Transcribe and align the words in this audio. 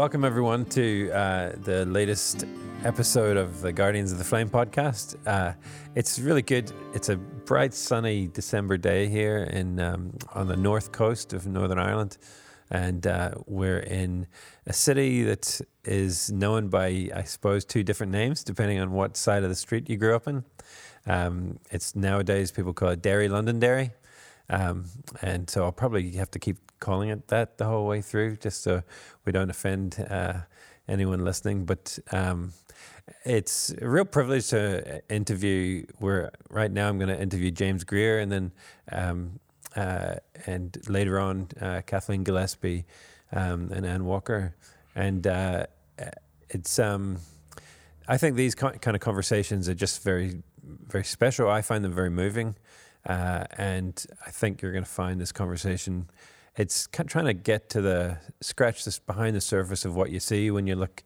welcome 0.00 0.24
everyone 0.24 0.64
to 0.64 1.10
uh, 1.10 1.52
the 1.64 1.84
latest 1.84 2.46
episode 2.84 3.36
of 3.36 3.60
the 3.60 3.70
Guardians 3.70 4.10
of 4.12 4.16
the 4.16 4.24
Flame 4.24 4.48
podcast. 4.48 5.14
Uh, 5.26 5.52
it's 5.94 6.18
really 6.18 6.40
good. 6.40 6.72
It's 6.94 7.10
a 7.10 7.16
bright, 7.18 7.74
sunny 7.74 8.26
December 8.28 8.78
day 8.78 9.08
here 9.08 9.40
in 9.52 9.78
um, 9.78 10.16
on 10.32 10.48
the 10.48 10.56
north 10.56 10.90
coast 10.90 11.34
of 11.34 11.46
Northern 11.46 11.78
Ireland, 11.78 12.16
and 12.70 13.06
uh, 13.06 13.32
we're 13.44 13.80
in 13.80 14.26
a 14.66 14.72
city 14.72 15.22
that 15.24 15.60
is 15.84 16.32
known 16.32 16.68
by, 16.68 17.10
I 17.14 17.24
suppose, 17.24 17.66
two 17.66 17.82
different 17.82 18.10
names 18.10 18.42
depending 18.42 18.80
on 18.80 18.92
what 18.92 19.18
side 19.18 19.42
of 19.42 19.50
the 19.50 19.54
street 19.54 19.90
you 19.90 19.98
grew 19.98 20.16
up 20.16 20.26
in. 20.26 20.44
Um, 21.04 21.58
it's 21.70 21.94
nowadays 21.94 22.50
people 22.50 22.72
call 22.72 22.88
it 22.88 23.02
Derry 23.02 23.28
Londonderry. 23.28 23.90
Um, 24.48 24.86
and 25.20 25.48
so 25.50 25.64
I'll 25.64 25.72
probably 25.72 26.12
have 26.12 26.30
to 26.30 26.38
keep 26.38 26.56
calling 26.80 27.10
it 27.10 27.28
that 27.28 27.58
the 27.58 27.66
whole 27.66 27.86
way 27.86 28.00
through, 28.00 28.36
just 28.36 28.62
so 28.62 28.82
we 29.24 29.32
don't 29.32 29.50
offend 29.50 30.04
uh, 30.10 30.40
anyone 30.88 31.24
listening. 31.24 31.64
But 31.64 31.98
um, 32.10 32.52
it's 33.24 33.72
a 33.80 33.88
real 33.88 34.04
privilege 34.04 34.48
to 34.48 35.02
interview. 35.08 35.84
Where 35.98 36.30
right 36.48 36.70
now 36.70 36.88
I'm 36.88 36.98
going 36.98 37.08
to 37.08 37.20
interview 37.20 37.50
James 37.50 37.84
Greer, 37.84 38.18
and 38.18 38.32
then 38.32 38.52
um, 38.90 39.38
uh, 39.76 40.16
and 40.46 40.76
later 40.88 41.20
on 41.20 41.48
uh, 41.60 41.82
Kathleen 41.86 42.24
Gillespie 42.24 42.84
um, 43.32 43.70
and 43.72 43.86
Anne 43.86 44.04
Walker, 44.04 44.56
and 44.94 45.26
uh, 45.26 45.66
it's. 46.48 46.78
Um, 46.78 47.18
I 48.08 48.16
think 48.18 48.34
these 48.34 48.56
kind 48.56 48.74
of 48.84 48.98
conversations 48.98 49.68
are 49.68 49.74
just 49.74 50.02
very, 50.02 50.42
very 50.88 51.04
special. 51.04 51.48
I 51.48 51.62
find 51.62 51.84
them 51.84 51.92
very 51.92 52.10
moving. 52.10 52.56
Uh, 53.06 53.44
and 53.56 54.04
I 54.26 54.30
think 54.30 54.60
you're 54.60 54.72
going 54.72 54.84
to 54.84 54.90
find 54.90 55.20
this 55.20 55.32
conversation. 55.32 56.10
It's 56.56 56.88
trying 56.92 57.26
to 57.26 57.34
get 57.34 57.70
to 57.70 57.80
the 57.80 58.18
scratch 58.40 58.84
this 58.84 58.98
behind 58.98 59.36
the 59.36 59.40
surface 59.40 59.84
of 59.84 59.94
what 59.94 60.10
you 60.10 60.20
see 60.20 60.50
when 60.50 60.66
you 60.66 60.76
look. 60.76 61.02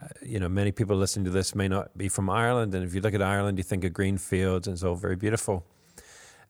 Uh, 0.00 0.06
you 0.22 0.38
know, 0.38 0.48
many 0.48 0.70
people 0.70 0.96
listening 0.96 1.24
to 1.24 1.30
this 1.30 1.54
may 1.54 1.66
not 1.68 1.96
be 1.98 2.08
from 2.08 2.30
Ireland, 2.30 2.74
and 2.74 2.84
if 2.84 2.94
you 2.94 3.00
look 3.00 3.14
at 3.14 3.22
Ireland, 3.22 3.58
you 3.58 3.64
think 3.64 3.84
of 3.84 3.92
green 3.92 4.16
fields, 4.16 4.68
and 4.68 4.74
it's 4.74 4.84
all 4.84 4.94
very 4.94 5.16
beautiful. 5.16 5.66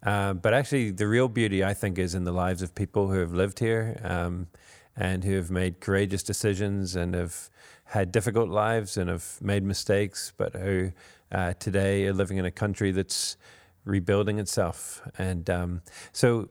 Uh, 0.02 0.34
but 0.34 0.54
actually, 0.54 0.90
the 0.90 1.06
real 1.06 1.28
beauty, 1.28 1.64
I 1.64 1.74
think, 1.74 1.98
is 1.98 2.14
in 2.14 2.24
the 2.24 2.32
lives 2.32 2.62
of 2.62 2.74
people 2.74 3.08
who 3.08 3.18
have 3.18 3.32
lived 3.32 3.58
here 3.58 4.00
um, 4.04 4.48
and 4.96 5.24
who 5.24 5.34
have 5.34 5.50
made 5.50 5.80
courageous 5.80 6.22
decisions 6.22 6.94
and 6.94 7.14
have 7.14 7.50
had 7.84 8.12
difficult 8.12 8.48
lives 8.48 8.96
and 8.96 9.08
have 9.08 9.38
made 9.40 9.64
mistakes, 9.64 10.32
but 10.36 10.54
who 10.54 10.92
uh, 11.32 11.54
today 11.54 12.06
are 12.06 12.12
living 12.12 12.36
in 12.36 12.44
a 12.44 12.50
country 12.50 12.92
that's 12.92 13.36
rebuilding 13.84 14.38
itself. 14.38 15.02
And 15.16 15.48
um, 15.50 15.82
so, 16.12 16.48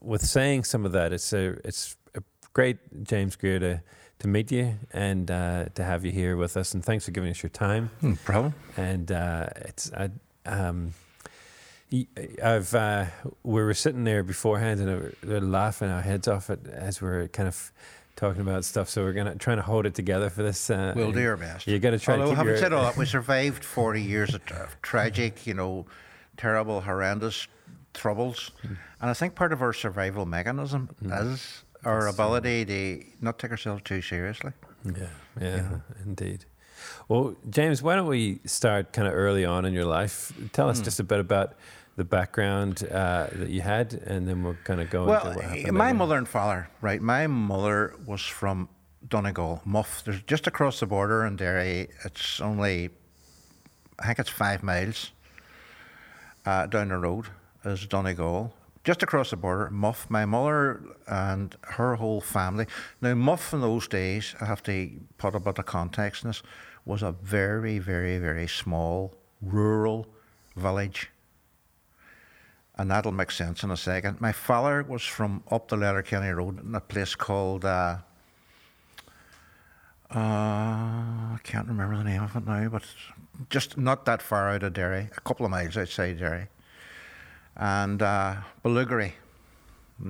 with 0.00 0.24
saying 0.24 0.64
some 0.64 0.84
of 0.84 0.92
that, 0.92 1.12
it's 1.12 1.32
a 1.32 1.56
it's 1.64 1.96
a 2.14 2.22
great, 2.52 2.78
James 3.04 3.36
Greer, 3.36 3.58
to 3.58 3.82
to 4.20 4.28
meet 4.28 4.52
you 4.52 4.74
and 4.92 5.30
uh, 5.30 5.66
to 5.74 5.84
have 5.84 6.04
you 6.04 6.12
here 6.12 6.36
with 6.36 6.56
us. 6.56 6.74
And 6.74 6.84
thanks 6.84 7.04
for 7.04 7.10
giving 7.10 7.30
us 7.30 7.42
your 7.42 7.50
time. 7.50 7.90
No 8.00 8.16
problem. 8.24 8.54
And 8.76 9.10
uh, 9.10 9.48
it's 9.56 9.92
I. 9.92 10.10
Um, 10.46 10.94
I've 12.42 12.74
uh, 12.74 13.04
we 13.42 13.60
were 13.62 13.74
sitting 13.74 14.04
there 14.04 14.22
beforehand 14.22 14.80
and 14.80 15.14
we 15.22 15.28
were 15.28 15.40
laughing 15.42 15.90
our 15.90 16.00
heads 16.00 16.26
off 16.26 16.48
it 16.48 16.66
as 16.66 17.02
we 17.02 17.08
are 17.08 17.28
kind 17.28 17.46
of 17.48 17.70
talking 18.16 18.40
about 18.40 18.64
stuff. 18.64 18.88
So 18.88 19.02
we're 19.02 19.12
gonna 19.12 19.34
trying 19.36 19.58
to 19.58 19.62
hold 19.62 19.84
it 19.84 19.94
together 19.94 20.30
for 20.30 20.42
this. 20.42 20.70
Uh, 20.70 20.94
we'll 20.96 21.12
do 21.12 21.28
our 21.28 21.36
best. 21.36 21.66
You 21.66 21.78
got 21.78 21.90
to 21.90 21.98
try. 21.98 22.14
Although 22.14 22.30
to 22.30 22.36
having 22.36 22.52
your, 22.52 22.58
said 22.58 22.72
all 22.72 22.84
that, 22.84 22.96
we 22.96 23.04
survived 23.04 23.62
forty 23.62 24.00
years 24.00 24.34
of 24.34 24.40
tragic, 24.80 25.46
you 25.46 25.52
know, 25.52 25.84
terrible, 26.38 26.80
horrendous 26.80 27.46
troubles. 27.94 28.50
Mm. 28.64 28.76
And 29.00 29.10
I 29.10 29.14
think 29.14 29.34
part 29.34 29.52
of 29.52 29.62
our 29.62 29.72
survival 29.72 30.26
mechanism 30.26 30.90
mm. 31.02 31.32
is 31.32 31.64
our 31.84 32.04
That's 32.04 32.14
ability 32.14 32.64
to 32.66 33.04
not 33.20 33.38
take 33.38 33.50
ourselves 33.50 33.82
too 33.84 34.02
seriously. 34.02 34.52
Yeah, 34.84 35.06
yeah, 35.40 35.56
know? 35.56 35.82
indeed. 36.04 36.44
Well, 37.08 37.36
James, 37.48 37.82
why 37.82 37.96
don't 37.96 38.08
we 38.08 38.40
start 38.44 38.92
kind 38.92 39.06
of 39.06 39.14
early 39.14 39.44
on 39.44 39.64
in 39.64 39.72
your 39.72 39.84
life? 39.84 40.32
Tell 40.52 40.68
us 40.68 40.80
mm. 40.80 40.84
just 40.84 41.00
a 41.00 41.04
bit 41.04 41.20
about 41.20 41.54
the 41.96 42.04
background 42.04 42.88
uh, 42.90 43.26
that 43.32 43.50
you 43.50 43.60
had, 43.60 43.92
and 43.92 44.26
then 44.26 44.42
we'll 44.42 44.56
kind 44.64 44.80
of 44.80 44.90
go 44.90 45.04
well, 45.04 45.26
into 45.26 45.36
what 45.36 45.44
happened. 45.44 45.72
my 45.72 45.92
mother 45.92 46.16
and 46.16 46.28
father, 46.28 46.68
right? 46.80 47.00
My 47.00 47.26
mother 47.26 47.94
was 48.06 48.22
from 48.22 48.68
Donegal, 49.06 49.60
Muff. 49.64 50.02
There's 50.04 50.22
just 50.22 50.46
across 50.46 50.80
the 50.80 50.86
border 50.86 51.26
in 51.26 51.36
Derry. 51.36 51.88
It's 52.04 52.40
only, 52.40 52.90
I 53.98 54.06
think 54.06 54.18
it's 54.18 54.30
five 54.30 54.62
miles 54.62 55.12
uh, 56.46 56.66
down 56.66 56.88
the 56.88 56.96
road 56.96 57.26
is 57.64 57.86
Donegal. 57.86 58.52
Just 58.84 59.02
across 59.02 59.30
the 59.30 59.36
border, 59.36 59.70
Muff, 59.70 60.10
my 60.10 60.24
mother 60.24 60.82
and 61.06 61.54
her 61.62 61.94
whole 61.94 62.20
family. 62.20 62.66
Now, 63.00 63.14
Muff 63.14 63.52
in 63.52 63.60
those 63.60 63.86
days, 63.86 64.34
I 64.40 64.46
have 64.46 64.62
to 64.64 64.90
put 65.18 65.36
a 65.36 65.40
bit 65.40 65.58
of 65.58 65.66
context 65.66 66.24
in 66.24 66.30
this, 66.30 66.42
was 66.84 67.02
a 67.02 67.12
very, 67.12 67.78
very, 67.78 68.18
very 68.18 68.48
small 68.48 69.14
rural 69.40 70.08
village. 70.56 71.10
And 72.76 72.90
that'll 72.90 73.12
make 73.12 73.30
sense 73.30 73.62
in 73.62 73.70
a 73.70 73.76
second. 73.76 74.20
My 74.20 74.32
father 74.32 74.82
was 74.82 75.02
from 75.02 75.44
up 75.50 75.68
the 75.68 75.76
Letterkenny 75.76 76.30
Road 76.30 76.64
in 76.64 76.74
a 76.74 76.80
place 76.80 77.14
called, 77.14 77.64
uh, 77.64 77.98
uh, 80.10 80.18
I 80.18 81.38
can't 81.44 81.68
remember 81.68 81.96
the 81.98 82.04
name 82.04 82.22
of 82.22 82.34
it 82.34 82.46
now, 82.46 82.68
but 82.68 82.82
just 83.48 83.78
not 83.78 84.04
that 84.06 84.22
far 84.22 84.50
out 84.50 84.62
of 84.62 84.72
Derry, 84.72 85.08
a 85.16 85.20
couple 85.20 85.46
of 85.46 85.50
miles 85.50 85.76
outside 85.76 86.18
Derry. 86.18 86.48
And 87.56 88.02
uh, 88.02 88.36
Ballougry, 88.64 89.12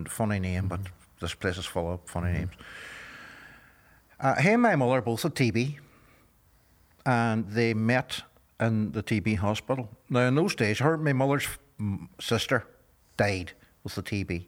funny 0.08 0.38
name, 0.38 0.68
but 0.68 0.80
this 1.20 1.34
place 1.34 1.58
is 1.58 1.66
full 1.66 1.92
of 1.92 2.00
funny 2.06 2.28
mm-hmm. 2.28 2.38
names. 2.38 2.52
Uh, 4.20 4.40
he 4.40 4.50
and 4.50 4.62
my 4.62 4.76
mother 4.76 5.00
both 5.00 5.22
had 5.22 5.34
TB, 5.34 5.78
and 7.04 7.48
they 7.48 7.74
met 7.74 8.22
in 8.60 8.92
the 8.92 9.02
TB 9.02 9.38
hospital. 9.38 9.88
Now, 10.08 10.20
in 10.28 10.36
those 10.36 10.54
days, 10.54 10.78
her 10.78 10.96
my 10.96 11.12
mother's 11.12 11.48
sister 12.20 12.64
died 13.16 13.52
with 13.82 13.96
the 13.96 14.02
TB. 14.02 14.46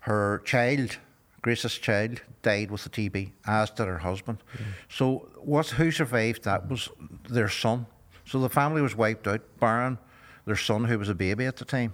Her 0.00 0.42
child 0.44 0.98
Grace's 1.44 1.76
child 1.76 2.22
died 2.40 2.70
with 2.70 2.84
the 2.84 2.88
TB, 2.88 3.32
as 3.46 3.68
did 3.68 3.86
her 3.86 3.98
husband. 3.98 4.42
Mm. 4.56 4.64
So 4.88 5.28
what 5.36 5.66
who 5.66 5.90
survived 5.90 6.44
that 6.44 6.70
was 6.70 6.88
their 7.28 7.50
son. 7.50 7.84
So 8.24 8.40
the 8.40 8.48
family 8.48 8.80
was 8.80 8.96
wiped 8.96 9.28
out, 9.28 9.42
barring 9.60 9.98
their 10.46 10.56
son, 10.56 10.84
who 10.84 10.98
was 10.98 11.10
a 11.10 11.14
baby 11.14 11.44
at 11.44 11.56
the 11.56 11.66
time. 11.66 11.92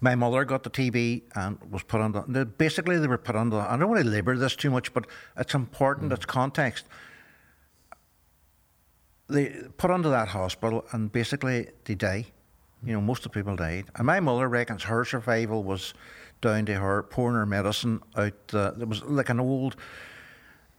My 0.00 0.14
mother 0.14 0.44
got 0.44 0.62
the 0.62 0.70
TB 0.70 1.22
and 1.34 1.58
was 1.70 1.82
put 1.82 2.00
under. 2.00 2.44
Basically, 2.44 2.98
they 2.98 3.06
were 3.06 3.18
put 3.18 3.36
under. 3.36 3.58
I 3.58 3.76
don't 3.76 3.88
want 3.88 4.02
to 4.04 4.08
labour 4.08 4.36
this 4.36 4.56
too 4.56 4.70
much, 4.70 4.92
but 4.92 5.06
it's 5.36 5.54
important. 5.54 6.10
Mm. 6.10 6.16
It's 6.16 6.26
context. 6.26 6.84
They 9.28 9.46
put 9.76 9.90
under 9.90 10.10
that 10.10 10.28
hospital, 10.28 10.84
and 10.92 11.10
basically 11.10 11.68
they 11.84 11.94
die. 11.94 12.26
You 12.84 12.92
know, 12.92 13.00
most 13.00 13.24
of 13.24 13.32
the 13.32 13.38
people 13.38 13.56
died. 13.56 13.86
And 13.96 14.06
my 14.06 14.20
mother 14.20 14.48
reckons 14.48 14.84
her 14.84 15.04
survival 15.04 15.64
was 15.64 15.94
down 16.40 16.66
to 16.66 16.74
her 16.74 17.02
pouring 17.02 17.36
her 17.36 17.46
medicine 17.46 18.00
out. 18.16 18.34
Uh, 18.52 18.72
it 18.78 18.88
was 18.88 19.02
like 19.04 19.30
an 19.30 19.40
old. 19.40 19.76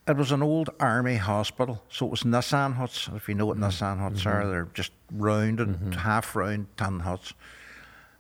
It 0.08 0.16
was 0.16 0.32
an 0.32 0.42
old 0.42 0.70
army 0.80 1.18
hospital, 1.18 1.84
so 1.90 2.06
it 2.06 2.10
was 2.10 2.24
Nissen 2.24 2.74
huts. 2.74 3.10
If 3.14 3.28
you 3.28 3.36
know 3.36 3.46
what 3.46 3.58
mm-hmm. 3.58 3.66
Nissen 3.66 3.98
huts 3.98 4.22
mm-hmm. 4.22 4.30
are, 4.30 4.48
they're 4.48 4.70
just 4.74 4.94
rounded, 5.12 5.68
mm-hmm. 5.68 5.92
half 5.92 6.34
round 6.34 6.68
tin 6.78 7.02
huts. 7.02 7.34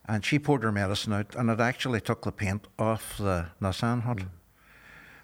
And 0.08 0.24
she 0.24 0.40
poured 0.40 0.64
her 0.64 0.72
medicine 0.72 1.14
out, 1.14 1.36
and 1.36 1.50
it 1.50 1.60
actually 1.60 2.00
took 2.00 2.24
the 2.24 2.32
paint 2.32 2.68
off 2.80 3.18
the 3.18 3.48
Nissen 3.60 4.02
hut. 4.02 4.18
Mm. 4.18 4.30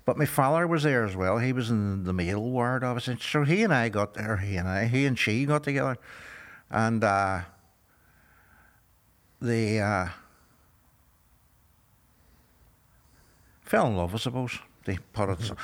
But 0.06 0.18
my 0.18 0.26
father 0.26 0.68
was 0.68 0.84
there 0.84 1.06
as 1.06 1.16
well. 1.16 1.38
He 1.38 1.54
was 1.54 1.70
in 1.70 2.04
the 2.04 2.12
male 2.12 2.42
ward, 2.42 2.84
obviously. 2.84 3.18
So 3.22 3.44
he 3.44 3.64
and 3.64 3.74
I 3.74 3.88
got 3.88 4.14
there. 4.14 4.38
He 4.38 4.58
and 4.58 4.68
I, 4.68 4.88
he 4.88 5.06
and 5.06 5.18
she 5.18 5.46
got 5.46 5.64
together, 5.64 5.98
and 6.70 7.04
uh, 7.04 7.42
they. 9.42 9.80
Uh, 9.80 10.10
fell 13.62 13.88
in 13.88 13.96
love, 13.96 14.14
I 14.14 14.18
suppose. 14.18 14.60
They 14.86 15.00
put 15.14 15.30
it. 15.30 15.42
So. 15.42 15.56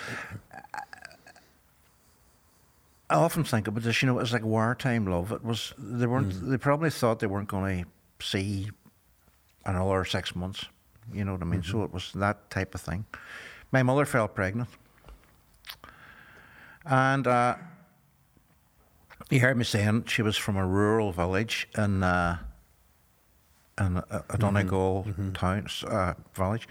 I 3.10 3.16
often 3.16 3.44
think 3.44 3.68
about 3.68 3.84
this. 3.84 4.02
You 4.02 4.08
know, 4.08 4.18
it 4.18 4.22
was 4.22 4.34
like 4.34 4.44
wartime 4.44 5.06
love. 5.06 5.32
It 5.32 5.44
was 5.44 5.74
they 5.78 6.08
weren't. 6.08 6.34
Mm. 6.34 6.50
They 6.50 6.58
probably 6.58 6.90
thought 6.90 7.20
they 7.20 7.28
weren't 7.28 7.50
going 7.50 7.84
to 7.84 8.26
see 8.26 8.70
another 9.66 10.06
six 10.06 10.36
months. 10.36 10.66
You 11.14 11.26
know 11.26 11.34
what 11.34 11.42
I 11.42 11.46
mean? 11.46 11.62
Mm-hmm. 11.62 11.72
So 11.72 11.84
it 11.84 11.94
was 11.94 12.12
that 12.14 12.50
type 12.50 12.76
of 12.76 12.82
thing. 12.82 13.06
My 13.72 13.84
mother 13.84 14.06
fell 14.06 14.28
pregnant, 14.28 14.70
and 16.86 17.28
uh, 17.28 17.56
you 19.30 19.40
heard 19.40 19.58
me 19.58 19.64
saying 19.64 20.06
she 20.06 20.22
was 20.22 20.38
from 20.38 20.58
a 20.58 20.66
rural 20.66 21.12
village 21.12 21.68
in 21.78 22.04
uh, 22.04 22.38
in 23.80 23.98
a, 23.98 24.00
a 24.00 24.04
mm-hmm. 24.04 24.38
Donegal 24.38 25.06
mm-hmm. 25.08 25.32
town 25.34 25.68
uh, 25.88 26.14
village. 26.34 26.68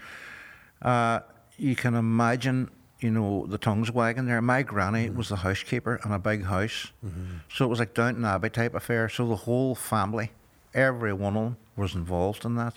Uh, 0.81 1.19
you 1.57 1.75
can 1.75 1.95
imagine, 1.95 2.69
you 2.99 3.11
know, 3.11 3.45
the 3.47 3.57
tongues 3.57 3.91
wagging 3.91 4.25
there. 4.25 4.41
My 4.41 4.61
granny 4.63 5.07
mm-hmm. 5.07 5.17
was 5.17 5.29
the 5.29 5.37
housekeeper 5.37 5.99
in 6.05 6.11
a 6.11 6.19
big 6.19 6.45
house. 6.45 6.91
Mm-hmm. 7.05 7.37
So 7.53 7.65
it 7.65 7.67
was 7.67 7.79
like 7.79 7.93
Downton 7.93 8.25
Abbey 8.25 8.49
type 8.49 8.75
affair. 8.75 9.09
So 9.09 9.27
the 9.27 9.35
whole 9.35 9.75
family, 9.75 10.31
every 10.73 11.13
one 11.13 11.35
of 11.35 11.43
them 11.43 11.57
was 11.75 11.95
involved 11.95 12.45
in 12.45 12.55
that. 12.55 12.75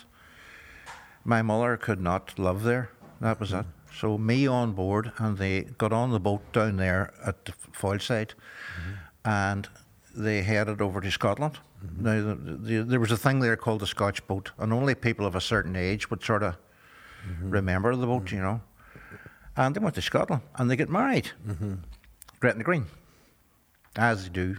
My 1.25 1.43
mother 1.43 1.77
could 1.77 2.01
not 2.01 2.39
live 2.39 2.63
there. 2.63 2.91
That 3.21 3.39
was 3.39 3.51
mm-hmm. 3.51 3.61
it. 3.61 3.67
So 3.95 4.19
me 4.19 4.47
on 4.47 4.73
board, 4.73 5.13
and 5.19 5.37
they 5.37 5.63
got 5.79 5.93
on 5.93 6.11
the 6.11 6.21
boat 6.21 6.53
down 6.53 6.77
there 6.77 7.13
at 7.25 7.45
the 7.45 7.53
Foyleside, 7.73 8.35
and 9.25 9.69
they 10.15 10.43
headed 10.43 10.81
over 10.81 11.01
to 11.01 11.11
Scotland. 11.11 11.59
Mm-hmm. 11.85 12.05
Now, 12.05 12.35
the, 12.35 12.57
the, 12.57 12.85
there 12.85 13.01
was 13.01 13.13
a 13.13 13.17
thing 13.17 13.41
there 13.41 13.57
called 13.57 13.81
the 13.81 13.87
Scotch 13.87 14.27
boat, 14.27 14.53
and 14.59 14.73
only 14.73 14.95
people 14.95 15.27
of 15.27 15.35
a 15.35 15.41
certain 15.41 15.77
age 15.77 16.11
would 16.11 16.25
sort 16.25 16.43
of 16.43 16.57
mm-hmm. 17.29 17.51
remember 17.51 17.95
the 17.95 18.07
boat, 18.07 18.25
mm-hmm. 18.25 18.37
you 18.37 18.43
know. 18.43 18.61
And 19.57 19.75
they 19.75 19.81
went 19.81 19.95
to 19.97 20.03
Scotland, 20.03 20.43
and 20.57 20.71
they 20.71 20.77
get 20.77 20.89
married, 20.89 21.31
Gretna 22.41 22.65
Green, 22.65 22.87
as 23.97 24.25
they 24.25 24.31
do. 24.31 24.57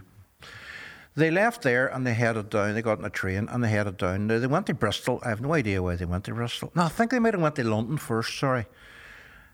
They 1.16 1.30
left 1.30 1.62
there 1.62 1.86
and 1.86 2.04
they 2.06 2.14
headed 2.14 2.50
down. 2.50 2.74
They 2.74 2.82
got 2.82 2.98
on 2.98 3.04
a 3.04 3.10
train 3.10 3.48
and 3.48 3.62
they 3.62 3.70
headed 3.70 3.98
down. 3.98 4.26
Now, 4.26 4.38
they 4.38 4.48
went 4.48 4.66
to 4.66 4.74
Bristol. 4.74 5.20
I 5.24 5.28
have 5.28 5.40
no 5.40 5.54
idea 5.54 5.82
why 5.82 5.94
they 5.94 6.04
went 6.04 6.24
to 6.24 6.34
Bristol. 6.34 6.72
No, 6.74 6.82
I 6.84 6.88
think 6.88 7.10
they 7.10 7.20
might 7.20 7.34
have 7.34 7.42
went 7.42 7.54
to 7.56 7.64
London 7.64 7.98
first. 7.98 8.36
Sorry, 8.36 8.66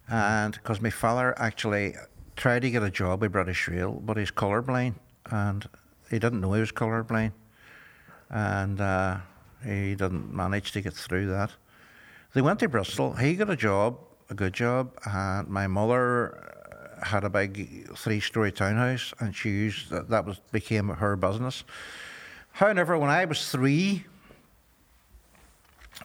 and 0.08 0.54
because 0.54 0.80
my 0.80 0.90
father 0.90 1.38
actually 1.38 1.96
tried 2.36 2.62
to 2.62 2.70
get 2.70 2.82
a 2.82 2.90
job 2.90 3.20
with 3.20 3.32
British 3.32 3.68
Rail, 3.68 3.92
but 3.92 4.16
he's 4.16 4.30
colourblind 4.30 4.94
and 5.30 5.68
he 6.10 6.18
didn't 6.18 6.40
know 6.40 6.52
he 6.54 6.60
was 6.60 6.72
colourblind, 6.72 7.32
and 8.30 8.80
uh, 8.80 9.18
he 9.64 9.94
didn't 9.94 10.34
manage 10.34 10.72
to 10.72 10.80
get 10.80 10.94
through 10.94 11.26
that. 11.28 11.50
They 12.34 12.40
went 12.40 12.58
to 12.60 12.68
Bristol. 12.68 13.12
He 13.14 13.34
got 13.34 13.50
a 13.50 13.56
job, 13.56 13.98
a 14.28 14.34
good 14.34 14.54
job, 14.54 14.92
and 15.04 15.48
my 15.48 15.66
mother 15.66 16.59
had 17.02 17.24
a 17.24 17.30
big 17.30 17.88
three-story 17.96 18.52
townhouse, 18.52 19.12
and 19.20 19.34
she 19.34 19.50
used 19.50 19.90
that, 19.90 20.08
that 20.08 20.24
was 20.24 20.40
became 20.52 20.88
her 20.88 21.16
business. 21.16 21.64
However, 22.52 22.98
when 22.98 23.10
I 23.10 23.24
was 23.24 23.50
three, 23.50 24.04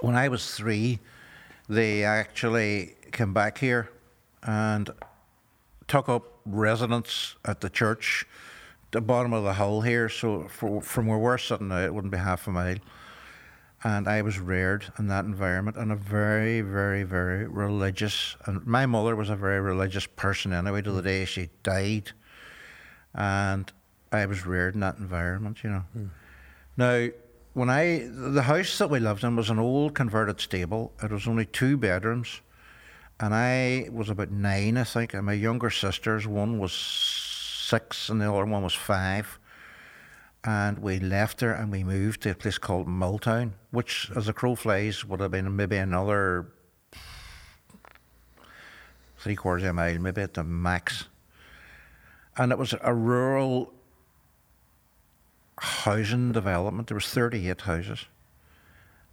when 0.01 0.15
I 0.15 0.27
was 0.30 0.56
three, 0.56 1.00
they 1.68 2.03
actually 2.03 2.95
came 3.12 3.33
back 3.33 3.57
here 3.57 3.89
and 4.44 4.89
took 5.88 6.09
up 6.09 6.39
residence 6.45 7.36
at 7.45 7.62
the 7.62 7.69
church, 7.69 8.25
the 8.91 9.01
bottom 9.01 9.33
of 9.33 9.44
the 9.44 9.53
hill 9.53 9.81
here. 9.81 10.09
So 10.09 10.48
for, 10.50 10.81
from 10.81 11.07
where 11.07 11.18
we're 11.18 11.38
sitting 11.38 11.69
now, 11.69 11.80
it 11.80 11.94
wouldn't 11.94 12.12
be 12.12 12.18
half 12.18 12.48
a 12.48 12.51
mile. 12.51 12.77
And 13.86 14.08
I 14.08 14.24
was 14.24 14.40
reared 14.40 14.92
in 14.98 15.08
that 15.10 15.26
environment 15.26 15.78
and 15.78 15.92
a 15.92 15.96
very, 15.96 16.62
very, 16.62 17.04
very 17.04 17.48
religious. 17.48 18.36
And 18.46 18.66
my 18.66 18.88
mother 18.88 19.16
was 19.16 19.30
a 19.30 19.36
very 19.36 19.62
religious 19.62 20.08
person 20.08 20.54
anyway, 20.54 20.82
to 20.82 20.92
the 20.92 21.04
day 21.04 21.24
she 21.26 21.52
died. 21.62 22.12
And 23.14 23.72
I 24.12 24.26
was 24.26 24.44
reared 24.44 24.74
in 24.74 24.80
that 24.80 24.98
environment, 24.98 25.64
you 25.64 25.70
know. 25.70 25.84
Hmm. 25.94 26.06
Now, 26.78 27.10
when 27.54 27.70
I 27.70 28.10
the 28.12 28.42
house 28.42 28.78
that 28.80 28.90
we 28.90 29.00
lived 29.00 29.24
in 29.24 29.36
was 29.36 29.52
an 29.52 29.60
old 29.60 29.94
converted 29.94 30.42
stable. 30.42 30.92
It 31.02 31.12
was 31.12 31.28
only 31.28 31.46
two 31.46 31.78
bedrooms, 31.78 32.42
and 33.20 33.34
I 33.34 33.88
was 33.92 34.10
about 34.10 34.32
nine, 34.32 34.78
I 34.78 34.84
think. 34.84 35.14
And 35.14 35.28
my 35.28 35.34
younger 35.34 35.70
sisters, 35.70 36.28
one 36.28 36.60
was 36.60 36.74
six, 36.74 38.10
and 38.10 38.20
the 38.20 38.32
other 38.32 38.46
one 38.46 38.64
was 38.64 38.74
five. 38.74 39.40
And 40.45 40.77
we 40.77 41.00
left 41.00 41.39
there 41.39 41.53
and 41.53 41.71
we 41.71 41.83
moved 41.83 42.21
to 42.21 42.30
a 42.30 42.36
place 42.36 42.59
called 42.59 42.88
Milltown, 42.88 43.56
which, 43.71 44.12
as 44.15 44.27
a 44.27 44.33
crow 44.33 44.53
flies, 44.53 45.03
would 45.03 45.19
have 45.19 45.31
been 45.31 45.56
maybe 45.56 45.75
another 45.75 46.45
three 49.18 49.36
quarters 49.36 49.63
of 49.63 49.69
a 49.69 49.74
mile, 49.74 49.97
maybe 49.97 50.21
at 50.21 50.36
the 50.36 50.44
max. 50.44 51.06
And 52.38 52.51
it 52.51 52.59
was 52.59 52.75
a 52.80 52.94
rural 52.94 53.74
housing 55.57 56.31
development. 56.31 56.89
There 56.89 56.95
was 56.95 57.07
38 57.07 57.62
houses. 57.62 58.06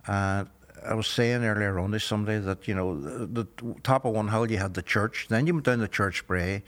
And 0.07 0.51
I 0.85 0.93
was 0.93 1.07
saying 1.07 1.45
earlier 1.45 1.79
on 1.79 1.93
to 1.93 2.01
somebody 2.01 2.41
that, 2.41 2.69
you 2.69 2.75
know, 2.75 3.01
the, 3.01 3.27
the 3.27 3.75
top 3.83 4.05
of 4.05 4.13
one 4.13 4.29
hill 4.29 4.51
you 4.51 4.59
had 4.59 4.75
the 4.75 4.83
church, 4.83 5.29
then 5.31 5.47
you 5.47 5.55
went 5.55 5.65
down 5.65 5.79
the 5.79 5.89
church 5.89 6.27
brae, 6.27 6.63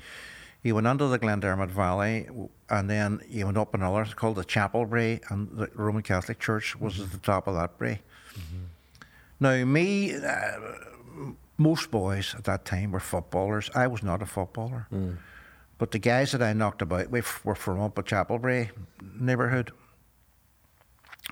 you 0.62 0.74
went 0.74 0.86
under 0.86 1.06
the 1.08 1.18
Glendermot 1.18 1.68
Valley, 1.68 2.28
and 2.70 2.88
then 2.88 3.20
you 3.28 3.46
went 3.46 3.58
up 3.58 3.74
another 3.74 4.04
called 4.14 4.36
the 4.36 4.44
Chapel 4.44 4.86
Brae, 4.86 5.20
and 5.28 5.48
the 5.50 5.70
Roman 5.74 6.02
Catholic 6.02 6.38
Church 6.38 6.76
was 6.76 7.00
at 7.00 7.10
the 7.10 7.16
mm-hmm. 7.18 7.32
top 7.32 7.46
of 7.46 7.54
that 7.54 7.78
brae. 7.78 8.00
Mm-hmm. 8.34 8.64
Now, 9.40 9.64
me, 9.64 10.14
uh, 10.14 11.32
most 11.58 11.90
boys 11.90 12.34
at 12.36 12.44
that 12.44 12.64
time 12.64 12.92
were 12.92 13.00
footballers. 13.00 13.70
I 13.74 13.86
was 13.86 14.02
not 14.02 14.22
a 14.22 14.26
footballer. 14.26 14.86
Mm. 14.92 15.18
But 15.78 15.90
the 15.90 15.98
guys 15.98 16.32
that 16.32 16.42
I 16.42 16.52
knocked 16.52 16.82
about 16.82 17.10
with 17.10 17.44
were 17.44 17.54
from 17.54 17.80
up 17.80 17.98
at 17.98 18.06
Chapel 18.06 18.38
Brae 18.38 18.70
neighbourhood. 19.18 19.72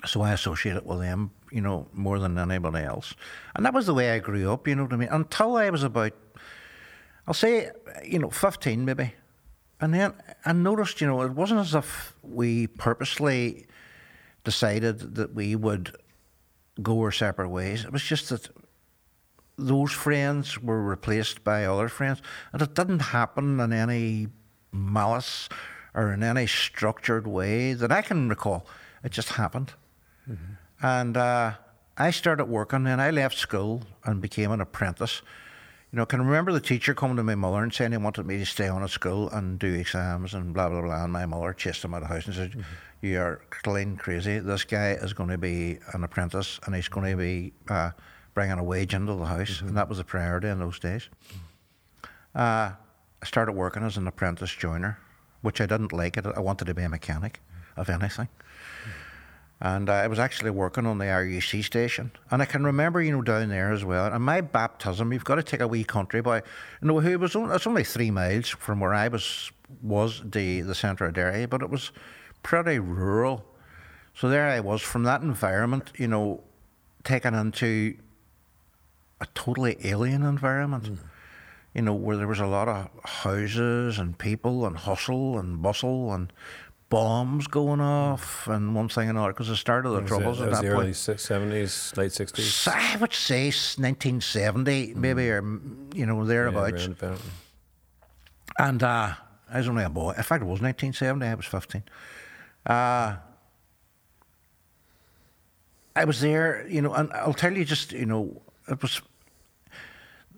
So 0.05 0.21
I 0.21 0.33
associated 0.33 0.85
with 0.85 0.99
them, 0.99 1.31
you 1.51 1.61
know, 1.61 1.87
more 1.93 2.19
than 2.19 2.37
anybody 2.37 2.83
else. 2.83 3.13
And 3.55 3.65
that 3.65 3.73
was 3.73 3.85
the 3.85 3.93
way 3.93 4.11
I 4.11 4.19
grew 4.19 4.51
up, 4.51 4.67
you 4.67 4.75
know 4.75 4.83
what 4.83 4.93
I 4.93 4.97
mean? 4.97 5.09
Until 5.09 5.55
I 5.55 5.69
was 5.69 5.83
about, 5.83 6.13
I'll 7.25 7.33
say, 7.33 7.71
you 8.03 8.19
know, 8.19 8.29
15 8.29 8.83
maybe. 8.83 9.13
And 9.83 9.93
then 9.93 10.13
I 10.45 10.53
noticed, 10.53 11.01
you 11.01 11.07
know, 11.07 11.23
it 11.23 11.33
wasn't 11.33 11.59
as 11.59 11.75
if 11.75 12.15
we 12.23 12.67
purposely 12.67 13.65
decided 14.45 15.15
that 15.15 15.33
we 15.33 15.57
would 15.57 15.97
go 16.81 17.01
our 17.01 17.11
separate 17.11 17.49
ways. 17.49 17.83
It 17.83 17.91
was 17.91 18.01
just 18.01 18.29
that 18.29 18.47
those 19.57 19.91
friends 19.91 20.57
were 20.57 20.81
replaced 20.81 21.43
by 21.43 21.65
other 21.65 21.89
friends, 21.89 22.21
and 22.53 22.61
it 22.61 22.73
didn't 22.73 22.99
happen 22.99 23.59
in 23.59 23.73
any 23.73 24.29
malice 24.71 25.49
or 25.93 26.13
in 26.13 26.23
any 26.23 26.47
structured 26.47 27.27
way 27.27 27.73
that 27.73 27.91
I 27.91 28.01
can 28.03 28.29
recall. 28.29 28.65
It 29.03 29.11
just 29.11 29.31
happened. 29.33 29.73
And 30.81 31.17
uh, 31.17 31.55
I 31.97 32.11
started 32.11 32.45
working, 32.45 32.87
and 32.87 33.01
I 33.01 33.11
left 33.11 33.37
school 33.37 33.83
and 34.05 34.21
became 34.21 34.51
an 34.51 34.61
apprentice. 34.61 35.21
You 35.93 35.97
know, 35.97 36.03
I 36.03 36.05
can 36.07 36.25
remember 36.25 36.51
the 36.51 36.59
teacher 36.59 36.95
coming 36.95 37.17
to 37.17 37.23
my 37.23 37.35
mother 37.35 37.61
and 37.61 37.71
saying 37.71 37.91
he 37.91 37.99
wanted 37.99 38.25
me 38.25 38.39
to 38.39 38.47
stay 38.47 38.67
on 38.67 38.81
at 38.81 38.89
school 38.89 39.29
and 39.29 39.59
do 39.59 39.71
exams 39.75 40.33
and 40.33 40.51
blah, 40.51 40.67
blah, 40.67 40.81
blah. 40.81 41.03
And 41.03 41.13
my 41.13 41.27
mother 41.27 41.53
chased 41.53 41.85
him 41.85 41.93
out 41.93 42.01
of 42.01 42.07
the 42.09 42.15
house 42.15 42.25
and 42.25 42.33
said, 42.33 42.65
You 43.03 43.19
are 43.19 43.41
clean 43.51 43.95
crazy. 43.97 44.39
This 44.39 44.63
guy 44.63 44.93
is 44.93 45.13
going 45.13 45.29
to 45.29 45.37
be 45.37 45.77
an 45.93 46.03
apprentice 46.03 46.59
and 46.65 46.73
he's 46.73 46.87
going 46.87 47.11
to 47.11 47.15
be 47.15 47.53
uh, 47.69 47.91
bringing 48.33 48.57
a 48.57 48.63
wage 48.63 48.95
into 48.95 49.13
the 49.13 49.25
house. 49.25 49.61
And 49.61 49.77
that 49.77 49.87
was 49.87 49.99
a 49.99 50.03
priority 50.03 50.47
in 50.47 50.57
those 50.57 50.79
days. 50.79 51.09
Uh, 52.33 52.71
I 52.71 53.25
started 53.25 53.51
working 53.51 53.83
as 53.83 53.95
an 53.95 54.07
apprentice 54.07 54.49
joiner, 54.49 54.97
which 55.43 55.61
I 55.61 55.67
didn't 55.67 55.93
like. 55.93 56.17
It. 56.17 56.25
I 56.25 56.39
wanted 56.39 56.65
to 56.65 56.73
be 56.73 56.81
a 56.81 56.89
mechanic 56.89 57.39
of 57.77 57.87
anything. 57.91 58.29
And 59.63 59.89
I 59.89 60.07
was 60.07 60.19
actually 60.19 60.49
working 60.49 60.85
on 60.85 60.97
the 60.97 61.05
RUC 61.05 61.63
station. 61.63 62.11
And 62.29 62.41
I 62.41 62.45
can 62.45 62.65
remember, 62.65 63.01
you 63.01 63.13
know, 63.13 63.21
down 63.21 63.47
there 63.47 63.71
as 63.71 63.85
well. 63.85 64.11
And 64.11 64.21
my 64.21 64.41
baptism, 64.41 65.13
you've 65.13 65.23
got 65.23 65.35
to 65.35 65.43
take 65.43 65.61
a 65.61 65.67
wee 65.69 65.85
country 65.85 66.21
boy, 66.21 66.41
you 66.81 66.87
know, 66.89 66.99
who 66.99 67.17
was 67.17 67.33
only, 67.33 67.55
it's 67.55 67.65
only 67.65 67.85
three 67.85 68.11
miles 68.11 68.49
from 68.49 68.81
where 68.81 68.93
I 68.93 69.07
was, 69.07 69.53
was 69.81 70.21
the, 70.25 70.59
the 70.61 70.75
centre 70.75 71.05
of 71.05 71.13
Derry, 71.13 71.45
but 71.45 71.61
it 71.61 71.69
was 71.69 71.93
pretty 72.43 72.77
rural. 72.77 73.45
So 74.13 74.27
there 74.27 74.49
I 74.49 74.59
was 74.59 74.81
from 74.81 75.03
that 75.03 75.21
environment, 75.21 75.93
you 75.95 76.09
know, 76.09 76.43
taken 77.05 77.33
into 77.33 77.95
a 79.21 79.27
totally 79.33 79.77
alien 79.85 80.23
environment. 80.23 80.87
Hmm. 80.87 80.95
You 81.73 81.81
know, 81.83 81.93
where 81.93 82.17
there 82.17 82.27
was 82.27 82.41
a 82.41 82.45
lot 82.45 82.67
of 82.67 82.89
houses 83.03 83.97
and 83.97 84.15
people 84.15 84.67
and 84.67 84.77
hustle 84.77 85.39
and 85.39 85.59
bustle 85.59 86.13
and 86.13 86.31
bombs 86.93 87.47
going 87.47 87.81
off 87.81 88.47
and 88.47 88.75
one 88.75 88.87
thing 88.87 89.09
and 89.09 89.17
another 89.17 89.33
because 89.33 89.47
the 89.47 89.55
start 89.55 89.85
of 89.85 89.93
the 89.93 90.01
Was 90.01 90.07
troubles 90.09 90.39
it, 90.39 90.43
at 90.45 90.51
that 90.51 90.61
the 90.61 90.67
early 90.69 90.83
point. 90.85 90.95
si- 90.95 91.13
70s, 91.13 91.97
late 91.97 92.11
60s? 92.11 92.67
I 92.67 92.97
would 92.97 93.13
say 93.13 93.47
s- 93.47 93.77
1970, 93.79 94.93
maybe, 94.95 95.29
or 95.29 95.41
you 95.95 96.05
know, 96.05 96.23
thereabouts. 96.25 96.85
about. 96.85 97.19
And 98.59 98.83
uh, 98.83 99.13
I 99.51 99.57
was 99.57 99.67
only 99.67 99.83
a 99.83 99.89
boy. 99.89 100.11
In 100.11 100.23
fact, 100.23 100.43
it 100.43 100.47
was 100.47 100.61
1970. 100.61 101.25
I 101.25 101.33
was 101.33 101.45
15. 101.47 101.83
Uh, 102.65 103.15
I 105.95 106.05
was 106.05 106.21
there, 106.21 106.65
you 106.67 106.81
know, 106.81 106.93
and 106.93 107.11
I'll 107.13 107.33
tell 107.33 107.53
you 107.55 107.65
just, 107.65 107.91
you 107.91 108.05
know, 108.05 108.41
it 108.67 108.81
was 108.81 109.01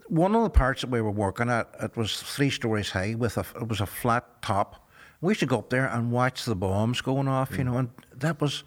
one 0.07 0.35
of 0.35 0.43
the 0.43 0.49
parts 0.49 0.81
that 0.81 0.89
we 0.89 1.01
were 1.01 1.11
working 1.11 1.49
at. 1.49 1.69
It 1.81 1.95
was 1.97 2.21
three 2.21 2.49
stories 2.49 2.89
high 2.91 3.15
with 3.15 3.37
a, 3.37 3.45
it 3.59 3.67
was 3.67 3.81
a 3.81 3.85
flat 3.85 4.41
top. 4.41 4.84
We 5.25 5.31
used 5.31 5.39
to 5.39 5.47
go 5.47 5.57
up 5.57 5.71
there 5.71 5.87
and 5.87 6.11
watch 6.11 6.45
the 6.45 6.55
bombs 6.55 7.01
going 7.01 7.27
off, 7.27 7.57
you 7.57 7.63
mm. 7.63 7.65
know, 7.65 7.77
and 7.79 7.89
that 8.13 8.39
was, 8.39 8.63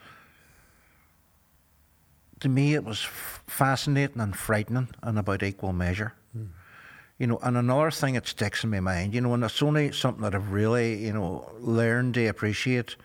to 2.41 2.49
me, 2.49 2.75
it 2.75 2.83
was 2.83 3.05
f- 3.05 3.45
fascinating 3.47 4.21
and 4.21 4.35
frightening 4.35 4.89
in 5.07 5.19
about 5.19 5.45
equal 5.45 5.73
measure. 5.73 6.15
Mm. 6.37 6.49
You 7.17 7.27
know, 7.29 7.39
and 7.45 7.57
another 7.57 7.93
thing 7.93 8.15
that 8.15 8.27
sticks 8.27 8.65
in 8.65 8.71
my 8.71 8.81
mind, 8.81 9.15
you 9.15 9.21
know, 9.21 9.35
and 9.35 9.45
it's 9.45 9.63
only 9.63 9.93
something 9.93 10.23
that 10.23 10.35
I've 10.35 10.51
really, 10.51 10.97
you 10.97 11.13
know, 11.13 11.49
learned 11.61 12.15
to 12.15 12.27
appreciate 12.27 12.97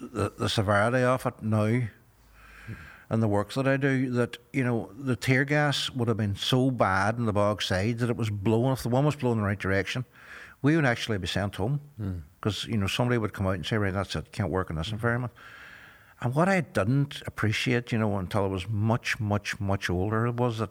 the, 0.00 0.32
the 0.36 0.48
severity 0.48 1.04
of 1.04 1.24
it 1.26 1.34
now 1.42 1.66
mm. 1.66 1.88
and 3.08 3.22
the 3.22 3.28
work 3.28 3.52
that 3.52 3.68
I 3.68 3.76
do, 3.76 4.10
that, 4.10 4.36
you 4.52 4.64
know, 4.64 4.90
the 4.98 5.14
tear 5.14 5.44
gas 5.44 5.90
would 5.90 6.08
have 6.08 6.16
been 6.16 6.34
so 6.34 6.72
bad 6.72 7.18
in 7.18 7.26
the 7.26 7.32
Bogside 7.32 7.98
that 7.98 8.10
it 8.10 8.16
was 8.16 8.30
blowing, 8.30 8.72
if 8.72 8.82
the 8.82 8.88
one 8.88 9.04
was 9.04 9.14
blowing 9.14 9.38
in 9.38 9.42
the 9.42 9.46
right 9.46 9.58
direction, 9.60 10.04
we 10.60 10.74
would 10.74 10.84
actually 10.84 11.18
be 11.18 11.28
sent 11.28 11.54
home. 11.54 11.80
Because, 12.44 12.66
you 12.66 12.76
know, 12.76 12.86
somebody 12.86 13.16
would 13.16 13.32
come 13.32 13.46
out 13.46 13.54
and 13.54 13.64
say, 13.64 13.78
right, 13.78 13.94
that's 13.94 14.14
it, 14.14 14.30
can't 14.30 14.50
work 14.50 14.68
in 14.68 14.76
this 14.76 14.88
mm-hmm. 14.88 14.96
environment. 14.96 15.32
And 16.20 16.34
what 16.34 16.46
I 16.46 16.60
didn't 16.60 17.22
appreciate, 17.26 17.90
you 17.90 17.96
know, 17.96 18.18
until 18.18 18.44
I 18.44 18.48
was 18.48 18.68
much, 18.68 19.18
much, 19.18 19.58
much 19.58 19.88
older, 19.88 20.30
was 20.30 20.58
that 20.58 20.68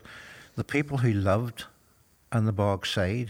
the 0.56 0.63
people 0.63 1.00
who 1.00 1.12
lived 1.12 1.63
on 2.32 2.46
the 2.46 2.53
Bogside. 2.53 3.30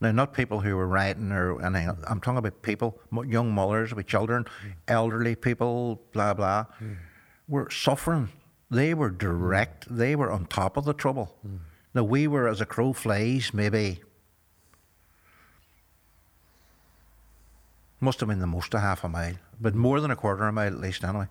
Now, 0.00 0.10
not 0.10 0.34
people 0.34 0.62
who 0.62 0.74
were 0.74 0.88
rioting 0.88 1.30
or 1.30 1.64
anything. 1.64 1.96
I'm 2.08 2.20
talking 2.20 2.38
about 2.38 2.62
people, 2.62 2.98
young 3.24 3.52
mothers 3.52 3.94
with 3.94 4.08
children, 4.08 4.44
mm. 4.44 4.72
elderly 4.88 5.36
people, 5.36 6.02
blah 6.12 6.34
blah, 6.34 6.64
mm. 6.82 6.96
were 7.46 7.70
suffering. 7.70 8.30
They 8.72 8.92
were 8.92 9.10
direct. 9.10 9.88
Mm. 9.88 9.98
They 9.98 10.16
were 10.16 10.32
on 10.32 10.46
top 10.46 10.76
of 10.76 10.84
the 10.84 10.94
trouble. 10.94 11.38
Now 11.94 12.02
we 12.02 12.26
were, 12.26 12.48
as 12.48 12.60
a 12.60 12.66
crow 12.66 12.92
flies, 12.92 13.54
maybe 13.54 14.02
must 18.02 18.20
have 18.20 18.28
been 18.28 18.40
the 18.40 18.46
most 18.46 18.74
a 18.74 18.80
half 18.80 19.04
a 19.04 19.08
mile, 19.08 19.34
but 19.60 19.74
more 19.74 20.00
than 20.00 20.10
a 20.10 20.16
quarter 20.16 20.42
of 20.42 20.48
a 20.48 20.52
mile 20.52 20.66
at 20.66 20.80
least, 20.80 21.04
anyway. 21.04 21.26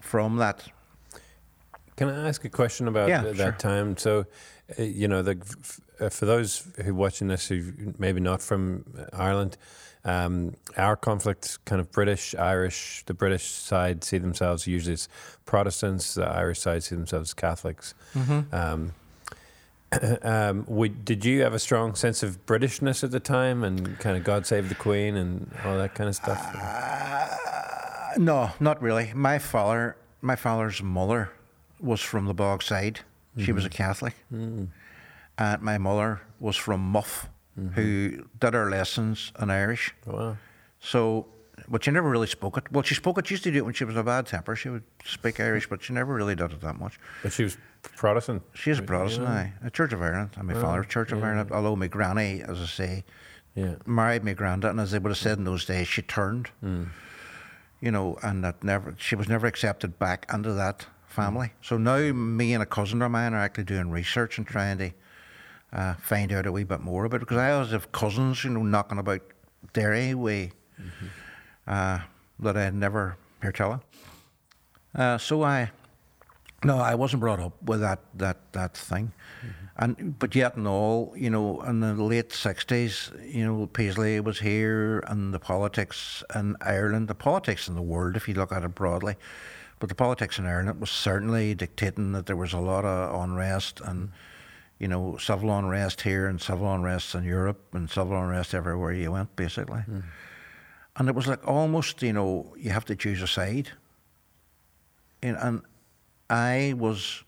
From 0.00 0.36
that, 0.36 0.64
Can 1.96 2.08
I 2.10 2.28
ask 2.28 2.44
a 2.44 2.48
question 2.50 2.88
about 2.88 3.08
Yeah, 3.08 3.22
th- 3.22 3.36
sure. 3.36 3.44
that 3.46 3.58
time? 3.58 3.96
So, 3.96 4.26
uh, 4.78 4.82
you 4.82 5.06
know, 5.08 5.22
the, 5.22 5.38
f- 5.40 5.80
uh, 6.00 6.08
for 6.10 6.26
those 6.26 6.66
who 6.82 6.90
are 6.90 6.94
watching 6.94 7.28
this 7.28 7.46
who 7.46 7.72
maybe 7.98 8.20
not 8.20 8.42
from 8.42 8.84
Ireland, 9.12 9.56
um, 10.04 10.54
our 10.76 10.96
conflict, 10.96 11.64
kind 11.64 11.80
of 11.80 11.90
British, 11.92 12.34
Irish, 12.34 13.04
the 13.06 13.14
British 13.14 13.44
side 13.46 14.02
see 14.04 14.18
themselves 14.18 14.66
usually 14.66 14.94
as 14.94 15.08
Protestants, 15.46 16.14
the 16.14 16.26
Irish 16.28 16.58
side 16.60 16.82
see 16.82 16.96
themselves 16.96 17.30
as 17.30 17.34
Catholics. 17.34 17.94
Um, 18.52 18.92
um, 20.22 20.64
would, 20.68 21.04
did 21.04 21.24
you 21.24 21.42
have 21.42 21.54
a 21.54 21.58
strong 21.58 21.94
sense 21.94 22.22
of 22.22 22.44
Britishness 22.46 23.04
at 23.04 23.10
the 23.10 23.20
time 23.20 23.64
and 23.64 23.98
kind 23.98 24.16
of 24.16 24.24
God 24.24 24.46
Save 24.46 24.68
the 24.68 24.74
Queen 24.74 25.16
and 25.16 25.50
all 25.64 25.76
that 25.78 25.94
kind 25.94 26.08
of 26.08 26.16
stuff? 26.16 26.40
Uh, 26.54 28.18
no, 28.18 28.50
not 28.60 28.80
really. 28.82 29.12
My 29.14 29.38
father, 29.38 29.96
my 30.20 30.36
father's 30.36 30.82
mother, 30.82 31.30
was 31.80 32.00
from 32.00 32.26
the 32.26 32.34
Bogside. 32.34 32.98
She 33.36 33.50
was 33.50 33.64
a 33.64 33.68
Catholic, 33.70 34.14
and 34.30 34.70
my 35.60 35.76
mother 35.76 36.20
was 36.38 36.56
from 36.56 36.80
Muff, 36.80 37.28
who 37.74 38.24
did 38.38 38.54
her 38.54 38.70
lessons 38.70 39.32
in 39.40 39.50
Irish. 39.50 39.92
wow. 40.06 40.36
So, 40.78 41.26
but 41.68 41.84
she 41.84 41.90
never 41.90 42.08
really 42.08 42.26
spoke 42.26 42.56
it. 42.56 42.70
Well, 42.70 42.82
she 42.82 42.94
spoke 42.94 43.18
it. 43.18 43.26
She 43.26 43.34
used 43.34 43.44
to 43.44 43.50
do 43.50 43.58
it 43.58 43.64
when 43.64 43.74
she 43.74 43.84
was 43.84 43.94
in 43.94 44.00
a 44.00 44.04
bad 44.04 44.26
temper. 44.26 44.54
She 44.56 44.68
would 44.68 44.84
speak 45.04 45.40
Irish, 45.40 45.68
but 45.68 45.82
she 45.82 45.92
never 45.92 46.14
really 46.14 46.34
did 46.34 46.52
it 46.52 46.60
that 46.60 46.78
much. 46.78 46.98
But 47.22 47.32
she 47.32 47.44
was 47.44 47.56
Protestant. 47.96 48.42
She 48.54 48.70
is 48.70 48.78
a 48.78 48.82
Protestant, 48.82 49.28
aye. 49.28 49.52
A 49.62 49.70
Church 49.70 49.92
of 49.92 50.02
Ireland, 50.02 50.30
and 50.36 50.46
my 50.48 50.54
father's 50.54 50.86
Church 50.86 51.12
of 51.12 51.22
Ireland. 51.22 51.50
Although 51.52 51.76
my 51.76 51.88
granny, 51.88 52.42
as 52.42 52.60
I 52.60 52.66
say, 52.66 53.04
Yeah. 53.54 53.76
married 53.86 54.24
my 54.24 54.32
granddad, 54.34 54.70
and 54.70 54.80
as 54.80 54.90
they 54.90 54.98
would 54.98 55.10
have 55.10 55.18
said 55.18 55.38
in 55.38 55.44
those 55.44 55.64
days, 55.64 55.88
she 55.88 56.02
turned. 56.02 56.48
Hmm. 56.60 56.84
You 57.80 57.90
know, 57.90 58.18
and 58.22 58.42
that 58.44 58.64
never 58.64 58.94
she 58.98 59.14
was 59.14 59.28
never 59.28 59.46
accepted 59.46 59.98
back 59.98 60.26
into 60.32 60.52
that 60.54 60.86
family. 61.06 61.48
Hmm. 61.48 61.62
So 61.62 61.76
now 61.78 62.12
me 62.12 62.54
and 62.54 62.62
a 62.62 62.66
cousin 62.66 63.02
of 63.02 63.10
mine 63.10 63.34
are 63.34 63.40
actually 63.40 63.64
doing 63.64 63.90
research 63.90 64.38
and 64.38 64.46
trying 64.46 64.78
to 64.78 64.90
uh, 65.72 65.94
find 65.94 66.32
out 66.32 66.46
a 66.46 66.52
wee 66.52 66.64
bit 66.64 66.80
more 66.80 67.04
about 67.04 67.16
it 67.16 67.20
because 67.20 67.36
I 67.36 67.52
always 67.52 67.72
have 67.72 67.92
cousins, 67.92 68.44
you 68.44 68.50
know, 68.50 68.62
knocking 68.62 68.98
about 68.98 69.22
Derry 69.72 70.14
way 70.14 70.52
mm-hmm. 70.80 71.06
Uh, 71.66 71.98
that 72.40 72.56
I 72.56 72.64
had 72.64 72.74
never 72.74 73.16
heard 73.40 73.54
tell 73.54 73.72
of. 73.72 73.80
Uh, 74.94 75.18
so 75.18 75.42
I, 75.42 75.70
no, 76.64 76.78
I 76.78 76.94
wasn't 76.94 77.20
brought 77.20 77.40
up 77.40 77.60
with 77.62 77.80
that 77.80 78.00
that 78.14 78.38
that 78.52 78.76
thing, 78.76 79.12
and 79.76 80.18
but 80.18 80.34
yet 80.34 80.56
and 80.56 80.66
all, 80.68 81.12
you 81.16 81.30
know, 81.30 81.60
in 81.62 81.80
the 81.80 81.94
late 81.94 82.32
sixties, 82.32 83.10
you 83.26 83.44
know, 83.44 83.66
Paisley 83.66 84.20
was 84.20 84.38
here, 84.40 85.00
and 85.08 85.34
the 85.34 85.40
politics 85.40 86.22
in 86.34 86.56
Ireland, 86.60 87.08
the 87.08 87.14
politics 87.14 87.68
in 87.68 87.74
the 87.74 87.82
world, 87.82 88.16
if 88.16 88.28
you 88.28 88.34
look 88.34 88.52
at 88.52 88.62
it 88.62 88.74
broadly, 88.74 89.16
but 89.78 89.88
the 89.88 89.94
politics 89.94 90.38
in 90.38 90.46
Ireland 90.46 90.80
was 90.80 90.90
certainly 90.90 91.54
dictating 91.54 92.12
that 92.12 92.26
there 92.26 92.36
was 92.36 92.52
a 92.52 92.60
lot 92.60 92.84
of 92.84 93.20
unrest 93.22 93.80
and. 93.84 94.10
You 94.80 94.88
know, 94.88 95.16
civil 95.18 95.56
unrest 95.56 96.02
here 96.02 96.26
and 96.26 96.42
civil 96.42 96.74
unrest 96.74 97.14
in 97.14 97.22
Europe 97.22 97.60
and 97.74 97.88
civil 97.88 98.20
unrest 98.20 98.54
everywhere 98.54 98.92
you 98.92 99.12
went, 99.12 99.34
basically. 99.36 99.82
And 100.96 101.08
it 101.08 101.14
was 101.14 101.26
like 101.26 101.46
almost, 101.46 102.02
you 102.02 102.12
know, 102.12 102.54
you 102.56 102.70
have 102.70 102.84
to 102.86 102.96
choose 102.96 103.20
a 103.20 103.26
side. 103.26 103.70
And, 105.22 105.36
and 105.36 105.62
I 106.30 106.74
was, 106.76 107.24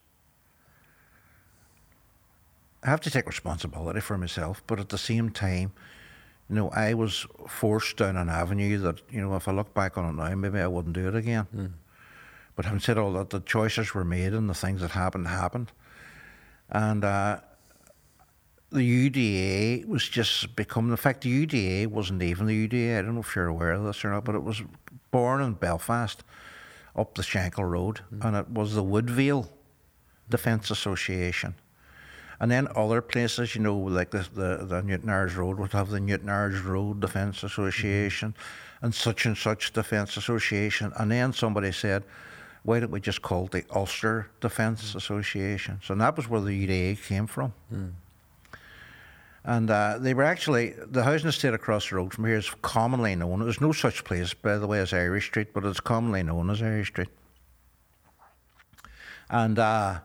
I 2.83 2.91
have 2.91 3.01
to 3.03 3.11
take 3.11 3.27
responsibility 3.27 4.01
for 4.01 4.17
myself, 4.17 4.63
but 4.67 4.79
at 4.79 4.91
the 4.91 4.99
same 4.99 5.31
time, 5.31 5.73
you 6.49 6.55
know, 6.55 6.71
I 6.71 6.95
was 6.95 7.27
forced 7.49 7.97
down 7.97 8.17
an 8.17 8.29
avenue 8.29 8.79
that, 8.79 9.03
you 9.11 9.21
know, 9.21 9.35
if 9.35 9.49
I 9.49 9.53
look 9.53 9.75
back 9.75 9.99
on 9.99 10.09
it 10.09 10.13
now, 10.13 10.33
maybe 10.37 10.61
I 10.61 10.69
wouldn't 10.69 10.95
do 10.95 11.09
it 11.09 11.17
again. 11.17 11.75
But 12.55 12.65
having 12.67 12.81
said 12.81 12.99
all 12.99 13.13
that, 13.15 13.31
the 13.31 13.41
choices 13.41 13.95
were 13.95 14.05
made 14.05 14.33
and 14.33 14.49
the 14.49 14.55
things 14.55 14.81
that 14.81 14.93
happened 14.93 15.27
happened. 15.27 15.73
And 16.71 17.05
uh, 17.05 17.41
the 18.77 19.11
UDA 19.11 19.87
was 19.87 20.07
just 20.07 20.55
becoming, 20.55 20.91
in 20.91 20.97
fact, 20.99 21.23
the 21.23 21.47
UDA 21.47 21.87
wasn't 21.87 22.23
even 22.23 22.47
the 22.47 22.69
UDA. 22.69 22.99
I 22.99 23.03
don't 23.03 23.15
know 23.15 23.23
if 23.23 23.35
you're 23.35 23.47
aware 23.47 23.73
of 23.73 23.85
this 23.85 24.05
or 24.05 24.11
not, 24.11 24.25
but 24.25 24.35
it 24.35 24.43
was 24.43 24.63
born 25.11 25.41
in 25.41 25.55
Belfast 25.55 26.23
up 26.95 27.15
the 27.15 27.23
Shankill 27.23 27.69
Road, 27.69 28.01
mm. 28.13 28.25
and 28.25 28.37
it 28.37 28.51
was 28.51 28.75
the 28.75 28.83
Woodvale 28.83 29.51
Defence 30.29 30.71
Association. 30.71 31.55
And 32.39 32.51
then 32.51 32.69
other 32.77 33.01
places, 33.01 33.55
you 33.55 33.63
know, 33.63 33.79
like 33.79 34.11
the, 34.11 34.29
the, 34.35 34.67
the 34.67 34.83
Newtownards 34.83 35.37
Road 35.37 35.59
would 35.59 35.73
have 35.73 35.89
the 35.89 35.99
Newtownards 35.99 36.63
Road 36.63 37.01
Defence 37.01 37.43
Association 37.43 38.33
mm-hmm. 38.33 38.85
and 38.85 38.95
such 38.95 39.25
and 39.25 39.39
such 39.39 39.73
Defence 39.73 40.19
Association. 40.19 40.93
And 40.99 41.11
then 41.11 41.33
somebody 41.33 41.73
said, 41.73 42.05
why 42.63 42.81
don't 42.81 42.91
we 42.91 43.01
just 43.01 43.23
call 43.23 43.47
it 43.47 43.53
the 43.53 43.65
Ulster 43.75 44.29
Defence 44.41 44.93
mm. 44.93 44.97
Association? 44.97 45.81
So 45.83 45.95
that 45.95 46.15
was 46.17 46.29
where 46.29 46.43
the 46.43 46.67
UDA 46.67 47.03
came 47.03 47.27
from. 47.27 47.55
Mm. 47.73 47.93
And 49.47 49.71
uh, 49.71 49.99
they 50.01 50.13
were 50.13 50.25
actually, 50.25 50.75
the 50.77 51.05
housing 51.05 51.29
estate 51.29 51.55
across 51.55 51.89
the 51.89 51.97
road 51.97 52.13
from 52.13 52.25
here 52.25 52.37
is 52.37 52.51
commonly 52.63 53.15
known, 53.15 53.39
there's 53.39 53.61
no 53.61 53.71
such 53.71 54.03
place, 54.03 54.35
by 54.35 54.59
the 54.59 54.67
way, 54.67 54.81
as 54.81 54.93
Irish 54.93 55.27
Street, 55.27 55.55
but 55.55 55.65
it's 55.65 55.79
commonly 55.79 56.25
known 56.25 56.51
as 56.51 56.61
Irish 56.61 56.89
Street. 56.89 57.09
And 59.31 59.57
uh, 59.57 60.01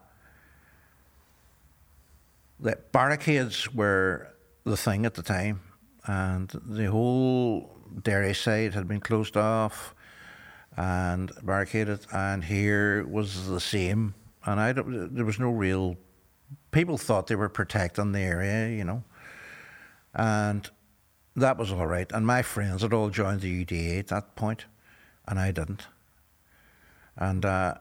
the 2.59 2.77
barricades 2.91 3.73
were 3.73 4.27
the 4.63 4.77
thing 4.77 5.07
at 5.07 5.15
the 5.15 5.23
time, 5.23 5.61
and 6.05 6.47
the 6.63 6.85
whole 6.85 7.75
dairy 8.03 8.35
side 8.35 8.75
had 8.75 8.87
been 8.87 8.99
closed 8.99 9.35
off 9.37 9.95
and 10.77 11.31
barricaded, 11.41 12.05
and 12.13 12.43
here 12.43 13.07
was 13.07 13.47
the 13.47 13.59
same. 13.59 14.13
And 14.45 14.59
I 14.59 14.71
there 14.73 15.25
was 15.25 15.39
no 15.39 15.49
real. 15.49 15.97
People 16.71 16.97
thought 16.97 17.27
they 17.27 17.35
were 17.35 17.49
protecting 17.49 18.11
the 18.11 18.19
area, 18.19 18.69
you 18.75 18.83
know, 18.83 19.03
and 20.13 20.69
that 21.35 21.57
was 21.57 21.71
all 21.71 21.87
right. 21.87 22.11
And 22.11 22.25
my 22.25 22.41
friends 22.41 22.81
had 22.81 22.93
all 22.93 23.09
joined 23.09 23.41
the 23.41 23.65
UDA 23.65 23.99
at 23.99 24.07
that 24.07 24.35
point, 24.35 24.65
and 25.27 25.39
I 25.39 25.51
didn't. 25.51 25.87
And 27.15 27.45
uh, 27.45 27.75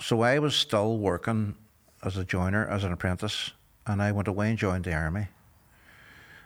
so 0.00 0.22
I 0.22 0.38
was 0.38 0.54
still 0.54 0.98
working 0.98 1.56
as 2.02 2.16
a 2.16 2.24
joiner, 2.24 2.66
as 2.66 2.84
an 2.84 2.92
apprentice, 2.92 3.52
and 3.86 4.02
I 4.02 4.12
went 4.12 4.28
away 4.28 4.50
and 4.50 4.58
joined 4.58 4.84
the 4.84 4.94
army. 4.94 5.28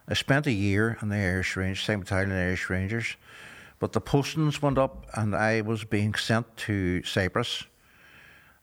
I 0.09 0.15
spent 0.15 0.47
a 0.47 0.53
year 0.53 0.99
in 1.03 1.09
the 1.09 1.17
Irish 1.17 1.57
Rangers, 1.57 1.85
Second 1.85 2.01
Battalion 2.01 2.33
Irish 2.33 2.71
Rangers, 2.71 3.17
but 3.79 3.93
the 3.93 4.01
postings 4.01 4.63
went 4.63 4.79
up, 4.79 5.07
and 5.15 5.35
I 5.35 5.61
was 5.61 5.85
being 5.85 6.15
sent 6.15 6.57
to 6.59 7.03
Cyprus, 7.03 7.65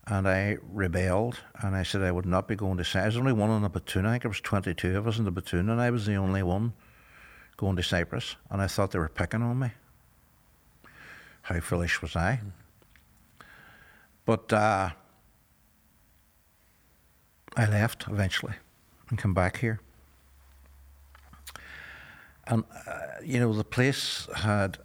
and 0.07 0.27
I 0.27 0.57
rebelled, 0.71 1.39
and 1.61 1.75
I 1.75 1.83
said 1.83 2.01
I 2.01 2.11
would 2.11 2.25
not 2.25 2.47
be 2.47 2.55
going 2.55 2.77
to 2.77 2.83
Cyprus. 2.83 3.03
I 3.03 3.07
was 3.07 3.17
only 3.17 3.33
one 3.33 3.51
in 3.51 3.61
the 3.61 3.69
platoon. 3.69 4.05
I 4.05 4.11
think 4.11 4.23
there 4.23 4.29
was 4.29 4.41
twenty-two 4.41 4.97
of 4.97 5.07
us 5.07 5.17
in 5.17 5.25
the 5.25 5.31
platoon, 5.31 5.69
and 5.69 5.79
I 5.79 5.89
was 5.89 6.05
the 6.05 6.15
only 6.15 6.43
one 6.43 6.73
going 7.55 7.75
to 7.75 7.83
Cyprus, 7.83 8.35
and 8.49 8.61
I 8.61 8.67
thought 8.67 8.91
they 8.91 8.99
were 8.99 9.09
picking 9.09 9.41
on 9.41 9.59
me. 9.59 9.71
How 11.43 11.59
foolish 11.59 12.01
was 12.01 12.15
I? 12.15 12.41
But 14.25 14.51
uh, 14.53 14.91
I 17.55 17.65
left 17.65 18.05
eventually 18.07 18.53
and 19.09 19.19
come 19.19 19.33
back 19.33 19.57
here. 19.57 19.79
And, 22.47 22.63
uh, 22.87 22.99
you 23.23 23.39
know, 23.39 23.53
the 23.53 23.63
place 23.63 24.27
had 24.35 24.77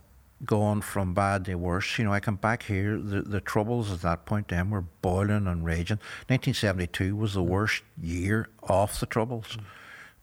gone 0.44 0.80
from 0.80 1.14
bad 1.14 1.44
to 1.46 1.54
worse. 1.56 1.98
You 1.98 2.04
know, 2.04 2.12
I 2.12 2.20
come 2.20 2.36
back 2.36 2.64
here, 2.64 2.98
the, 2.98 3.22
the 3.22 3.40
troubles 3.40 3.92
at 3.92 4.02
that 4.02 4.24
point 4.24 4.48
then 4.48 4.70
were 4.70 4.82
boiling 4.82 5.46
and 5.46 5.64
raging. 5.64 5.98
1972 6.28 7.16
was 7.16 7.34
the 7.34 7.42
worst 7.42 7.82
year 8.00 8.48
of 8.62 8.98
the 9.00 9.06
troubles. 9.06 9.56
Mm. 9.56 9.64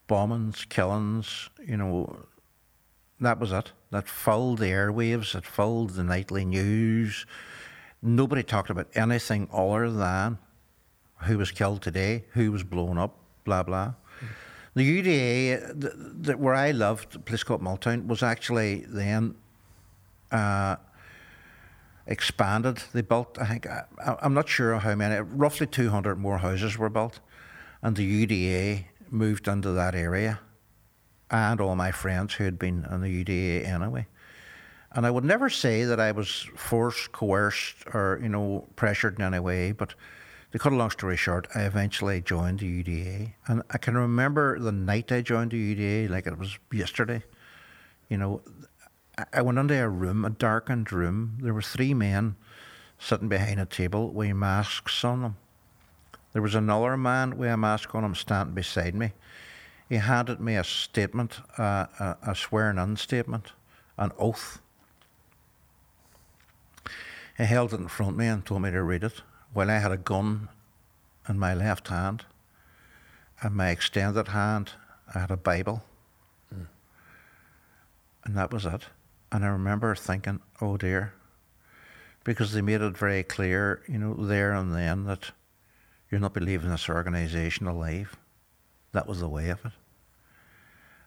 Bombings, 0.07 0.69
killings, 0.69 1.49
you 1.65 1.77
know, 1.77 2.25
that 3.19 3.39
was 3.39 3.51
it. 3.51 3.71
That 3.91 4.07
filled 4.07 4.59
the 4.59 4.65
airwaves, 4.65 5.35
it 5.35 5.45
filled 5.45 5.91
the 5.91 6.03
nightly 6.03 6.45
news. 6.45 7.25
Nobody 8.01 8.43
talked 8.43 8.69
about 8.69 8.87
anything 8.93 9.49
other 9.51 9.89
than 9.89 10.37
who 11.21 11.37
was 11.37 11.51
killed 11.51 11.81
today, 11.81 12.25
who 12.33 12.51
was 12.51 12.63
blown 12.63 12.97
up, 12.97 13.17
blah, 13.43 13.63
blah. 13.63 13.93
Mm. 14.21 14.27
The 14.75 15.01
UDA, 15.01 15.79
the, 15.79 15.89
the, 16.31 16.37
where 16.37 16.53
I 16.53 16.71
lived, 16.71 17.15
a 17.15 17.19
place 17.19 17.43
called 17.43 17.63
Milltown, 17.63 18.07
was 18.07 18.21
actually 18.21 18.85
then 18.87 19.35
uh, 20.31 20.77
expanded. 22.07 22.83
They 22.93 23.01
built, 23.01 23.37
I 23.39 23.45
think, 23.45 23.67
I, 23.67 23.83
I'm 24.21 24.33
not 24.33 24.49
sure 24.49 24.77
how 24.79 24.95
many, 24.95 25.21
roughly 25.21 25.67
200 25.67 26.17
more 26.17 26.39
houses 26.39 26.77
were 26.77 26.89
built. 26.89 27.19
And 27.81 27.95
the 27.95 28.25
UDA 28.25 28.85
moved 29.09 29.47
into 29.47 29.71
that 29.71 29.95
area, 29.95 30.39
and 31.29 31.61
all 31.61 31.75
my 31.75 31.91
friends 31.91 32.35
who 32.35 32.43
had 32.43 32.59
been 32.59 32.85
in 32.89 33.01
the 33.01 33.23
UDA 33.23 33.67
anyway. 33.67 34.07
And 34.91 35.05
I 35.05 35.11
would 35.11 35.25
never 35.25 35.49
say 35.49 35.83
that 35.83 35.99
I 35.99 36.11
was 36.11 36.47
forced, 36.55 37.11
coerced, 37.11 37.85
or 37.93 38.19
you 38.23 38.29
know 38.29 38.65
pressured 38.75 39.19
in 39.19 39.25
any 39.25 39.39
way. 39.39 39.73
But 39.73 39.93
to 40.51 40.59
cut 40.59 40.71
a 40.71 40.75
long 40.75 40.89
story 40.89 41.17
short, 41.17 41.47
I 41.53 41.63
eventually 41.63 42.21
joined 42.21 42.59
the 42.59 42.83
UDA, 42.83 43.33
and 43.47 43.61
I 43.71 43.77
can 43.77 43.97
remember 43.97 44.57
the 44.57 44.71
night 44.71 45.11
I 45.11 45.21
joined 45.21 45.51
the 45.51 45.75
UDA 45.75 46.09
like 46.09 46.27
it 46.27 46.37
was 46.37 46.57
yesterday. 46.71 47.23
You 48.09 48.17
know, 48.17 48.41
I 49.31 49.41
went 49.41 49.57
into 49.57 49.81
a 49.81 49.87
room, 49.87 50.25
a 50.25 50.29
darkened 50.29 50.91
room. 50.91 51.37
There 51.41 51.53
were 51.53 51.61
three 51.61 51.93
men 51.93 52.35
sitting 52.99 53.29
behind 53.29 53.59
a 53.59 53.65
table 53.65 54.11
with 54.11 54.35
masks 54.35 55.03
on 55.03 55.21
them. 55.21 55.37
There 56.33 56.41
was 56.41 56.55
another 56.55 56.97
man 56.97 57.37
with 57.37 57.49
a 57.49 57.57
mask 57.57 57.95
on 57.95 58.03
him 58.03 58.15
standing 58.15 58.55
beside 58.55 58.93
me. 58.93 59.13
He 59.87 59.95
handed 59.95 60.39
me 60.41 60.55
a 60.55 60.63
statement, 60.63 61.39
uh, 61.57 61.85
a, 61.99 62.17
a 62.27 62.35
swearing 62.35 62.77
in 62.77 62.97
statement, 62.97 63.53
an 63.97 64.11
oath. 64.17 64.59
He 67.37 67.43
held 67.43 67.73
it 67.73 67.79
in 67.79 67.87
front 67.87 68.13
of 68.13 68.17
me 68.17 68.27
and 68.27 68.45
told 68.45 68.63
me 68.63 68.71
to 68.71 68.83
read 68.83 69.03
it 69.03 69.21
while 69.53 69.69
I 69.69 69.77
had 69.77 69.91
a 69.91 69.97
gun 69.97 70.49
in 71.29 71.39
my 71.39 71.53
left 71.53 71.87
hand. 71.87 72.25
In 73.43 73.53
my 73.53 73.69
extended 73.69 74.29
hand, 74.29 74.71
I 75.13 75.19
had 75.19 75.31
a 75.31 75.37
Bible. 75.37 75.83
Mm. 76.53 76.67
And 78.25 78.37
that 78.37 78.51
was 78.51 78.65
it. 78.65 78.85
And 79.35 79.43
I 79.43 79.49
remember 79.49 79.93
thinking, 79.95 80.39
oh 80.61 80.77
dear, 80.77 81.13
because 82.23 82.53
they 82.53 82.61
made 82.61 82.79
it 82.79 82.97
very 82.97 83.21
clear, 83.21 83.83
you 83.85 83.97
know, 83.97 84.13
there 84.13 84.53
and 84.53 84.73
then 84.73 85.03
that 85.07 85.31
you're 86.09 86.21
not 86.21 86.33
believing 86.33 86.69
this 86.69 86.87
organisation 86.87 87.67
alive. 87.67 88.15
That 88.93 89.07
was 89.07 89.19
the 89.19 89.27
way 89.27 89.49
of 89.49 89.65
it. 89.65 89.73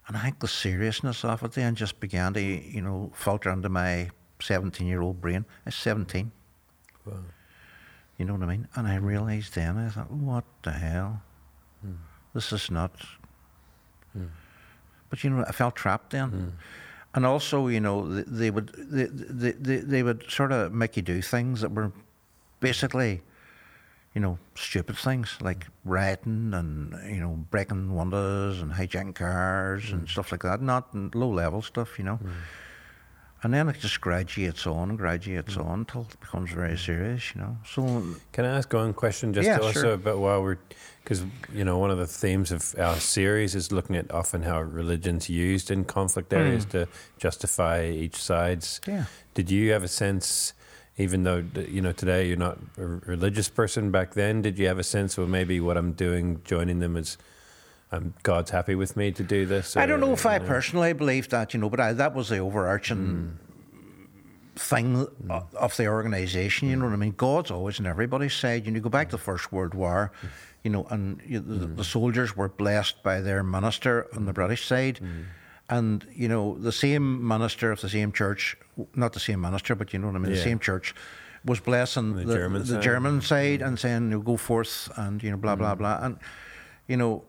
And 0.07 0.15
I 0.19 0.25
think 0.25 0.41
the 0.41 0.49
seriousness 0.49 1.25
of 1.25 1.43
it 1.43 1.53
then 1.53 1.75
just 1.75 2.01
began 2.01 2.35
to, 2.35 2.43
you 2.43 2.83
know, 2.83 3.11
filter 3.15 3.49
into 3.49 3.71
my 3.71 4.11
17 4.43 4.87
year 4.87 5.01
old 5.01 5.23
brain. 5.23 5.47
I 5.65 5.69
was 5.69 5.77
17. 5.77 6.31
Wow. 7.07 7.15
You 8.19 8.27
know 8.27 8.35
what 8.35 8.43
I 8.43 8.47
mean? 8.47 8.69
And 8.75 8.87
I 8.87 8.97
realised 8.97 9.55
then, 9.55 9.79
I 9.79 9.89
thought, 9.89 10.11
what 10.11 10.45
the 10.65 10.73
hell? 10.73 11.23
Mm. 11.87 11.97
This 12.35 12.53
is 12.53 12.71
not. 12.71 12.93
Mm. 14.15 14.29
But 15.09 15.25
you 15.25 15.31
know, 15.31 15.47
I 15.49 15.53
felt 15.53 15.77
trapped 15.77 16.11
then. 16.11 16.31
Mm. 16.31 16.53
And 17.19 17.27
also, 17.27 17.67
you 17.67 17.81
know, 17.81 18.07
they, 18.07 18.23
they 18.23 18.51
would 18.53 18.69
they, 18.79 19.07
they, 19.11 19.51
they, 19.51 19.77
they 19.79 20.03
would 20.05 20.31
sort 20.31 20.53
of 20.53 20.73
make 20.73 20.97
you 20.97 21.03
do 21.03 21.21
things 21.21 21.63
that 21.63 21.73
were 21.73 21.91
basically, 22.61 23.23
you 24.15 24.21
know, 24.21 24.39
stupid 24.55 24.97
things 24.97 25.37
like 25.41 25.67
rioting 25.85 26.55
and 26.55 26.95
you 27.13 27.19
know 27.19 27.45
breaking 27.51 27.93
windows 27.93 28.63
and 28.63 28.71
hijacking 28.71 29.17
cars 29.17 29.87
mm. 29.87 29.95
and 29.95 30.09
stuff 30.09 30.31
like 30.31 30.45
that. 30.45 30.63
Not 30.63 30.95
low 31.13 31.29
level 31.29 31.61
stuff, 31.61 31.99
you 31.99 32.05
know. 32.05 32.21
Mm. 32.23 32.31
And 33.43 33.55
then 33.55 33.69
it 33.69 33.79
just 33.79 34.01
graduates 34.01 34.67
on 34.67 34.91
and 34.91 34.99
graduates 34.99 35.55
mm. 35.55 35.65
on 35.65 35.81
until 35.81 36.03
it 36.03 36.21
becomes 36.21 36.51
very 36.51 36.77
serious, 36.77 37.35
you 37.35 37.41
know. 37.41 37.57
So, 37.65 38.05
can 38.33 38.45
I 38.45 38.57
ask 38.59 38.73
one 38.73 38.93
question 38.93 39.33
just 39.33 39.47
yeah, 39.47 39.59
also 39.59 39.81
sure. 39.81 39.93
about 39.93 40.19
while 40.19 40.43
we're, 40.43 40.59
because 41.05 41.23
you 41.53 41.65
know 41.65 41.79
one 41.79 41.91
of 41.91 41.99
the 41.99 42.07
themes 42.07 42.51
of 42.51 42.75
our 42.79 42.97
series 42.97 43.55
is 43.55 43.71
looking 43.71 43.95
at 43.95 44.11
often 44.11 44.43
how 44.43 44.61
religion's 44.61 45.29
used 45.29 45.71
in 45.71 45.85
conflict 45.85 46.33
areas 46.33 46.67
mm. 46.67 46.71
to 46.71 46.89
justify 47.19 47.87
each 47.87 48.17
side's. 48.17 48.81
Yeah. 48.89 49.05
Did 49.35 49.53
you 49.53 49.71
have 49.71 49.85
a 49.85 49.89
sense, 49.89 50.53
even 50.97 51.23
though 51.23 51.45
you 51.55 51.81
know 51.81 51.93
today 51.93 52.27
you're 52.27 52.37
not 52.37 52.59
a 52.77 52.85
religious 52.85 53.49
person, 53.49 53.93
back 53.93 54.15
then, 54.15 54.43
did 54.43 54.59
you 54.59 54.67
have 54.67 54.81
a 54.81 54.85
sense 54.85 55.17
of 55.17 55.29
maybe 55.29 55.61
what 55.61 55.77
I'm 55.77 55.93
doing, 55.93 56.41
joining 56.45 56.81
them 56.81 56.97
is 56.97 57.17
um, 57.91 58.15
God's 58.23 58.51
happy 58.51 58.75
with 58.75 58.97
me 58.97 59.13
to 59.13 59.23
do 59.23 59.47
this? 59.47 59.77
Or, 59.77 59.81
I 59.81 59.87
don't 59.87 60.01
know 60.01 60.13
if 60.13 60.27
I 60.27 60.39
know. 60.39 60.47
personally 60.47 60.93
believe 60.93 61.29
that, 61.31 61.55
you 61.55 61.61
know, 61.61 61.71
but 61.71 61.81
I, 61.81 61.93
that 61.95 62.15
was 62.15 62.29
the 62.29 62.39
overarching 62.39 63.39
mm. 64.55 64.61
thing 64.61 65.07
mm. 65.07 65.55
of 65.55 65.77
the 65.77 65.87
organisation. 65.87 66.69
You 66.69 66.77
know 66.77 66.85
what 66.85 66.93
I 66.93 66.97
mean? 66.97 67.15
God's 67.17 67.51
always 67.51 67.81
on 67.81 67.87
everybody's 67.87 68.35
side. 68.35 68.67
You 68.67 68.73
know, 68.73 68.77
you 68.77 68.83
go 68.83 68.91
back 68.91 69.09
to 69.09 69.17
the 69.17 69.23
First 69.23 69.53
World 69.53 69.75
War, 69.75 70.13
you 70.65 70.71
know, 70.71 70.87
and 70.91 71.21
you, 71.27 71.41
the, 71.41 71.67
mm. 71.67 71.77
the, 71.77 71.85
soldiers 71.85 72.37
were 72.37 72.49
blessed 72.49 73.03
by 73.03 73.21
their 73.21 73.43
minister 73.43 74.07
on 74.15 74.27
the 74.27 74.35
British 74.35 74.67
side. 74.67 75.01
Mm. 75.03 75.25
And, 75.71 76.07
you 76.15 76.29
know, 76.29 76.59
the 76.59 76.73
same 76.73 77.27
minister 77.27 77.71
of 77.71 77.81
the 77.81 77.89
same 77.89 78.13
church, 78.13 78.57
not 78.95 79.13
the 79.13 79.21
same 79.21 79.41
minister, 79.41 79.75
but 79.75 79.93
you 79.93 79.99
know 79.99 80.09
what 80.09 80.17
I 80.17 80.19
mean, 80.19 80.31
yeah. 80.31 80.37
the 80.37 80.43
same 80.43 80.59
church 80.59 80.95
was 81.45 81.61
blessing 81.61 82.17
the, 82.17 82.25
the 82.25 82.35
German, 82.35 82.63
the 82.63 82.67
side. 82.67 82.83
German 82.83 83.21
side 83.23 83.63
and 83.63 83.79
saying, 83.79 84.11
you 84.11 84.19
know, 84.19 84.21
go 84.21 84.37
forth 84.37 84.91
and, 84.97 85.23
you 85.23 85.31
know, 85.31 85.37
blah, 85.37 85.57
blah, 85.57 85.75
mm. 85.75 85.79
blah. 85.79 85.99
And, 86.03 86.19
you 86.87 86.97
know, 86.97 87.25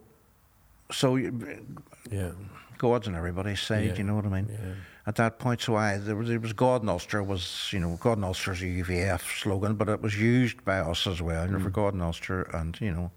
so 0.91 1.15
yeah, 1.15 2.32
God's 2.78 3.08
on 3.08 3.15
everybody's 3.15 3.62
side. 3.62 3.86
Yeah. 3.86 3.95
You 3.95 4.04
know 4.04 4.15
what 4.15 4.25
I 4.25 4.30
mean? 4.30 4.47
Yeah. 4.52 4.73
At 5.06 5.15
that 5.15 5.39
point, 5.39 5.62
so 5.62 5.75
I 5.75 5.97
there 5.97 6.15
was, 6.15 6.30
there 6.30 6.39
was 6.39 6.54
God 6.54 6.82
and 6.82 6.89
Ulster 6.89 7.23
was 7.23 7.69
you 7.71 7.80
know 7.80 7.97
God 7.99 8.13
and 8.17 8.25
Ulster's 8.25 8.62
a 8.62 8.65
UVF 8.65 9.41
slogan, 9.41 9.75
but 9.75 9.89
it 9.89 10.02
was 10.02 10.19
used 10.19 10.63
by 10.65 10.80
us 10.80 11.08
as 11.08 11.21
well. 11.21 11.45
You 11.45 11.54
know, 11.54 11.60
mm. 11.60 11.63
for 11.63 11.69
God 11.69 11.93
and 11.93 12.04
Ulster, 12.04 12.43
and 12.54 12.80
you 12.82 12.91
know. 12.91 13.12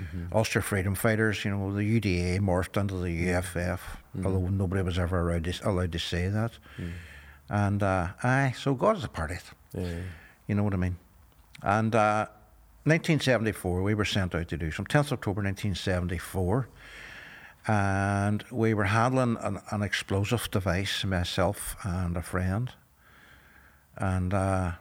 Mm-hmm. 0.00 0.34
Ulster 0.34 0.62
Freedom 0.62 0.94
Fighters, 0.94 1.44
you 1.44 1.50
know, 1.50 1.70
the 1.70 1.82
UDA 1.82 2.40
morphed 2.40 2.80
into 2.80 2.94
the 2.94 3.30
UFF, 3.30 3.98
mm. 4.16 4.24
although 4.24 4.48
nobody 4.48 4.80
was 4.80 4.98
ever 4.98 5.28
allowed 5.28 5.44
to, 5.44 5.68
allowed 5.68 5.92
to 5.92 5.98
say 5.98 6.28
that. 6.28 6.52
Mm. 6.78 6.92
And 7.50 7.82
uh, 7.82 8.08
aye, 8.22 8.54
so 8.56 8.72
God 8.72 8.96
is 8.96 9.04
a 9.04 9.08
part 9.08 9.32
of 9.32 9.36
it. 9.36 9.44
Yeah. 9.74 10.00
You 10.46 10.54
know 10.54 10.64
what 10.64 10.72
I 10.72 10.78
mean? 10.78 10.96
And 11.62 11.94
uh, 11.94 12.26
1974, 12.84 13.82
we 13.82 13.94
were 13.94 14.04
sent 14.04 14.34
out 14.34 14.48
to 14.48 14.56
do 14.56 14.70
some. 14.70 14.86
10th 14.86 15.12
October 15.12 15.42
1974, 15.42 16.68
and 17.66 18.44
we 18.50 18.74
were 18.74 18.84
handling 18.84 19.36
an, 19.40 19.60
an 19.70 19.82
explosive 19.82 20.50
device, 20.50 21.04
myself 21.04 21.76
and 21.84 22.16
a 22.16 22.22
friend, 22.22 22.72
and 23.96 24.34
uh, 24.34 24.72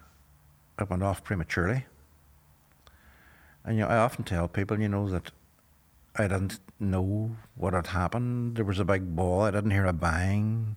it 0.79 0.89
went 0.89 1.03
off 1.03 1.23
prematurely. 1.23 1.85
And 3.63 3.77
you 3.77 3.83
know, 3.83 3.89
I 3.89 3.97
often 3.97 4.23
tell 4.23 4.47
people, 4.47 4.79
you 4.79 4.89
know, 4.89 5.07
that 5.09 5.31
I 6.15 6.23
didn't 6.23 6.59
know 6.79 7.35
what 7.55 7.73
had 7.73 7.87
happened. 7.87 8.55
There 8.55 8.65
was 8.65 8.79
a 8.79 8.85
big 8.85 9.15
ball. 9.15 9.41
I 9.41 9.51
didn't 9.51 9.71
hear 9.71 9.85
a 9.85 9.93
bang. 9.93 10.75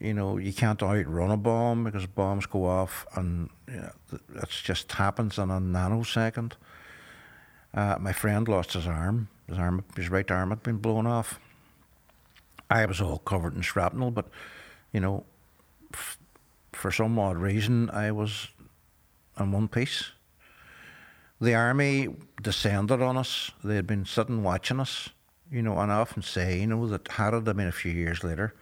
You 0.00 0.14
know, 0.14 0.38
you 0.38 0.52
can't 0.52 0.82
outrun 0.82 1.30
a 1.30 1.36
bomb 1.36 1.84
because 1.84 2.06
bombs 2.06 2.46
go 2.46 2.64
off, 2.66 3.06
and 3.14 3.50
you 3.68 3.76
know, 3.76 3.92
it 4.12 4.48
just 4.48 4.90
happens 4.90 5.38
in 5.38 5.50
a 5.50 5.60
nanosecond. 5.60 6.52
Uh, 7.72 7.96
my 8.00 8.12
friend 8.12 8.48
lost 8.48 8.72
his 8.72 8.86
arm 8.86 9.28
his 9.50 9.58
arm, 9.58 9.84
his 9.96 10.08
right 10.08 10.30
arm 10.30 10.50
had 10.50 10.62
been 10.62 10.78
blown 10.78 11.06
off. 11.06 11.38
I 12.70 12.86
was 12.86 13.00
all 13.00 13.18
covered 13.18 13.54
in 13.54 13.62
shrapnel, 13.62 14.10
but 14.12 14.28
you 14.92 15.00
know, 15.00 15.24
f- 15.92 16.18
for 16.72 16.90
some 16.90 17.18
odd 17.18 17.36
reason, 17.36 17.90
I 17.90 18.12
was 18.12 18.48
in 19.38 19.52
one 19.52 19.68
piece. 19.68 20.12
The 21.40 21.54
army 21.54 22.08
descended 22.40 23.02
on 23.02 23.16
us. 23.16 23.50
They 23.64 23.76
had 23.76 23.86
been 23.86 24.04
sitting 24.04 24.42
watching 24.42 24.78
us, 24.78 25.08
you 25.50 25.62
know, 25.62 25.78
and 25.78 25.90
I 25.90 25.96
often 25.96 26.22
say, 26.22 26.60
you 26.60 26.66
know, 26.66 26.86
that 26.86 27.08
had 27.08 27.34
it 27.34 27.44
been 27.44 27.66
a 27.66 27.72
few 27.72 27.92
years 27.92 28.22
later, 28.22 28.54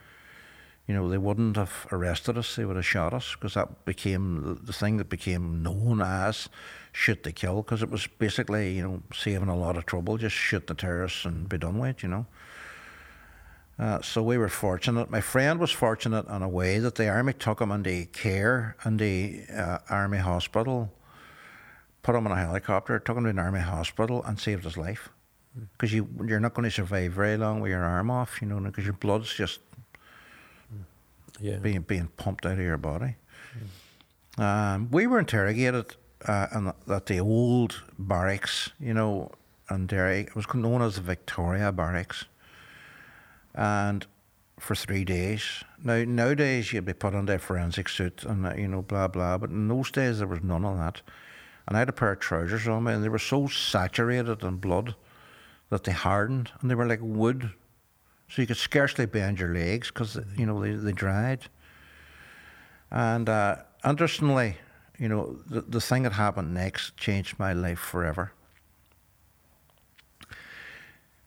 you 0.88 0.94
know, 0.94 1.06
they 1.06 1.18
wouldn't 1.18 1.56
have 1.56 1.86
arrested 1.92 2.38
us, 2.38 2.56
they 2.56 2.64
would 2.64 2.76
have 2.76 2.86
shot 2.86 3.12
us 3.12 3.34
because 3.34 3.54
that 3.54 3.84
became 3.84 4.58
the 4.64 4.72
thing 4.72 4.96
that 4.96 5.10
became 5.10 5.62
known 5.62 6.00
as 6.00 6.48
shoot 6.92 7.22
to 7.24 7.30
kill 7.30 7.56
because 7.56 7.82
it 7.82 7.90
was 7.90 8.06
basically, 8.06 8.72
you 8.72 8.82
know, 8.82 9.02
saving 9.12 9.50
a 9.50 9.56
lot 9.56 9.76
of 9.76 9.84
trouble, 9.84 10.16
just 10.16 10.34
shoot 10.34 10.66
the 10.66 10.74
terrorists 10.74 11.26
and 11.26 11.46
be 11.46 11.58
done 11.58 11.78
with, 11.78 12.02
you 12.02 12.08
know. 12.08 12.26
Uh, 13.78 14.00
so 14.00 14.22
we 14.22 14.38
were 14.38 14.48
fortunate. 14.48 15.10
My 15.10 15.20
friend 15.20 15.60
was 15.60 15.70
fortunate 15.70 16.26
in 16.26 16.40
a 16.42 16.48
way 16.48 16.78
that 16.78 16.94
the 16.94 17.06
army 17.08 17.34
took 17.34 17.60
him 17.60 17.70
into 17.70 18.06
care 18.06 18.74
in 18.84 18.96
the 18.96 19.42
uh, 19.54 19.78
army 19.90 20.18
hospital, 20.18 20.90
put 22.02 22.14
him 22.14 22.24
in 22.24 22.32
a 22.32 22.36
helicopter, 22.36 22.98
took 22.98 23.18
him 23.18 23.24
to 23.24 23.30
an 23.30 23.38
army 23.38 23.60
hospital, 23.60 24.24
and 24.24 24.40
saved 24.40 24.64
his 24.64 24.78
life. 24.78 25.10
Because 25.72 25.92
you, 25.92 26.08
you're 26.26 26.40
not 26.40 26.54
going 26.54 26.64
to 26.64 26.74
survive 26.74 27.12
very 27.12 27.36
long 27.36 27.60
with 27.60 27.70
your 27.70 27.84
arm 27.84 28.10
off, 28.10 28.40
you 28.40 28.48
know, 28.48 28.58
because 28.58 28.84
your 28.84 28.94
blood's 28.94 29.32
just 29.32 29.60
yeah. 31.40 31.56
being 31.56 31.82
being 31.82 32.08
pumped 32.16 32.46
out 32.46 32.52
of 32.52 32.60
your 32.60 32.76
body. 32.76 33.16
Um, 34.36 34.90
we 34.90 35.06
were 35.06 35.18
interrogated 35.18 35.96
uh, 36.26 36.72
at 36.88 37.06
the 37.06 37.18
old 37.18 37.82
barracks, 37.98 38.70
you 38.78 38.94
know, 38.94 39.32
in 39.70 39.86
Derry. 39.86 40.20
It 40.20 40.36
was 40.36 40.46
known 40.54 40.80
as 40.80 40.94
the 40.94 41.00
Victoria 41.00 41.72
Barracks, 41.72 42.26
and 43.54 44.06
for 44.58 44.74
three 44.74 45.04
days. 45.04 45.64
Now 45.82 46.04
nowadays 46.04 46.72
you'd 46.72 46.84
be 46.84 46.92
put 46.92 47.14
under 47.14 47.34
a 47.34 47.38
forensic 47.38 47.88
suit 47.88 48.24
and 48.24 48.46
uh, 48.46 48.54
you 48.54 48.68
know 48.68 48.82
blah 48.82 49.08
blah, 49.08 49.38
but 49.38 49.50
in 49.50 49.68
those 49.68 49.90
days 49.90 50.18
there 50.18 50.28
was 50.28 50.42
none 50.42 50.64
of 50.64 50.76
that. 50.78 51.02
And 51.66 51.76
I 51.76 51.80
had 51.80 51.88
a 51.88 51.92
pair 51.92 52.12
of 52.12 52.20
trousers 52.20 52.66
on 52.66 52.84
me, 52.84 52.92
and 52.94 53.04
they 53.04 53.10
were 53.10 53.18
so 53.18 53.46
saturated 53.46 54.42
in 54.42 54.56
blood 54.56 54.94
that 55.68 55.84
they 55.84 55.92
hardened, 55.92 56.50
and 56.60 56.70
they 56.70 56.74
were 56.74 56.86
like 56.86 57.00
wood 57.02 57.50
so 58.28 58.42
you 58.42 58.46
could 58.46 58.56
scarcely 58.56 59.06
bend 59.06 59.38
your 59.38 59.54
legs 59.54 59.88
because 59.88 60.18
you 60.36 60.46
know 60.46 60.60
they, 60.60 60.72
they 60.72 60.92
dried. 60.92 61.40
And 62.90 63.28
uh, 63.28 63.56
interestingly, 63.84 64.56
you 64.98 65.08
know, 65.08 65.38
the, 65.46 65.60
the 65.62 65.80
thing 65.80 66.04
that 66.04 66.12
happened 66.12 66.54
next 66.54 66.96
changed 66.96 67.38
my 67.38 67.52
life 67.52 67.78
forever. 67.78 68.32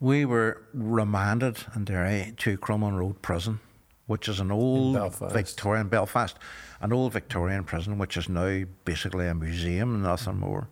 we 0.02 0.26
were 0.26 0.64
remanded 0.74 1.58
in 1.76 1.86
Derry 1.86 2.34
to 2.38 2.58
Crumlin 2.58 2.98
Road 2.98 3.22
Prison, 3.22 3.60
which 4.08 4.28
is 4.28 4.40
an 4.40 4.52
old 4.52 4.96
Belfast. 4.96 5.34
Victorian 5.34 5.88
Belfast, 5.88 6.38
an 6.82 6.92
old 6.92 7.14
Victorian 7.14 7.64
prison, 7.64 8.00
which 8.00 8.18
is 8.18 8.28
now 8.28 8.64
basically 8.84 9.28
a 9.28 9.36
museum 9.36 9.94
and 9.94 10.04
nothing 10.04 10.38
more. 10.38 10.68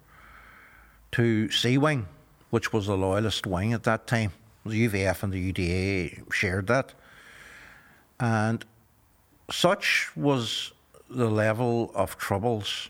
To 1.13 1.50
C 1.52 1.78
Wing, 1.78 2.08
which 2.50 2.74
was 2.74 2.88
the 2.88 2.98
loyalist 2.98 3.46
wing 3.46 3.72
at 3.72 3.84
that 3.84 4.08
time. 4.08 4.32
The 4.69 4.88
UVF 4.88 5.23
and 5.23 5.34
the 5.34 5.51
UDA 5.51 6.32
shared 6.32 6.67
that. 6.67 6.93
And 8.19 8.65
such 9.51 10.15
was 10.15 10.71
the 11.10 11.29
level 11.29 11.91
of 11.95 12.17
troubles 12.17 12.89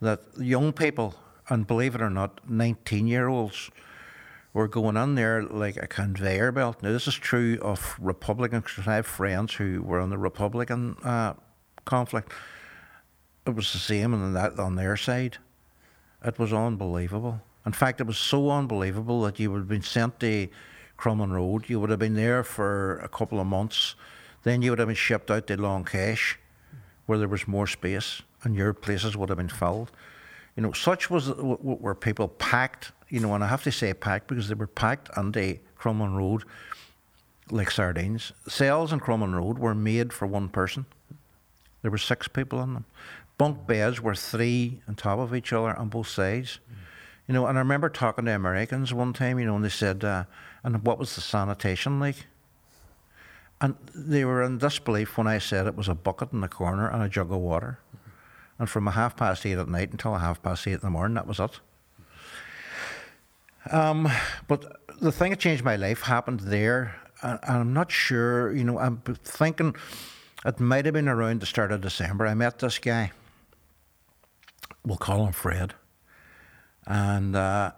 that 0.00 0.20
young 0.38 0.72
people, 0.72 1.14
and 1.48 1.66
believe 1.66 1.94
it 1.94 2.02
or 2.02 2.10
not, 2.10 2.40
19 2.48 3.06
year 3.06 3.28
olds, 3.28 3.70
were 4.52 4.68
going 4.68 4.96
on 4.96 5.16
there 5.16 5.42
like 5.42 5.76
a 5.76 5.86
conveyor 5.86 6.52
belt. 6.52 6.82
Now, 6.82 6.92
this 6.92 7.08
is 7.08 7.14
true 7.14 7.58
of 7.60 7.96
Republicans, 8.00 8.66
I 8.86 8.96
have 8.96 9.06
friends 9.06 9.54
who 9.54 9.82
were 9.82 10.00
on 10.00 10.10
the 10.10 10.18
Republican 10.18 10.96
uh, 11.02 11.34
conflict. 11.84 12.32
It 13.46 13.54
was 13.54 13.72
the 13.72 13.78
same 13.78 14.14
on, 14.14 14.32
that, 14.34 14.58
on 14.58 14.76
their 14.76 14.96
side. 14.96 15.38
It 16.24 16.38
was 16.38 16.52
unbelievable. 16.52 17.42
In 17.66 17.72
fact, 17.72 18.00
it 18.00 18.06
was 18.06 18.18
so 18.18 18.50
unbelievable 18.50 19.22
that 19.22 19.38
you 19.40 19.50
would 19.50 19.58
have 19.58 19.68
been 19.68 19.82
sent 19.82 20.20
to 20.20 20.48
Crumlin 20.98 21.32
Road. 21.32 21.68
You 21.68 21.80
would 21.80 21.90
have 21.90 21.98
been 21.98 22.14
there 22.14 22.42
for 22.44 22.98
a 22.98 23.08
couple 23.08 23.40
of 23.40 23.46
months. 23.46 23.94
Then 24.42 24.62
you 24.62 24.70
would 24.70 24.78
have 24.78 24.88
been 24.88 24.96
shipped 24.96 25.30
out 25.30 25.46
to 25.46 25.60
Long 25.60 25.84
Kesh, 25.84 26.36
where 27.06 27.18
there 27.18 27.28
was 27.28 27.48
more 27.48 27.66
space, 27.66 28.22
and 28.42 28.54
your 28.54 28.72
places 28.72 29.16
would 29.16 29.28
have 29.28 29.38
been 29.38 29.48
filled. 29.48 29.90
You 30.56 30.62
know, 30.62 30.72
such 30.72 31.10
was 31.10 31.28
w- 31.28 31.56
w- 31.56 31.78
were 31.80 31.94
people 31.94 32.28
packed. 32.28 32.92
You 33.08 33.20
know, 33.20 33.34
and 33.34 33.44
I 33.44 33.48
have 33.48 33.62
to 33.64 33.72
say 33.72 33.92
packed 33.94 34.28
because 34.28 34.48
they 34.48 34.54
were 34.54 34.66
packed 34.66 35.10
onto 35.16 35.58
Crumlin 35.78 36.16
Road 36.16 36.44
like 37.50 37.70
sardines. 37.70 38.32
Cells 38.48 38.92
in 38.92 39.00
Crumlin 39.00 39.34
Road 39.34 39.58
were 39.58 39.74
made 39.74 40.12
for 40.12 40.26
one 40.26 40.48
person. 40.48 40.86
There 41.82 41.90
were 41.90 41.98
six 41.98 42.28
people 42.28 42.62
in 42.62 42.74
them. 42.74 42.84
Bunk 43.36 43.66
beds 43.66 44.00
were 44.00 44.14
three 44.14 44.80
on 44.88 44.94
top 44.94 45.18
of 45.18 45.34
each 45.34 45.52
other 45.52 45.76
on 45.76 45.88
both 45.88 46.08
sides. 46.08 46.60
You 47.28 47.34
know, 47.34 47.46
and 47.46 47.58
I 47.58 47.60
remember 47.60 47.88
talking 47.88 48.24
to 48.26 48.34
Americans 48.34 48.92
one 48.94 49.12
time, 49.12 49.38
you 49.38 49.46
know, 49.46 49.56
and 49.56 49.64
they 49.64 49.70
said, 49.70 50.04
uh, 50.04 50.24
and 50.64 50.82
what 50.82 50.98
was 50.98 51.14
the 51.14 51.20
sanitation 51.20 52.00
like? 52.00 52.26
And 53.60 53.76
they 53.94 54.24
were 54.24 54.42
in 54.42 54.58
disbelief 54.58 55.16
when 55.16 55.26
I 55.26 55.38
said 55.38 55.66
it 55.66 55.76
was 55.76 55.88
a 55.88 55.94
bucket 55.94 56.32
in 56.32 56.40
the 56.40 56.48
corner 56.48 56.88
and 56.88 57.02
a 57.02 57.08
jug 57.08 57.30
of 57.30 57.38
water. 57.38 57.78
And 58.58 58.68
from 58.68 58.88
a 58.88 58.92
half 58.92 59.16
past 59.16 59.44
eight 59.46 59.58
at 59.58 59.68
night 59.68 59.92
until 59.92 60.14
a 60.14 60.18
half 60.18 60.42
past 60.42 60.66
eight 60.66 60.72
in 60.72 60.80
the 60.80 60.90
morning, 60.90 61.14
that 61.14 61.26
was 61.26 61.38
it. 61.38 61.60
Um, 63.70 64.08
but 64.48 64.80
the 65.00 65.12
thing 65.12 65.30
that 65.30 65.40
changed 65.40 65.64
my 65.64 65.76
life 65.76 66.02
happened 66.02 66.40
there, 66.40 66.96
and, 67.22 67.38
I'm 67.42 67.72
not 67.72 67.90
sure. 67.90 68.52
You 68.52 68.64
know, 68.64 68.78
I'm 68.78 68.98
thinking 68.98 69.74
it 70.44 70.60
might 70.60 70.84
have 70.84 70.94
been 70.94 71.08
around 71.08 71.40
the 71.40 71.46
start 71.46 71.72
of 71.72 71.80
December. 71.80 72.26
I 72.26 72.34
met 72.34 72.58
this 72.58 72.78
guy. 72.78 73.12
We'll 74.84 74.98
call 74.98 75.26
him 75.26 75.32
Fred, 75.32 75.74
and 76.86 77.34
uh, 77.34 77.72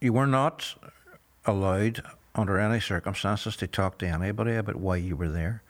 you 0.00 0.12
were 0.12 0.26
not 0.26 0.74
allowed 1.48 2.02
under 2.34 2.58
any 2.58 2.80
circumstances 2.80 3.56
to 3.56 3.66
talk 3.66 3.98
to 3.98 4.06
anybody 4.06 4.54
about 4.54 4.76
why 4.76 4.96
you 4.96 5.16
were 5.16 5.28
there. 5.28 5.62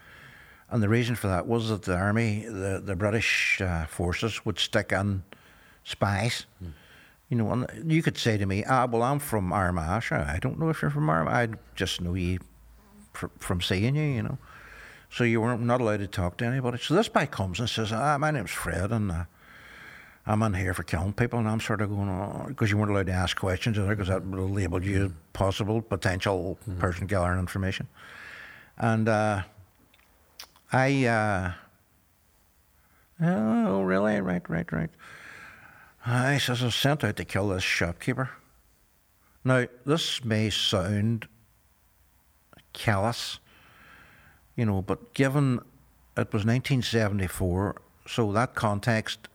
And 0.71 0.83
the 0.83 0.89
reason 0.89 1.15
for 1.17 1.29
that 1.29 1.47
was 1.47 1.71
that 1.71 1.83
the 1.83 1.97
army, 1.97 2.45
the, 2.47 2.83
the 2.85 2.95
British 2.95 3.61
uh, 3.63 3.87
forces, 3.87 4.45
would 4.45 4.59
stick 4.59 4.93
in 4.93 5.23
spies. 5.85 6.45
You 7.31 7.37
know, 7.37 7.51
and 7.51 7.91
you 7.91 8.03
could 8.03 8.19
say 8.19 8.37
to 8.37 8.47
me, 8.47 8.65
ah, 8.69 8.87
well, 8.87 9.03
I'm 9.03 9.19
from 9.19 9.53
Armagh. 9.53 10.03
Sure, 10.03 10.19
I 10.19 10.39
don't 10.39 10.59
know 10.59 10.69
if 10.69 10.83
you're 10.83 10.91
from 10.91 11.09
Armagh. 11.09 11.33
I 11.33 11.59
just 11.75 12.01
know 12.01 12.15
you 12.15 12.41
fr- 13.15 13.27
from 13.39 13.61
seeing 13.63 13.97
you, 13.97 14.03
you 14.03 14.23
know. 14.23 14.39
So 15.11 15.25
you 15.25 15.41
weren't 15.41 15.63
not 15.63 15.81
allowed 15.81 16.01
to 16.01 16.07
talk 16.07 16.37
to 16.39 16.45
anybody. 16.45 16.79
So 16.79 16.95
this 16.95 17.09
guy 17.09 17.25
comes 17.27 17.61
and 17.61 17.69
says, 17.69 17.93
ah, 17.93 18.19
my 18.19 18.31
name's 18.31 18.51
Fred, 18.51 18.93
and 18.93 19.11
uh, 19.11 19.25
I'm 20.29 20.43
in 20.43 20.53
here 20.53 20.75
for 20.75 20.83
killing 20.83 21.15
people. 21.15 21.39
And 21.39 21.49
I'm 21.49 21.59
sort 21.59 21.81
of 21.81 21.89
going, 21.89 22.11
oh, 22.11 22.45
because 22.49 22.71
you 22.71 22.77
weren't 22.77 22.91
allowed 22.91 23.07
to 23.07 23.13
ask 23.13 23.37
questions 23.37 23.79
either, 23.79 23.97
because 23.97 24.09
that 24.09 24.31
labelled 24.31 24.85
you 24.85 25.07
as 25.07 25.11
possible 25.33 25.81
potential 25.81 26.59
person 26.79 27.07
gathering 27.07 27.39
information. 27.39 27.89
And 28.77 29.09
uh, 29.09 29.43
I, 30.71 31.07
uh, 31.07 31.53
oh, 33.23 33.83
really? 33.83 34.21
Right, 34.21 34.49
right, 34.51 34.71
right. 34.71 34.91
I 36.05 36.37
says, 36.37 36.63
I 36.63 36.67
was 36.67 36.75
sent 36.75 37.05
out 37.05 37.17
to 37.17 37.25
kill 37.25 37.49
this 37.49 37.63
shopkeeper. 37.63 38.31
Now, 39.45 39.67
this 39.87 40.23
may 40.25 40.51
sound 40.51 41.27
callous, 42.75 43.39
you 44.57 44.67
know, 44.67 44.83
but 44.83 45.15
given 45.15 45.61
it 46.17 46.33
was 46.33 46.45
1974, 46.45 47.81
so 48.07 48.33
that 48.33 48.55
context, 48.55 49.29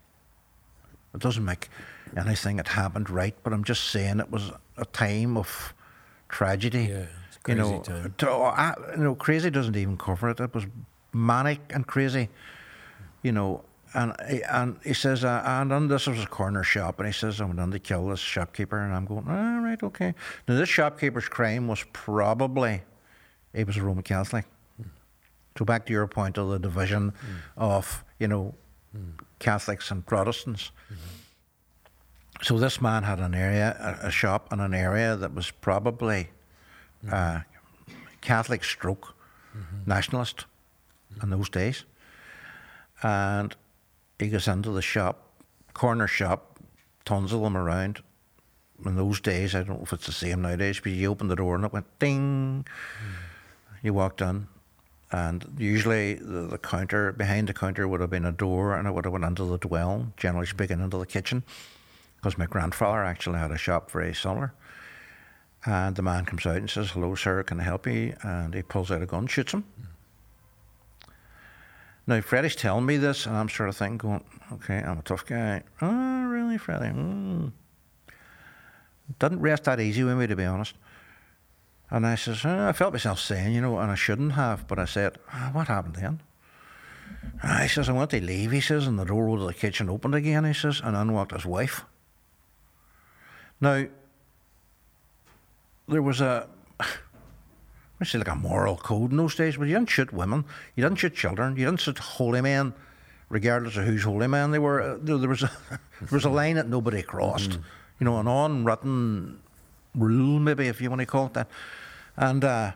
it 1.13 1.19
doesn't 1.19 1.45
make 1.45 1.69
anything 2.17 2.57
that 2.57 2.67
happened 2.69 3.09
right, 3.09 3.35
but 3.43 3.53
I'm 3.53 3.63
just 3.63 3.85
saying 3.85 4.19
it 4.19 4.31
was 4.31 4.51
a 4.77 4.85
time 4.85 5.37
of 5.37 5.73
tragedy. 6.29 6.85
Yeah, 6.85 7.05
it's 7.27 7.37
you 7.47 7.55
crazy 7.55 7.59
know, 7.59 7.79
time. 7.81 8.13
to- 8.17 8.29
I, 8.31 8.73
you 8.95 9.03
know, 9.03 9.15
crazy 9.15 9.49
doesn't 9.49 9.75
even 9.75 9.97
cover 9.97 10.29
it. 10.29 10.39
It 10.39 10.53
was 10.53 10.65
manic 11.13 11.59
and 11.69 11.85
crazy, 11.87 12.29
you 13.21 13.31
know. 13.31 13.63
And 13.95 14.15
he, 14.27 14.41
and 14.43 14.79
he 14.83 14.95
says, 14.95 15.23
uh, 15.23 15.43
and 15.45 15.69
then 15.69 15.87
this 15.87 16.07
was 16.07 16.23
a 16.23 16.25
corner 16.25 16.63
shop, 16.63 16.97
and 16.99 17.05
he 17.05 17.13
says, 17.13 17.39
I'm 17.39 17.55
going 17.55 17.69
to 17.69 17.77
kill 17.77 18.07
this 18.07 18.19
shopkeeper, 18.19 18.79
and 18.79 18.91
I'm 18.91 19.05
going, 19.05 19.27
all 19.29 19.59
right, 19.59 19.81
okay. 19.83 20.15
Now 20.47 20.55
this 20.55 20.67
shopkeeper's 20.67 21.29
crime 21.29 21.67
was 21.67 21.85
probably 21.93 22.81
he 23.53 23.63
was 23.63 23.77
a 23.77 23.83
Roman 23.83 24.01
Catholic. 24.03 24.45
So 25.59 25.63
back 25.63 25.85
to 25.85 25.93
your 25.93 26.07
point 26.07 26.39
of 26.39 26.49
the 26.49 26.57
division 26.57 27.13
of 27.55 28.03
you 28.17 28.27
know 28.27 28.55
Catholics 29.43 29.91
and 29.91 30.05
Protestants. 30.05 30.71
Mm-hmm. 30.85 32.43
So 32.43 32.57
this 32.57 32.81
man 32.81 33.03
had 33.03 33.19
an 33.19 33.35
area, 33.35 33.99
a, 34.01 34.07
a 34.07 34.11
shop 34.11 34.51
in 34.53 34.59
an 34.59 34.73
area 34.73 35.17
that 35.17 35.33
was 35.33 35.51
probably 35.51 36.29
mm-hmm. 37.05 37.13
uh, 37.13 37.41
Catholic 38.21 38.63
stroke 38.63 39.13
mm-hmm. 39.55 39.89
nationalist 39.89 40.45
in 41.21 41.29
those 41.29 41.49
days. 41.49 41.83
And 43.01 43.53
he 44.17 44.29
goes 44.29 44.47
into 44.47 44.71
the 44.71 44.81
shop, 44.81 45.27
corner 45.73 46.07
shop, 46.07 46.59
tons 47.03 47.33
of 47.33 47.41
them 47.41 47.57
around. 47.57 48.01
In 48.85 48.95
those 48.95 49.19
days, 49.19 49.55
I 49.55 49.63
don't 49.63 49.77
know 49.77 49.83
if 49.83 49.93
it's 49.93 50.05
the 50.05 50.13
same 50.13 50.41
nowadays, 50.41 50.79
but 50.81 50.93
you 50.93 51.11
opened 51.11 51.31
the 51.31 51.35
door 51.35 51.55
and 51.55 51.65
it 51.65 51.73
went 51.73 51.99
ding. 51.99 52.65
Mm. 52.65 53.13
You 53.81 53.93
walked 53.93 54.21
in, 54.21 54.47
and 55.13 55.55
usually 55.59 56.15
the, 56.15 56.47
the 56.47 56.57
counter, 56.57 57.11
behind 57.11 57.47
the 57.47 57.53
counter 57.53 57.87
would 57.87 58.01
have 58.01 58.09
been 58.09 58.25
a 58.25 58.31
door 58.31 58.75
and 58.75 58.87
it 58.87 58.91
would 58.91 59.05
have 59.05 59.13
went 59.13 59.23
into 59.23 59.45
the 59.45 59.59
dwelling, 59.59 60.11
generally 60.17 60.47
speaking, 60.47 60.79
into 60.79 60.97
the 60.97 61.05
kitchen. 61.05 61.43
Because 62.17 62.39
my 62.39 62.47
grandfather 62.47 63.03
actually 63.03 63.37
had 63.37 63.51
a 63.51 63.57
shop 63.57 63.91
very 63.91 64.15
similar. 64.15 64.53
And 65.65 65.95
the 65.95 66.01
man 66.01 66.25
comes 66.25 66.47
out 66.47 66.57
and 66.57 66.69
says, 66.69 66.89
Hello, 66.91 67.13
sir, 67.13 67.43
can 67.43 67.59
I 67.59 67.63
help 67.63 67.85
you? 67.85 68.15
And 68.23 68.55
he 68.55 68.63
pulls 68.63 68.89
out 68.89 69.03
a 69.03 69.05
gun, 69.05 69.27
shoots 69.27 69.53
him. 69.53 69.65
Now, 72.07 72.19
Freddie's 72.19 72.55
telling 72.55 72.85
me 72.85 72.97
this, 72.97 73.27
and 73.27 73.37
I'm 73.37 73.49
sort 73.49 73.69
of 73.69 73.77
thinking, 73.77 73.97
going, 73.97 74.23
okay, 74.51 74.79
I'm 74.79 74.97
a 74.97 75.03
tough 75.03 75.25
guy. 75.25 75.61
Oh, 75.81 76.25
really, 76.25 76.57
Freddie? 76.57 76.87
Mm. 76.87 77.51
Didn't 79.19 79.39
rest 79.39 79.65
that 79.65 79.79
easy 79.79 80.03
with 80.03 80.17
me, 80.17 80.27
to 80.27 80.35
be 80.35 80.43
honest. 80.43 80.73
And 81.93 82.07
I 82.07 82.15
says, 82.15 82.43
"Uh, 82.43 82.65
I 82.67 82.73
felt 82.73 82.93
myself 82.93 83.19
saying, 83.19 83.53
you 83.53 83.61
know, 83.61 83.77
and 83.77 83.91
I 83.91 83.95
shouldn't 83.95 84.31
have, 84.33 84.67
but 84.67 84.79
I 84.79 84.85
said, 84.85 85.19
"Ah, 85.31 85.51
what 85.53 85.67
happened 85.67 85.95
then? 85.95 86.21
Ah, 87.43 87.59
He 87.61 87.67
says, 87.67 87.87
I 87.87 87.91
went 87.93 88.09
to 88.09 88.19
leave, 88.19 88.51
he 88.51 88.61
says, 88.61 88.87
and 88.87 88.97
the 88.97 89.05
door 89.05 89.27
of 89.29 89.41
the 89.45 89.53
kitchen 89.53 89.89
opened 89.91 90.15
again, 90.15 90.43
he 90.43 90.53
says, 90.53 90.81
and 90.83 90.97
in 90.97 91.13
walked 91.13 91.33
his 91.33 91.45
wife. 91.45 91.85
Now, 93.61 93.85
there 95.87 96.01
was 96.01 96.19
a, 96.19 96.47
I 96.79 98.05
say 98.05 98.17
like 98.17 98.27
a 98.27 98.35
moral 98.35 98.75
code 98.75 99.11
in 99.11 99.17
those 99.17 99.35
days, 99.35 99.57
but 99.57 99.67
you 99.67 99.75
didn't 99.75 99.89
shoot 99.91 100.11
women, 100.11 100.45
you 100.75 100.83
didn't 100.83 100.97
shoot 100.99 101.13
children, 101.15 101.55
you 101.57 101.65
didn't 101.65 101.81
shoot 101.81 101.99
holy 101.99 102.41
men, 102.41 102.73
regardless 103.29 103.77
of 103.77 103.85
whose 103.85 104.03
holy 104.03 104.27
men 104.27 104.49
they 104.51 104.59
were. 104.59 104.81
Uh, 104.81 104.97
There 104.99 105.29
was 105.29 105.43
a, 105.43 105.51
there 105.69 106.09
was 106.11 106.25
a 106.25 106.29
line 106.29 106.55
that 106.55 106.67
nobody 106.67 107.03
crossed, 107.03 107.53
you 107.99 108.05
know, 108.05 108.19
an 108.19 108.27
unwritten 108.27 109.39
rule, 109.95 110.39
maybe 110.39 110.67
if 110.67 110.81
you 110.81 110.89
want 110.89 111.01
to 111.01 111.05
call 111.05 111.27
it 111.27 111.33
that. 111.35 111.47
And 112.15 112.43
uh, 112.43 112.71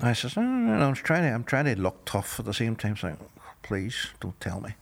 I 0.00 0.12
says, 0.12 0.36
"Oh, 0.36 0.42
no, 0.42 0.78
no, 0.78 0.88
I'm 0.88 0.94
trying 0.94 1.22
to, 1.22 1.28
I'm 1.30 1.44
trying 1.44 1.64
to 1.66 1.80
look 1.80 2.04
tough 2.04 2.38
at 2.38 2.46
the 2.46 2.54
same 2.54 2.76
time, 2.76 2.96
saying, 2.96 3.18
please 3.62 4.08
don't 4.20 4.38
tell 4.40 4.60
me. 4.60 4.74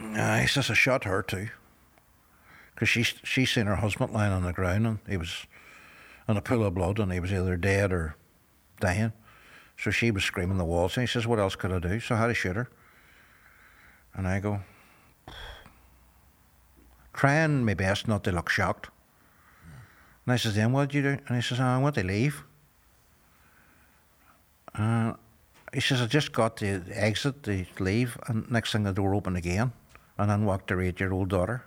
Uh, 0.00 0.38
he 0.38 0.46
says, 0.46 0.70
I 0.70 0.74
shot 0.74 1.04
her 1.04 1.22
too. 1.22 1.48
Because 2.74 2.88
she, 2.88 3.02
she 3.02 3.44
seen 3.44 3.66
her 3.66 3.76
husband 3.76 4.12
lying 4.12 4.32
on 4.32 4.44
the 4.44 4.52
ground 4.52 4.86
and 4.86 4.98
he 5.08 5.16
was 5.16 5.46
in 6.28 6.36
a 6.36 6.40
pool 6.40 6.64
of 6.64 6.74
blood 6.74 7.00
and 7.00 7.12
he 7.12 7.18
was 7.18 7.32
either 7.32 7.56
dead 7.56 7.92
or 7.92 8.14
dying. 8.80 9.12
So 9.76 9.90
she 9.90 10.10
was 10.10 10.24
screaming 10.24 10.58
the 10.58 10.64
walls 10.64 10.96
and 10.96 11.06
he 11.06 11.12
says, 11.12 11.26
What 11.26 11.40
else 11.40 11.56
could 11.56 11.72
I 11.72 11.80
do? 11.80 11.98
So 11.98 12.14
I 12.14 12.18
had 12.18 12.26
to 12.28 12.34
shoot 12.34 12.56
her. 12.56 12.68
And 14.14 14.26
I 14.26 14.40
go, 14.40 14.60
trying 17.12 17.64
my 17.64 17.74
best 17.74 18.06
not 18.06 18.24
to 18.24 18.32
look 18.32 18.48
shocked. 18.48 18.88
And 20.28 20.34
I 20.34 20.36
says, 20.36 20.56
then 20.56 20.72
what 20.72 20.90
did 20.90 20.94
you 20.94 21.02
do? 21.02 21.18
And 21.26 21.36
he 21.36 21.40
says, 21.40 21.58
oh, 21.58 21.64
I 21.64 21.78
want 21.78 21.94
to 21.94 22.02
leave. 22.02 22.44
Uh, 24.74 25.14
he 25.72 25.80
says, 25.80 26.02
I 26.02 26.06
just 26.06 26.32
got 26.32 26.58
the 26.58 26.82
exit, 26.92 27.44
to 27.44 27.64
leave, 27.78 28.18
and 28.26 28.50
next 28.50 28.72
thing 28.72 28.82
the 28.82 28.92
door 28.92 29.14
opened 29.14 29.38
again, 29.38 29.72
and 30.18 30.28
then 30.28 30.44
walked 30.44 30.68
her 30.68 30.82
eight-year-old 30.82 31.30
daughter. 31.30 31.64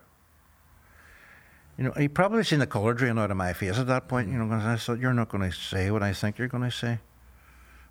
You 1.76 1.86
know, 1.86 1.92
he 1.94 2.08
probably 2.08 2.44
seen 2.44 2.60
the 2.60 2.68
colour 2.68 2.94
drain 2.94 3.18
out 3.18 3.32
of 3.32 3.38
my 3.38 3.52
face 3.54 3.80
at 3.80 3.88
that 3.88 4.08
point, 4.08 4.30
you 4.30 4.38
know, 4.38 4.46
because 4.46 4.64
I 4.64 4.76
thought, 4.76 5.00
you're 5.00 5.12
not 5.12 5.30
going 5.30 5.50
to 5.50 5.58
say 5.58 5.90
what 5.90 6.04
I 6.04 6.14
think 6.14 6.38
you're 6.38 6.48
going 6.48 6.62
to 6.62 6.70
say. 6.70 7.00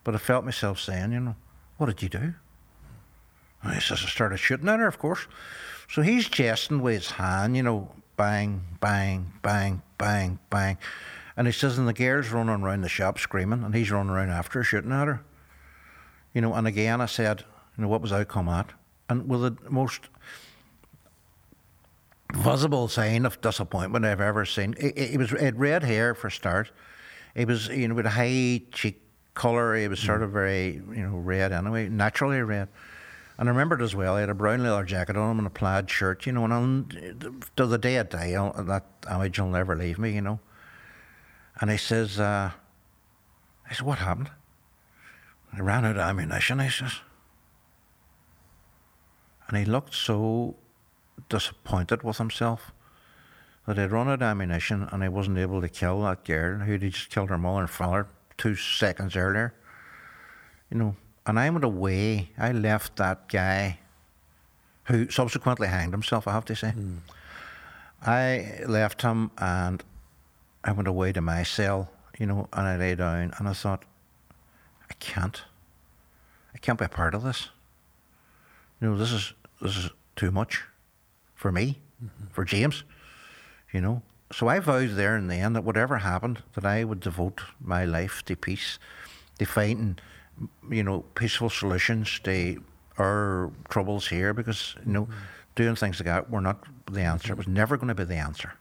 But 0.05 0.15
I 0.15 0.19
felt 0.19 0.45
myself 0.45 0.79
saying, 0.79 1.11
you 1.11 1.19
know, 1.19 1.35
what 1.79 1.87
did 1.87 2.01
you 2.01 2.11
do? 2.11 2.35
And 3.65 3.75
he 3.75 3.81
says, 3.81 4.05
I 4.05 4.09
started 4.09 4.39
shooting 4.39 4.69
at 4.69 4.79
her, 4.79 4.87
of 4.87 5.01
course. 5.01 5.27
So 5.91 6.03
he's 6.03 6.29
jesting 6.29 6.81
with 6.81 6.95
his 6.95 7.11
hand, 7.11 7.57
you 7.57 7.65
know, 7.65 7.91
bang, 8.21 8.61
bang, 8.81 9.33
bang, 9.41 9.81
bang, 9.97 10.39
bang. 10.51 10.77
And 11.39 11.47
he 11.47 11.53
says, 11.55 11.79
and 11.79 11.89
the 11.89 11.95
girl's 11.95 12.29
running 12.29 12.63
around 12.63 12.83
the 12.83 12.89
shop 12.91 13.19
screaming, 13.19 13.65
and 13.65 13.75
he's 13.75 13.91
running 13.91 14.13
around 14.13 14.29
after 14.29 14.59
her, 14.59 14.63
shooting 14.63 14.93
at 14.93 15.07
her. 15.07 15.23
You 16.35 16.43
know, 16.43 16.53
and 16.53 16.67
again 16.67 17.01
I 17.01 17.07
said, 17.07 17.45
you 17.79 17.83
know, 17.83 17.89
what 17.89 18.03
was 18.03 18.13
outcome 18.13 18.51
at? 18.51 18.73
And 19.09 19.27
with 19.27 19.41
the 19.41 19.71
most 19.71 20.11
visible 22.35 22.89
sign 22.89 23.25
of 23.25 23.41
disappointment 23.41 24.05
I've 24.05 24.21
ever 24.21 24.45
seen, 24.45 24.75
he, 24.79 25.17
was 25.17 25.31
he 25.31 25.43
had 25.43 25.59
red 25.59 25.83
hair 25.83 26.15
for 26.15 26.27
a 26.27 26.31
start. 26.31 26.73
He 27.35 27.47
was, 27.47 27.69
you 27.69 27.89
know, 27.89 27.95
with 27.95 28.05
a 28.05 28.11
high 28.11 28.61
cheek 28.71 29.01
colour. 29.33 29.75
He 29.77 29.89
was 29.89 29.99
sort 29.99 30.21
mm. 30.21 30.25
of 30.25 30.31
very, 30.33 30.75
you 30.75 31.07
know, 31.07 31.17
red 31.17 31.53
anyway, 31.53 31.89
naturally 31.89 32.43
red. 32.43 32.69
And 33.41 33.49
I 33.49 33.53
remembered 33.53 33.81
as 33.81 33.97
well, 33.97 34.17
he 34.17 34.21
had 34.21 34.29
a 34.29 34.35
brown 34.35 34.63
leather 34.63 34.85
jacket 34.85 35.17
on 35.17 35.31
him 35.31 35.39
and 35.39 35.47
a 35.47 35.51
plaid 35.51 35.89
shirt, 35.89 36.27
you 36.27 36.33
know, 36.33 36.45
and 36.45 37.43
to 37.57 37.67
the 37.67 37.79
day 37.79 37.99
I 37.99 38.03
die, 38.03 38.33
I'll, 38.35 38.53
that 38.65 38.85
image 39.11 39.41
will 39.41 39.49
never 39.49 39.75
leave 39.75 39.99
me, 39.99 40.13
you 40.13 40.21
know. 40.21 40.41
And 41.59 41.71
he 41.71 41.79
says, 41.79 42.21
uh, 42.21 42.51
I 43.69 43.73
said, 43.73 43.87
what 43.87 43.97
happened? 43.97 44.31
I 45.55 45.61
ran 45.61 45.87
out 45.87 45.97
of 45.97 46.03
ammunition, 46.03 46.59
he 46.59 46.69
says. 46.69 46.97
And 49.49 49.57
he 49.57 49.65
looked 49.65 49.95
so 49.95 50.57
disappointed 51.31 52.03
with 52.03 52.19
himself 52.19 52.73
that 53.67 53.79
he'd 53.79 53.91
run 53.91 54.09
out 54.09 54.15
of 54.15 54.23
ammunition 54.23 54.87
and 54.93 55.03
he 55.03 55.09
wasn't 55.09 55.39
able 55.39 55.63
to 55.63 55.69
kill 55.71 56.03
that 56.03 56.27
girl 56.27 56.59
who'd 56.59 56.83
just 56.83 57.09
killed 57.09 57.31
her 57.31 57.39
mother 57.39 57.61
and 57.61 57.71
father 57.71 58.07
two 58.37 58.55
seconds 58.55 59.17
earlier. 59.17 59.55
You 60.71 60.77
know, 60.77 60.97
and 61.27 61.39
I 61.39 61.51
went 61.51 61.65
away. 61.65 62.31
I 62.39 62.53
left 62.53 62.97
that 62.97 63.29
guy 63.29 63.79
who 64.85 65.09
subsequently 65.11 65.69
hanged 65.69 65.93
himself, 65.93 66.27
I 66.27 66.33
have 66.33 66.45
to 66.47 66.57
say. 66.57 66.73
Mm. 66.77 66.99
I 68.03 68.63
left 68.67 69.03
him 69.03 69.31
and 69.39 69.85
I 70.65 70.73
went 70.73 70.89
away 70.89 71.13
to 71.13 71.21
my 71.21 71.43
cell, 71.43 71.91
you 72.19 72.27
know, 72.27 72.49
and 72.53 72.67
I 72.67 72.77
lay 72.77 72.95
down 72.95 73.33
and 73.39 73.49
I 73.49 73.53
thought, 73.53 73.85
I 74.91 74.95
can't. 74.95 75.43
I 76.55 76.59
can't 76.59 76.79
be 76.79 76.85
a 76.85 76.89
part 76.89 77.15
of 77.15 77.23
this. 77.23 77.49
You 78.81 78.89
know, 78.89 78.97
this 78.97 79.13
is 79.13 79.35
this 79.61 79.77
is 79.77 79.91
too 80.17 80.31
much 80.31 80.65
for 81.35 81.53
me, 81.53 81.79
mm-hmm. 82.03 82.27
for 82.31 82.45
James, 82.45 82.83
you 83.73 83.81
know. 83.81 84.03
So 84.33 84.49
I 84.49 84.59
vowed 84.59 84.91
there 84.91 85.17
and 85.17 85.31
then 85.31 85.53
that 85.53 85.65
whatever 85.65 85.99
happened, 85.99 86.43
that 86.55 86.65
I 86.65 86.85
would 86.85 87.01
devote 87.01 87.43
my 87.61 87.85
life 87.85 88.25
to 88.25 88.37
peace, 88.37 88.79
to 89.39 89.45
finding 89.45 89.99
you 90.71 90.83
know, 90.83 91.01
peaceful 91.15 91.51
solutions 91.51 92.21
to 92.25 92.63
our 92.99 93.51
troubles 93.69 94.09
here 94.09 94.33
because, 94.35 94.77
you 94.87 94.93
know, 94.93 95.03
mm-hmm. 95.05 95.15
doing 95.55 95.77
things 95.77 96.01
like 96.01 96.07
that 96.07 96.31
were 96.31 96.41
not 96.41 96.65
the 96.91 97.01
answer. 97.01 97.33
It 97.33 97.39
was 97.39 97.49
never 97.49 97.77
going 97.77 97.89
to 97.89 97.95
be 97.95 98.05
the 98.05 98.17
answer. 98.17 98.53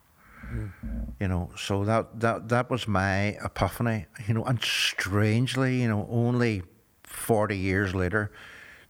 Mm-hmm. 0.52 1.00
You 1.20 1.28
know, 1.28 1.52
so 1.58 1.84
that, 1.86 2.20
that 2.20 2.50
that 2.50 2.70
was 2.70 2.88
my 2.88 3.38
epiphany, 3.44 4.06
you 4.28 4.34
know, 4.34 4.44
and 4.46 4.62
strangely, 4.64 5.82
you 5.82 5.88
know, 5.88 6.08
only 6.10 6.64
40 7.04 7.58
years 7.58 7.94
later, 7.94 8.32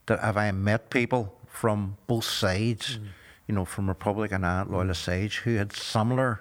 that 0.06 0.20
have 0.20 0.36
I 0.36 0.50
met 0.52 0.90
people 0.90 1.36
from 1.46 1.96
both 2.06 2.24
sides, 2.24 2.98
mm. 2.98 3.08
you 3.46 3.54
know, 3.54 3.64
from 3.64 3.88
Republican 3.88 4.44
and 4.44 4.70
Loyalist 4.70 5.02
sides 5.02 5.36
who 5.36 5.56
had 5.56 5.72
similar 5.72 6.40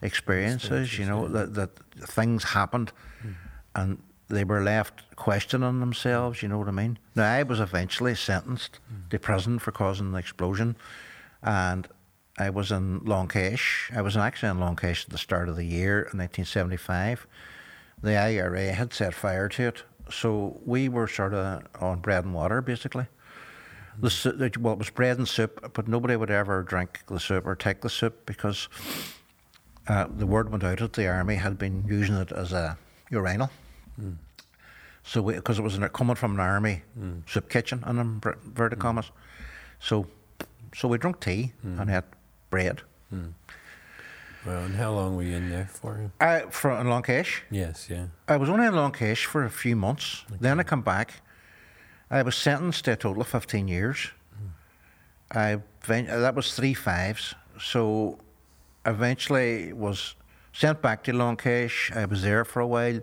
experiences, 0.00 0.98
you 0.98 1.04
know, 1.04 1.26
yeah. 1.26 1.32
that, 1.32 1.54
that 1.54 1.70
things 2.08 2.44
happened 2.44 2.92
mm. 3.22 3.34
and 3.74 4.02
they 4.30 4.44
were 4.44 4.62
left 4.62 5.02
questioning 5.16 5.80
themselves, 5.80 6.42
you 6.42 6.48
know 6.48 6.58
what 6.58 6.68
I 6.68 6.72
mean? 6.72 6.98
Now, 7.14 7.30
I 7.30 7.42
was 7.42 7.60
eventually 7.60 8.14
sentenced 8.14 8.78
mm. 8.90 9.08
to 9.10 9.18
prison 9.18 9.58
for 9.58 9.72
causing 9.72 10.12
the 10.12 10.18
explosion, 10.18 10.76
and 11.42 11.86
I 12.38 12.50
was 12.50 12.72
in 12.72 13.04
Long 13.04 13.28
Kesh. 13.28 13.94
I 13.94 14.00
was 14.00 14.16
actually 14.16 14.50
in 14.50 14.60
Long 14.60 14.76
Kesh 14.76 15.04
at 15.04 15.10
the 15.10 15.18
start 15.18 15.48
of 15.48 15.56
the 15.56 15.64
year 15.64 15.98
in 15.98 16.18
1975. 16.18 17.26
The 18.02 18.16
IRA 18.16 18.72
had 18.72 18.94
set 18.94 19.12
fire 19.12 19.48
to 19.50 19.68
it, 19.68 19.82
so 20.10 20.60
we 20.64 20.88
were 20.88 21.06
sort 21.06 21.34
of 21.34 21.64
on 21.80 22.00
bread 22.00 22.24
and 22.24 22.32
water, 22.32 22.62
basically. 22.62 23.06
The, 23.98 24.50
well, 24.58 24.72
it 24.72 24.78
was 24.78 24.88
bread 24.88 25.18
and 25.18 25.28
soup, 25.28 25.72
but 25.74 25.86
nobody 25.86 26.16
would 26.16 26.30
ever 26.30 26.62
drink 26.62 27.00
the 27.08 27.20
soup 27.20 27.46
or 27.46 27.54
take 27.54 27.82
the 27.82 27.90
soup 27.90 28.24
because 28.24 28.68
uh, 29.88 30.06
the 30.08 30.26
word 30.26 30.50
went 30.50 30.64
out 30.64 30.78
that 30.78 30.94
the 30.94 31.08
army 31.08 31.34
had 31.34 31.58
been 31.58 31.84
using 31.86 32.14
it 32.14 32.32
as 32.32 32.52
a 32.52 32.78
urinal. 33.10 33.50
Mm. 34.00 34.16
So 35.02 35.22
because 35.22 35.58
it 35.58 35.62
was 35.62 35.76
an, 35.76 35.88
coming 35.88 36.16
from 36.16 36.34
an 36.34 36.40
army 36.40 36.82
mm. 36.98 37.22
soup 37.28 37.48
kitchen 37.48 37.84
in 37.86 37.98
inverted 37.98 38.78
mm. 38.78 38.82
commas, 38.82 39.10
so 39.78 40.06
so 40.74 40.88
we 40.88 40.98
drank 40.98 41.20
tea 41.20 41.52
mm. 41.66 41.80
and 41.80 41.90
had 41.90 42.04
bread. 42.50 42.82
Mm. 43.12 43.32
Well, 44.46 44.64
and 44.64 44.74
how 44.74 44.92
long 44.92 45.16
were 45.16 45.22
you 45.22 45.36
in 45.36 45.50
there 45.50 45.68
for? 45.70 46.10
I 46.20 46.40
for 46.50 46.70
in 46.72 46.88
Long 46.88 47.02
Kesh. 47.02 47.40
Yes, 47.50 47.88
yeah. 47.90 48.06
I 48.26 48.36
was 48.36 48.48
only 48.48 48.66
in 48.66 48.74
Long 48.74 48.92
Kesh 48.92 49.24
for 49.26 49.44
a 49.44 49.50
few 49.50 49.76
months. 49.76 50.24
Okay. 50.28 50.38
Then 50.40 50.60
I 50.60 50.62
come 50.62 50.82
back. 50.82 51.22
I 52.10 52.22
was 52.22 52.36
sentenced 52.36 52.84
to 52.86 52.92
a 52.92 52.96
total 52.96 53.22
of 53.22 53.28
fifteen 53.28 53.68
years. 53.68 54.10
Mm. 54.34 54.50
I 55.36 55.60
that 56.20 56.34
was 56.34 56.54
three 56.54 56.74
fives. 56.74 57.34
So 57.58 58.18
eventually 58.86 59.72
was 59.72 60.14
sent 60.52 60.80
back 60.80 61.04
to 61.04 61.12
Long 61.12 61.36
Kesh. 61.36 61.94
I 61.94 62.06
was 62.06 62.22
there 62.22 62.44
for 62.44 62.60
a 62.60 62.66
while. 62.66 63.00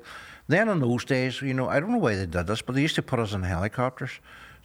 Then 0.47 0.69
in 0.69 0.79
those 0.79 1.03
days, 1.03 1.41
you 1.41 1.53
know, 1.53 1.67
I 1.67 1.79
don't 1.79 1.91
know 1.91 1.97
why 1.97 2.15
they 2.15 2.25
did 2.25 2.47
this, 2.47 2.61
but 2.61 2.75
they 2.75 2.81
used 2.81 2.95
to 2.95 3.01
put 3.01 3.19
us 3.19 3.33
in 3.33 3.43
helicopters. 3.43 4.11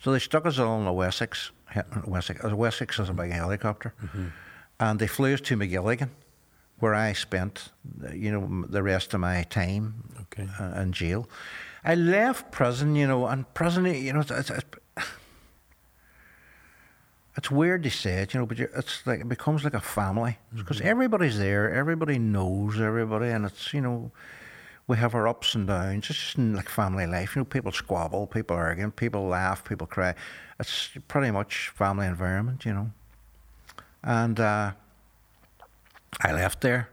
So 0.01 0.13
they 0.13 0.19
stuck 0.19 0.47
us 0.47 0.59
all 0.59 0.81
in 0.81 0.87
a 0.87 0.93
Wessex. 0.93 1.51
Wessex, 2.07 2.43
Wessex 2.45 2.99
is 2.99 3.09
a 3.09 3.13
big 3.13 3.33
helicopter. 3.33 3.95
Mm-hmm. 4.03 4.27
And 4.81 4.99
they 4.99 5.07
flew 5.07 5.35
us 5.35 5.41
to 5.43 5.57
Magilligan, 5.57 6.11
where 6.79 6.95
I 6.95 7.13
spent, 7.13 7.71
you 8.13 8.31
know, 8.33 8.67
the 8.69 8.83
rest 8.83 9.15
of 9.15 9.21
my 9.21 9.45
time 9.45 10.05
okay. 10.23 10.49
uh, 10.61 10.81
in 10.81 10.93
jail. 10.93 11.29
I 11.85 11.95
left 11.95 12.53
prison, 12.53 12.95
you 12.95 13.07
know, 13.07 13.27
and 13.27 13.53
prison, 13.55 13.87
you 13.87 14.13
know, 14.13 14.21
it's, 14.21 14.31
it's, 14.31 14.51
it's 17.37 17.51
weird 17.51 17.83
to 17.83 17.91
say 17.91 18.23
it, 18.23 18.35
you 18.35 18.41
know, 18.41 18.47
but 18.47 18.59
it's 18.61 19.07
like 19.07 19.21
it 19.21 19.29
becomes 19.29 19.65
like 19.65 19.75
a 19.75 19.81
family 19.81 20.39
because 20.55 20.79
mm-hmm. 20.79 20.89
everybody's 20.89 21.39
there, 21.39 21.73
everybody 21.73 22.19
knows 22.19 22.81
everybody, 22.81 23.29
and 23.29 23.45
it's 23.47 23.73
you 23.75 23.81
know, 23.81 24.13
we 24.87 24.97
have 24.97 25.15
our 25.15 25.29
ups 25.29 25.55
and 25.55 25.67
downs. 25.67 26.11
It's 26.11 26.19
just 26.19 26.39
like 26.39 26.69
family 26.69 27.07
life. 27.07 27.37
You 27.37 27.41
know, 27.41 27.47
people 27.47 27.73
squabble, 27.73 28.27
people 28.27 28.57
argue, 28.57 28.91
people 28.91 29.27
laugh, 29.27 29.65
people 29.65 29.87
cry. 29.87 30.15
It's 30.59 30.91
pretty 31.09 31.31
much 31.31 31.69
family 31.75 32.07
environment, 32.07 32.65
you 32.65 32.73
know. 32.73 32.91
And 34.03 34.39
uh, 34.41 34.73
I 36.21 36.33
left 36.33 36.61
there. 36.61 36.89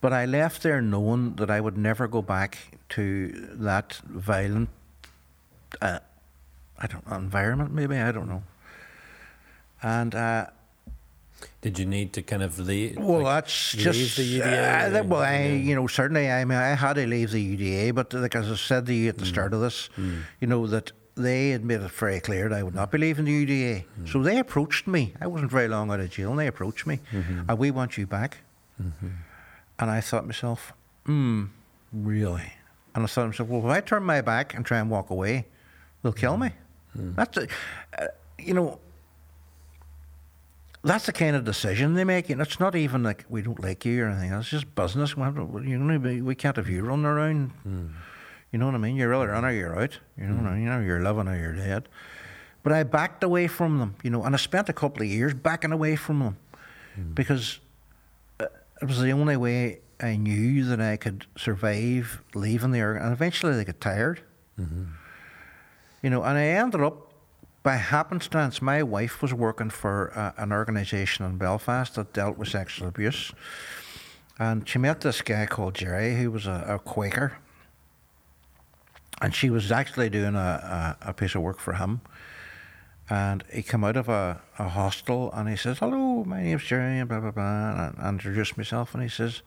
But 0.00 0.14
I 0.14 0.24
left 0.24 0.62
there 0.62 0.80
knowing 0.80 1.34
that 1.34 1.50
I 1.50 1.60
would 1.60 1.76
never 1.76 2.08
go 2.08 2.22
back 2.22 2.78
to 2.90 3.28
that 3.52 4.00
violent, 4.06 4.70
uh, 5.82 5.98
I 6.78 6.86
don't 6.86 7.06
environment, 7.06 7.72
maybe, 7.72 7.98
I 7.98 8.10
don't 8.10 8.28
know. 8.28 8.42
And 9.82 10.14
uh, 10.14 10.46
did 11.60 11.78
you 11.78 11.86
need 11.86 12.12
to 12.14 12.22
kind 12.22 12.42
of 12.42 12.58
leave? 12.58 12.96
Well, 12.96 13.22
like, 13.22 13.44
that's 13.44 13.72
just 13.72 14.16
the 14.16 14.40
UDA. 14.40 15.00
Uh, 15.00 15.04
well, 15.04 15.20
I, 15.20 15.46
you 15.46 15.74
know, 15.74 15.86
certainly, 15.86 16.30
I 16.30 16.44
mean, 16.44 16.58
I 16.58 16.74
had 16.74 16.94
to 16.94 17.06
leave 17.06 17.32
the 17.32 17.56
UDA, 17.56 17.94
but 17.94 18.12
like 18.14 18.34
as 18.34 18.50
I 18.50 18.56
said 18.56 18.86
to 18.86 18.94
you 18.94 19.08
at 19.08 19.18
the 19.18 19.24
mm. 19.24 19.28
start 19.28 19.52
of 19.52 19.60
this, 19.60 19.90
mm. 19.96 20.22
you 20.40 20.46
know 20.46 20.66
that 20.66 20.92
they 21.16 21.50
had 21.50 21.64
made 21.64 21.80
it 21.80 21.90
very 21.90 22.20
clear 22.20 22.48
that 22.48 22.58
I 22.58 22.62
would 22.62 22.74
not 22.74 22.90
be 22.90 22.98
leaving 22.98 23.26
the 23.26 23.46
UDA. 23.46 23.84
Mm. 24.00 24.08
So 24.08 24.22
they 24.22 24.38
approached 24.38 24.86
me. 24.86 25.14
I 25.20 25.26
wasn't 25.26 25.50
very 25.50 25.68
long 25.68 25.90
out 25.90 26.00
of 26.00 26.10
jail, 26.10 26.30
and 26.30 26.38
they 26.38 26.46
approached 26.46 26.86
me, 26.86 27.00
mm-hmm. 27.12 27.42
and 27.48 27.58
we 27.58 27.70
want 27.70 27.98
you 27.98 28.06
back. 28.06 28.38
Mm-hmm. 28.82 29.08
And 29.78 29.90
I 29.90 30.00
thought 30.00 30.22
to 30.22 30.26
myself, 30.26 30.72
hmm, 31.04 31.46
really? 31.92 32.52
And 32.94 33.04
I 33.04 33.06
thought 33.06 33.22
to 33.22 33.28
myself, 33.28 33.48
well, 33.48 33.60
if 33.60 33.76
I 33.76 33.80
turn 33.80 34.02
my 34.02 34.20
back 34.20 34.54
and 34.54 34.64
try 34.64 34.78
and 34.78 34.90
walk 34.90 35.10
away, 35.10 35.46
they'll 36.02 36.12
kill 36.12 36.36
mm. 36.36 36.42
me. 36.42 36.50
Mm. 36.96 37.16
That's, 37.16 37.36
a, 37.36 37.48
uh, 37.98 38.06
you 38.38 38.54
know 38.54 38.78
that's 40.82 41.06
the 41.06 41.12
kind 41.12 41.36
of 41.36 41.44
decision 41.44 41.94
they 41.94 42.04
make. 42.04 42.30
And 42.30 42.40
it's 42.40 42.58
not 42.58 42.74
even 42.74 43.02
like 43.02 43.24
we 43.28 43.42
don't 43.42 43.62
like 43.62 43.84
you 43.84 44.04
or 44.04 44.08
anything. 44.08 44.32
It's 44.32 44.48
just 44.48 44.74
business. 44.74 45.16
We, 45.16 46.34
can't 46.34 46.56
have 46.56 46.68
you 46.68 46.82
running 46.82 47.04
around. 47.04 47.52
Mm. 47.66 47.90
You 48.52 48.58
know 48.58 48.66
what 48.66 48.74
I 48.74 48.78
mean? 48.78 48.96
You're 48.96 49.14
either 49.14 49.34
in 49.34 49.44
or 49.44 49.52
you're 49.52 49.80
out. 49.80 49.98
You 50.16 50.26
know, 50.26 50.50
mm. 50.50 50.60
you 50.60 50.68
know, 50.68 50.80
you're 50.80 51.02
living 51.02 51.28
or 51.28 51.38
you're 51.38 51.54
dead. 51.54 51.88
But 52.62 52.72
I 52.72 52.82
backed 52.82 53.22
away 53.24 53.46
from 53.46 53.78
them, 53.78 53.94
you 54.02 54.10
know, 54.10 54.24
and 54.24 54.34
I 54.34 54.38
spent 54.38 54.68
a 54.68 54.72
couple 54.72 55.02
of 55.02 55.08
years 55.08 55.32
backing 55.34 55.72
away 55.72 55.96
from 55.96 56.18
them 56.18 56.36
mm. 56.98 57.14
because 57.14 57.58
uh, 58.38 58.46
it 58.82 58.86
was 58.86 59.00
the 59.00 59.12
only 59.12 59.36
way 59.36 59.80
I 59.98 60.16
knew 60.16 60.64
that 60.64 60.80
I 60.80 60.96
could 60.96 61.26
survive 61.36 62.22
leaving 62.34 62.70
the 62.70 62.82
org, 62.82 63.00
and 63.00 63.12
eventually 63.12 63.54
they 63.54 63.64
got 63.64 63.80
tired. 63.80 64.22
You 66.02 66.10
know, 66.10 66.22
and 66.22 66.36
I 66.36 66.42
ended 66.42 66.82
up 66.82 67.09
by 67.62 67.76
happenstance. 67.76 68.62
My 68.62 68.82
wife 68.82 69.22
was 69.22 69.34
working 69.34 69.70
for 69.70 70.12
uh, 70.16 70.32
an 70.36 70.52
organisation 70.52 71.24
in 71.24 71.36
Belfast 71.36 71.94
that 71.94 72.12
dealt 72.12 72.38
with 72.38 72.48
sexual 72.48 72.88
abuse, 72.88 73.32
and 74.38 74.68
she 74.68 74.78
met 74.78 75.00
this 75.00 75.22
guy 75.22 75.46
called 75.46 75.74
Jerry, 75.74 76.16
who 76.16 76.30
was 76.30 76.46
a, 76.46 76.64
a 76.68 76.78
Quaker, 76.78 77.38
and 79.20 79.34
she 79.34 79.50
was 79.50 79.70
actually 79.70 80.08
doing 80.08 80.34
a, 80.34 80.96
a, 81.02 81.08
a 81.10 81.12
piece 81.12 81.34
of 81.34 81.42
work 81.42 81.58
for 81.58 81.74
him. 81.74 82.00
And 83.10 83.42
he 83.52 83.62
came 83.62 83.82
out 83.82 83.96
of 83.96 84.08
a, 84.08 84.40
a 84.56 84.68
hostel 84.68 85.32
and 85.32 85.48
he 85.48 85.56
says, 85.56 85.80
Hello, 85.80 86.22
my 86.24 86.42
name's 86.44 86.62
Jerry, 86.62 87.00
and 87.00 87.08
blah, 87.08 87.18
blah, 87.18 87.32
blah. 87.32 87.88
And 87.88 87.96
I 87.98 88.08
introduced 88.08 88.56
myself 88.56 88.94
and 88.94 89.02
he 89.02 89.08
says, 89.08 89.42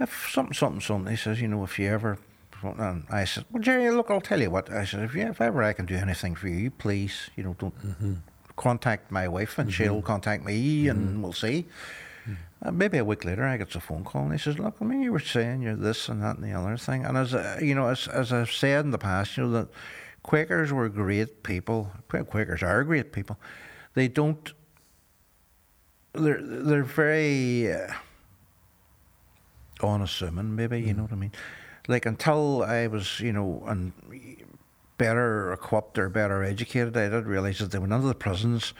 if 0.00 0.30
something, 0.30 0.54
something, 0.54 0.80
something, 0.80 1.10
he 1.10 1.16
says, 1.16 1.40
you 1.40 1.48
know, 1.48 1.64
if 1.64 1.78
you 1.78 1.88
ever, 1.88 2.18
and 2.62 3.04
I 3.10 3.24
said, 3.24 3.44
well, 3.50 3.62
Jerry, 3.62 3.90
look, 3.90 4.10
I'll 4.10 4.20
tell 4.20 4.40
you 4.40 4.50
what. 4.50 4.70
I 4.70 4.84
said, 4.84 5.00
if, 5.04 5.14
you, 5.14 5.22
if 5.22 5.40
ever 5.40 5.62
I 5.62 5.72
can 5.72 5.86
do 5.86 5.94
anything 5.94 6.34
for 6.34 6.48
you, 6.48 6.70
please, 6.70 7.30
you 7.36 7.44
know, 7.44 7.54
don't 7.58 7.78
mm-hmm. 7.78 8.14
contact 8.56 9.10
my 9.10 9.28
wife 9.28 9.58
and 9.58 9.70
mm-hmm. 9.70 9.84
she'll 9.84 10.02
contact 10.02 10.44
me 10.44 10.88
and 10.88 11.08
mm-hmm. 11.08 11.22
we'll 11.22 11.32
see. 11.32 11.66
And 12.60 12.76
maybe 12.76 12.98
a 12.98 13.04
week 13.04 13.24
later, 13.24 13.44
I 13.44 13.56
get 13.56 13.74
a 13.76 13.80
phone 13.80 14.02
call 14.02 14.22
and 14.22 14.32
he 14.32 14.38
says, 14.38 14.58
look, 14.58 14.76
I 14.80 14.84
mean, 14.84 15.00
you 15.00 15.12
were 15.12 15.20
saying 15.20 15.62
you're 15.62 15.76
this 15.76 16.08
and 16.08 16.20
that 16.22 16.38
and 16.38 16.44
the 16.44 16.52
other 16.52 16.76
thing. 16.76 17.04
And 17.04 17.16
as, 17.16 17.32
uh, 17.32 17.58
you 17.62 17.74
know, 17.74 17.88
as, 17.88 18.08
as 18.08 18.32
I've 18.32 18.50
said 18.50 18.84
in 18.84 18.90
the 18.90 18.98
past, 18.98 19.36
you 19.36 19.44
know, 19.44 19.50
that 19.52 19.68
Quakers 20.24 20.72
were 20.72 20.88
great 20.88 21.44
people. 21.44 21.92
Qua- 22.08 22.24
Quakers 22.24 22.62
are 22.62 22.82
great 22.82 23.12
people. 23.12 23.38
They 23.94 24.08
don't, 24.08 24.52
they're, 26.12 26.42
they're 26.42 26.82
very, 26.82 27.72
uh, 27.72 27.92
unassuming, 29.80 30.56
maybe, 30.56 30.80
you 30.80 30.94
mm. 30.94 30.96
know 30.96 31.02
what 31.04 31.12
I 31.12 31.16
mean? 31.16 31.32
Like 31.88 32.06
until 32.06 32.62
I 32.62 32.86
was, 32.86 33.18
you 33.18 33.32
know, 33.32 33.64
and 33.66 33.92
better 34.98 35.52
equipped 35.52 35.98
or 35.98 36.08
better 36.08 36.44
educated, 36.44 36.96
I 36.96 37.04
didn't 37.04 37.26
realise 37.26 37.58
that 37.58 37.70
they 37.70 37.78
went 37.78 37.92
into 37.92 38.06
the 38.06 38.14
prisons, 38.14 38.74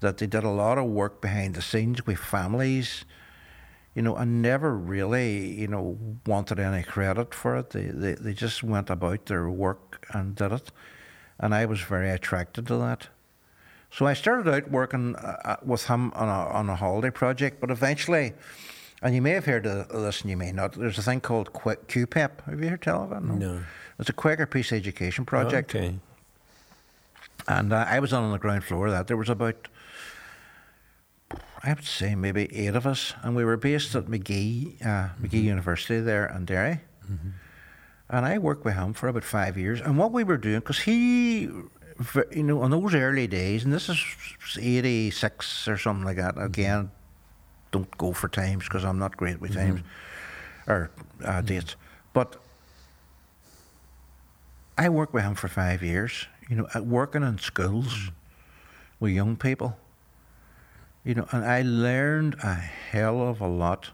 that 0.00 0.18
they 0.18 0.26
did 0.26 0.44
a 0.44 0.50
lot 0.50 0.78
of 0.78 0.86
work 0.86 1.20
behind 1.20 1.54
the 1.54 1.62
scenes 1.62 2.06
with 2.06 2.18
families, 2.18 3.04
you 3.94 4.02
know, 4.02 4.14
and 4.16 4.40
never 4.40 4.76
really, 4.76 5.52
you 5.60 5.66
know, 5.66 5.98
wanted 6.26 6.60
any 6.60 6.82
credit 6.82 7.34
for 7.34 7.56
it. 7.56 7.70
They, 7.70 7.86
they, 7.86 8.14
they 8.14 8.32
just 8.32 8.62
went 8.62 8.90
about 8.90 9.26
their 9.26 9.48
work 9.48 10.06
and 10.10 10.36
did 10.36 10.52
it. 10.52 10.70
And 11.38 11.54
I 11.54 11.66
was 11.66 11.80
very 11.80 12.10
attracted 12.10 12.66
to 12.68 12.76
that. 12.76 13.08
So 13.90 14.06
I 14.06 14.14
started 14.14 14.52
out 14.52 14.70
working 14.70 15.14
uh, 15.16 15.36
uh, 15.44 15.56
with 15.64 15.86
him 15.86 16.12
on 16.14 16.28
a, 16.28 16.48
on 16.52 16.68
a 16.68 16.76
holiday 16.76 17.10
project, 17.10 17.60
but 17.60 17.70
eventually, 17.70 18.32
and 19.04 19.14
you 19.14 19.20
may 19.20 19.32
have 19.32 19.44
heard 19.44 19.66
of 19.66 19.88
this 19.88 20.22
and 20.22 20.30
you 20.30 20.36
may 20.36 20.50
not, 20.50 20.72
there's 20.72 20.96
a 20.96 21.02
thing 21.02 21.20
called 21.20 21.52
QPEP. 21.52 22.40
Have 22.46 22.62
you 22.62 22.70
heard 22.70 22.80
tell 22.80 23.04
of 23.04 23.12
it? 23.12 23.22
No. 23.22 23.62
It's 23.98 24.08
a 24.08 24.14
Quaker 24.14 24.46
Peace 24.46 24.72
Education 24.72 25.26
Project. 25.26 25.74
Okay. 25.74 25.94
And 27.46 27.74
uh, 27.74 27.84
I 27.86 28.00
was 28.00 28.14
on 28.14 28.32
the 28.32 28.38
ground 28.38 28.64
floor 28.64 28.86
of 28.86 28.92
that. 28.92 29.06
There 29.06 29.18
was 29.18 29.28
about, 29.28 29.68
I 31.62 31.74
would 31.74 31.84
say, 31.84 32.14
maybe 32.14 32.48
eight 32.56 32.74
of 32.74 32.86
us, 32.86 33.12
and 33.22 33.36
we 33.36 33.44
were 33.44 33.58
based 33.58 33.94
at 33.94 34.08
Magee, 34.08 34.78
uh, 34.82 35.10
Magee 35.20 35.40
University 35.40 36.00
there 36.00 36.26
in 36.26 36.46
Derry. 36.46 36.80
And 38.08 38.24
I 38.24 38.38
worked 38.38 38.64
with 38.64 38.74
him 38.74 38.94
for 38.94 39.08
about 39.08 39.24
five 39.24 39.58
years. 39.58 39.82
And 39.82 39.98
what 39.98 40.12
we 40.12 40.24
were 40.24 40.38
doing, 40.38 40.60
because 40.60 40.78
he, 40.80 41.42
you 41.42 42.42
know, 42.42 42.64
in 42.64 42.70
those 42.70 42.94
early 42.94 43.26
days, 43.26 43.64
and 43.64 43.72
this 43.72 43.90
is 43.90 44.02
86 44.58 45.68
or 45.68 45.76
something 45.76 46.06
like 46.06 46.16
that, 46.16 46.36
again, 46.38 46.90
don't 47.74 47.98
go 47.98 48.12
for 48.12 48.28
times 48.28 48.62
because 48.64 48.84
I'm 48.84 49.00
not 49.00 49.16
great 49.16 49.40
with 49.40 49.54
times 49.54 49.80
mm-hmm. 49.80 50.70
or 50.70 50.90
uh, 51.24 51.26
mm-hmm. 51.26 51.46
dates. 51.46 51.74
But 52.12 52.36
I 54.78 54.88
worked 54.88 55.12
with 55.12 55.24
him 55.24 55.34
for 55.34 55.48
five 55.48 55.82
years, 55.82 56.28
you 56.48 56.54
know, 56.54 56.68
at 56.72 56.86
working 56.86 57.24
in 57.24 57.38
schools 57.38 57.92
mm-hmm. 57.94 58.14
with 59.00 59.12
young 59.12 59.36
people, 59.36 59.76
you 61.02 61.16
know, 61.16 61.26
and 61.32 61.44
I 61.44 61.62
learned 61.62 62.36
a 62.44 62.54
hell 62.54 63.20
of 63.28 63.40
a 63.40 63.48
lot, 63.48 63.90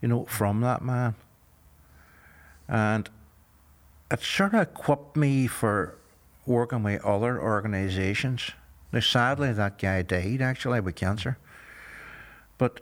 you 0.00 0.08
know, 0.08 0.24
from 0.24 0.62
that 0.62 0.80
man. 0.80 1.14
And 2.68 3.10
it 4.10 4.22
sort 4.22 4.54
of 4.54 4.62
equipped 4.62 5.14
me 5.14 5.46
for 5.46 5.94
working 6.46 6.82
with 6.84 7.04
other 7.04 7.38
organisations. 7.38 8.52
Now, 8.92 9.00
sadly, 9.00 9.52
that 9.52 9.76
guy 9.76 10.00
died 10.00 10.40
actually 10.40 10.80
with 10.80 10.94
cancer. 10.94 11.36
But 12.58 12.80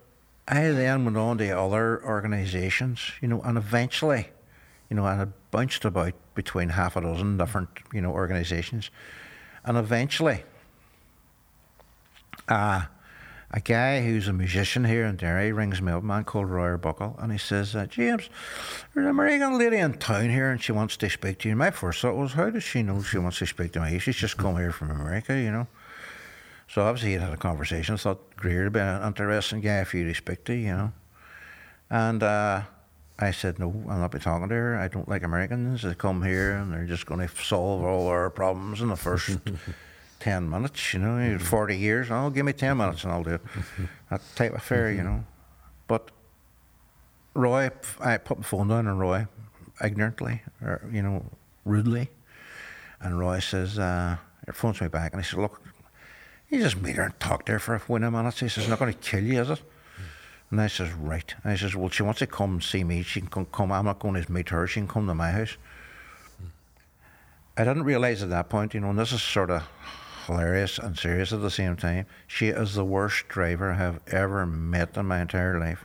I 0.49 0.69
then 0.71 1.05
went 1.05 1.17
on 1.17 1.39
to 1.39 1.51
other 1.51 2.03
organisations, 2.05 3.12
you 3.21 3.29
know, 3.29 3.41
and 3.43 3.59
eventually, 3.59 4.29
you 4.89 4.97
know, 4.97 5.05
I 5.05 5.27
bounced 5.51 5.85
about 5.85 6.15
between 6.35 6.71
half 6.71 6.97
a 6.97 7.01
dozen 7.01 7.37
different, 7.37 7.69
you 7.93 8.01
know, 8.01 8.11
organisations. 8.11 8.91
And 9.65 9.77
eventually, 9.77 10.45
uh, 12.49 12.83
a 13.51 13.61
guy 13.61 14.03
who's 14.03 14.29
a 14.29 14.33
musician 14.33 14.85
here 14.85 15.05
in 15.05 15.17
Derry 15.17 15.53
rings 15.53 15.81
me 15.81 15.93
up, 15.93 16.03
a 16.03 16.07
man 16.07 16.25
called 16.25 16.51
Roy 16.51 16.77
Buckle, 16.77 17.17
and 17.19 17.33
he 17.33 17.39
says, 17.39 17.75
uh, 17.75 17.87
James, 17.87 18.29
there's 18.95 19.07
an 19.07 19.11
American 19.11 19.59
lady 19.59 19.77
in 19.77 19.95
town 19.95 20.31
here 20.31 20.51
and 20.51 20.62
she 20.62 20.73
wants 20.73 20.97
to 20.97 21.11
speak 21.11 21.39
to 21.39 21.49
you. 21.49 21.57
My 21.57 21.71
first 21.71 22.03
thought 22.03 22.17
was, 22.17 22.33
how 22.33 22.51
does 22.51 22.65
she 22.65 22.83
know 22.83 23.03
she 23.03 23.19
wants 23.19 23.39
to 23.39 23.47
speak 23.47 23.73
to 23.73 23.81
me? 23.81 23.99
She's 23.99 24.17
just 24.17 24.37
come 24.37 24.57
here 24.57 24.73
from 24.73 24.91
America, 24.91 25.37
you 25.39 25.51
know. 25.51 25.67
So 26.68 26.83
obviously 26.83 27.12
he'd 27.12 27.20
had 27.20 27.33
a 27.33 27.37
conversation. 27.37 27.94
I 27.94 27.98
thought 27.98 28.37
Greer 28.37 28.64
would 28.64 28.72
be 28.72 28.81
an 28.81 29.02
interesting 29.02 29.61
guy 29.61 29.85
for 29.85 29.96
you 29.98 30.05
to 30.05 30.14
speak 30.14 30.44
to, 30.44 30.52
you 30.55 30.74
know. 30.76 30.92
And 31.90 32.22
uh, 32.22 32.62
I 33.18 33.31
said, 33.31 33.59
no, 33.59 33.85
I'll 33.88 33.98
not 33.98 34.11
be 34.11 34.18
talking 34.18 34.48
to 34.48 34.55
her. 34.55 34.76
I 34.76 34.88
don't 34.88 35.09
like 35.09 35.22
Americans. 35.22 35.83
They 35.83 35.94
come 35.94 36.22
here 36.22 36.57
and 36.57 36.72
they're 36.72 36.85
just 36.85 37.07
going 37.07 37.26
to 37.26 37.35
solve 37.42 37.85
all 37.85 38.09
our 38.09 38.29
problems 38.31 38.81
in 38.81 38.88
the 38.88 38.96
first 38.96 39.38
10 40.20 40.50
minutes, 40.50 40.92
you 40.92 41.00
know. 41.00 41.38
40 41.38 41.76
years, 41.76 42.09
oh, 42.11 42.31
give 42.31 42.44
me 42.44 42.52
10 42.52 42.76
minutes 42.76 43.05
and 43.05 43.12
I'll 43.12 43.22
do 43.22 43.35
it. 43.35 43.40
that 44.11 44.20
type 44.35 44.50
of 44.50 44.59
affair, 44.59 44.90
you 44.90 45.02
know. 45.02 45.24
But 45.87 46.11
Roy, 47.35 47.70
I 48.00 48.16
put 48.16 48.38
my 48.38 48.44
phone 48.44 48.68
down 48.68 48.88
on 48.88 48.98
Roy 48.98 49.26
ignorantly, 49.83 50.42
or, 50.62 50.83
you 50.90 51.02
know, 51.02 51.24
rudely. 51.64 52.11
And 53.00 53.18
Roy 53.18 53.38
says, 53.38 53.79
uh, 53.79 54.16
he 54.46 54.52
phones 54.52 54.81
me 54.81 54.88
back 54.88 55.12
and 55.12 55.22
he 55.22 55.29
says, 55.29 55.38
look, 55.38 55.61
you 56.50 56.61
just 56.61 56.80
meet 56.80 56.96
her 56.96 57.02
and 57.02 57.20
talk 57.20 57.46
to 57.46 57.52
her 57.52 57.59
for 57.59 57.74
a 57.74 57.80
few 57.80 57.98
minutes. 57.98 58.40
He 58.40 58.48
says, 58.48 58.68
not 58.68 58.78
going 58.78 58.92
to 58.92 58.98
kill 58.98 59.22
you, 59.22 59.40
is 59.40 59.50
it? 59.50 59.62
And 60.50 60.61
I 60.61 60.68
says, 60.68 60.92
right. 60.92 61.35
And 61.42 61.52
I 61.52 61.56
says, 61.56 61.74
well, 61.74 61.88
she 61.88 62.04
wants 62.04 62.20
to 62.20 62.26
come 62.26 62.54
and 62.54 62.62
see 62.62 62.85
me. 62.85 63.02
She 63.02 63.20
can 63.20 63.46
come. 63.46 63.72
I'm 63.72 63.85
not 63.85 63.98
going 63.98 64.22
to 64.22 64.32
meet 64.32 64.50
her. 64.50 64.66
She 64.66 64.80
can 64.80 64.88
come 64.88 65.06
to 65.09 65.14
my 65.14 65.30
house. 65.32 65.56
I 67.57 67.64
didn't 67.64 67.84
realise 67.84 68.22
at 68.22 68.30
that 68.30 68.49
point, 68.49 68.74
you 68.74 68.80
know, 68.80 68.90
and 68.90 68.99
this 68.99 69.12
is 69.12 69.22
sort 69.22 69.51
of 69.51 69.66
hilarious 70.26 70.78
and 70.78 70.97
serious 70.97 71.32
at 71.32 71.40
the 71.40 71.51
same 71.51 71.74
time. 71.74 72.07
She 72.26 72.49
is 72.49 72.74
the 72.74 72.84
worst 72.84 73.28
driver 73.28 73.72
I 73.72 73.76
have 73.76 74.01
ever 74.09 74.47
met 74.47 74.97
in 74.97 75.07
my 75.07 75.20
entire 75.20 75.59
life. 75.59 75.84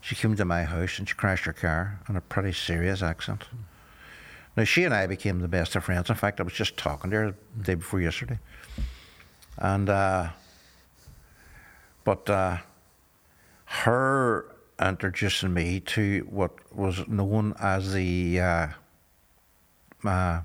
She 0.00 0.14
came 0.14 0.34
to 0.36 0.44
my 0.44 0.62
house 0.64 0.98
and 0.98 1.08
she 1.08 1.14
crashed 1.14 1.44
her 1.44 1.52
car 1.52 2.00
in 2.08 2.16
a 2.16 2.20
pretty 2.20 2.52
serious 2.52 3.02
accident. 3.02 3.44
Now, 4.56 4.64
she 4.64 4.84
and 4.84 4.94
I 4.94 5.06
became 5.06 5.40
the 5.40 5.48
best 5.48 5.76
of 5.76 5.84
friends. 5.84 6.08
In 6.08 6.16
fact, 6.16 6.40
I 6.40 6.42
was 6.42 6.52
just 6.52 6.76
talking 6.76 7.10
to 7.10 7.16
her 7.16 7.34
the 7.56 7.64
day 7.64 7.74
before 7.74 8.00
yesterday. 8.00 8.38
And, 9.58 9.88
uh, 9.88 10.28
but 12.04 12.30
uh, 12.30 12.58
her 13.64 14.56
introducing 14.80 15.52
me 15.52 15.80
to 15.80 16.26
what 16.30 16.52
was 16.74 17.06
known 17.08 17.54
as 17.60 17.92
the 17.92 18.40
uh, 18.40 18.68
uh, 20.04 20.40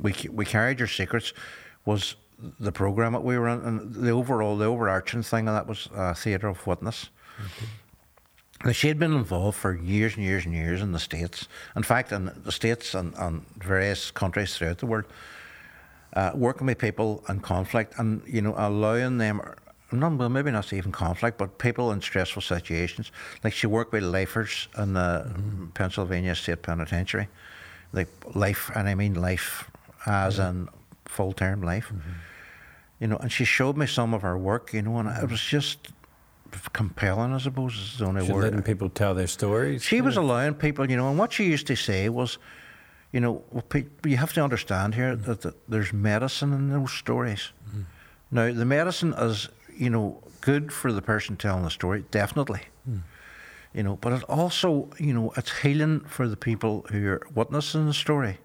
we 0.00 0.14
we 0.30 0.44
carried 0.44 0.78
your 0.78 0.88
secrets 0.88 1.32
was 1.84 2.16
the 2.58 2.72
program 2.72 3.12
that 3.12 3.22
we 3.22 3.38
were 3.38 3.48
in 3.48 3.60
and 3.60 3.94
the 3.94 4.10
overall 4.10 4.56
the 4.56 4.64
overarching 4.64 5.22
thing 5.22 5.46
and 5.46 5.56
that 5.56 5.66
was 5.66 5.88
uh, 5.94 6.12
theatre 6.14 6.48
of 6.48 6.66
witness. 6.66 7.10
Now, 8.64 8.72
she 8.72 8.88
had 8.88 8.98
been 8.98 9.12
involved 9.12 9.58
for 9.58 9.74
years 9.74 10.14
and 10.14 10.24
years 10.24 10.44
and 10.44 10.54
years 10.54 10.82
in 10.82 10.92
the 10.92 11.00
States. 11.00 11.48
In 11.74 11.82
fact, 11.82 12.12
in 12.12 12.30
the 12.44 12.52
States 12.52 12.94
and, 12.94 13.12
and 13.16 13.44
various 13.58 14.12
countries 14.12 14.56
throughout 14.56 14.78
the 14.78 14.86
world, 14.86 15.06
uh, 16.14 16.30
working 16.34 16.66
with 16.66 16.78
people 16.78 17.24
in 17.28 17.40
conflict 17.40 17.94
and, 17.98 18.22
you 18.26 18.42
know, 18.42 18.54
allowing 18.56 19.18
them, 19.18 19.40
not, 19.90 20.12
well, 20.16 20.28
maybe 20.28 20.50
not 20.50 20.72
even 20.72 20.92
conflict, 20.92 21.38
but 21.38 21.58
people 21.58 21.92
in 21.92 22.00
stressful 22.00 22.42
situations. 22.42 23.12
Like 23.44 23.52
she 23.52 23.66
worked 23.66 23.92
with 23.92 24.02
lifers 24.02 24.68
in 24.78 24.94
the 24.94 25.30
Pennsylvania 25.74 26.34
State 26.34 26.62
Penitentiary. 26.62 27.28
Like 27.92 28.08
life, 28.34 28.70
and 28.74 28.88
I 28.88 28.94
mean 28.94 29.14
life 29.14 29.70
as 30.06 30.38
in 30.38 30.68
full 31.04 31.32
term 31.32 31.62
life. 31.62 31.92
You 33.00 33.06
know, 33.08 33.16
and 33.16 33.30
she 33.30 33.44
showed 33.44 33.76
me 33.76 33.86
some 33.86 34.14
of 34.14 34.22
her 34.22 34.38
work, 34.38 34.72
you 34.72 34.80
know, 34.80 34.96
and 34.98 35.08
it 35.08 35.28
was 35.28 35.42
just 35.42 35.88
compelling, 36.72 37.32
I 37.34 37.38
suppose, 37.38 37.74
is 37.74 37.98
the 37.98 38.06
only 38.06 38.22
She's 38.22 38.30
word. 38.30 38.44
letting 38.44 38.62
people 38.62 38.88
tell 38.88 39.14
their 39.14 39.26
stories. 39.26 39.82
She 39.82 40.00
was 40.00 40.16
allowing 40.16 40.54
people, 40.54 40.88
you 40.90 40.96
know, 40.96 41.08
and 41.10 41.18
what 41.18 41.32
she 41.32 41.44
used 41.44 41.66
to 41.66 41.76
say 41.76 42.08
was, 42.08 42.38
you 43.12 43.20
know, 43.20 43.42
you 44.04 44.16
have 44.16 44.32
to 44.32 44.42
understand 44.42 44.94
here 44.94 45.14
that, 45.14 45.42
that 45.42 45.54
there's 45.68 45.92
medicine 45.92 46.52
in 46.52 46.70
those 46.70 46.92
stories. 46.92 47.52
Now, 48.30 48.50
the 48.52 48.64
medicine 48.64 49.12
is, 49.12 49.48
you 49.76 49.90
know, 49.90 50.22
good 50.40 50.72
for 50.72 50.90
the 50.92 51.02
person 51.02 51.36
telling 51.36 51.64
the 51.64 51.70
story, 51.70 52.04
definitely. 52.10 52.62
you 53.74 53.82
know. 53.82 53.96
But 53.96 54.12
it 54.14 54.22
also, 54.24 54.88
you 54.98 55.12
know, 55.12 55.32
it's 55.36 55.58
healing 55.60 56.00
for 56.00 56.26
the 56.28 56.36
people 56.36 56.86
who 56.90 57.06
are 57.08 57.26
witnessing 57.34 57.86
the 57.86 57.94
story, 57.94 58.38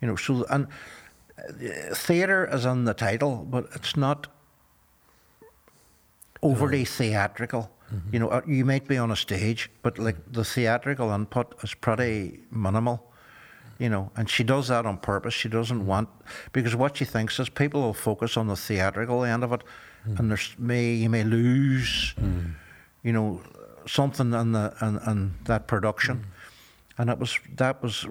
you 0.00 0.08
know. 0.08 0.16
So 0.16 0.44
and 0.48 0.66
uh, 1.38 1.94
theatre 1.94 2.48
is 2.50 2.64
in 2.64 2.84
the 2.84 2.94
title, 2.94 3.46
but 3.50 3.66
it's 3.74 3.96
not 3.96 4.26
overly 6.42 6.84
theatrical. 6.84 7.70
You 8.12 8.18
know, 8.18 8.28
uh, 8.28 8.42
you 8.46 8.64
might 8.66 8.86
be 8.86 8.98
on 8.98 9.10
a 9.10 9.16
stage, 9.16 9.70
but 9.82 9.98
like 9.98 10.16
the 10.30 10.44
theatrical 10.44 11.10
input 11.10 11.54
is 11.62 11.72
pretty 11.74 12.40
minimal. 12.50 13.10
You 13.78 13.88
know, 13.88 14.10
and 14.16 14.28
she 14.28 14.42
does 14.42 14.68
that 14.68 14.86
on 14.86 14.98
purpose. 14.98 15.34
She 15.34 15.48
doesn't 15.48 15.82
mm. 15.82 15.84
want 15.84 16.08
because 16.52 16.74
what 16.74 16.96
she 16.96 17.04
thinks 17.04 17.38
is 17.38 17.48
people 17.48 17.80
will 17.80 17.94
focus 17.94 18.36
on 18.36 18.48
the 18.48 18.56
theatrical 18.56 19.22
end 19.22 19.44
of 19.44 19.52
it, 19.52 19.62
and 20.04 20.18
mm. 20.18 20.28
there's 20.28 20.56
may 20.58 20.94
you 20.94 21.08
may 21.08 21.22
lose, 21.22 22.14
mm. 22.20 22.54
you 23.04 23.12
know, 23.12 23.40
something 23.86 24.32
in 24.32 24.52
the 24.52 24.74
in, 24.82 24.98
in 25.10 25.34
that 25.44 25.66
production. 25.66 26.26
And 26.96 27.08
it 27.08 27.18
was 27.20 27.38
that 27.54 27.80
was 27.80 28.04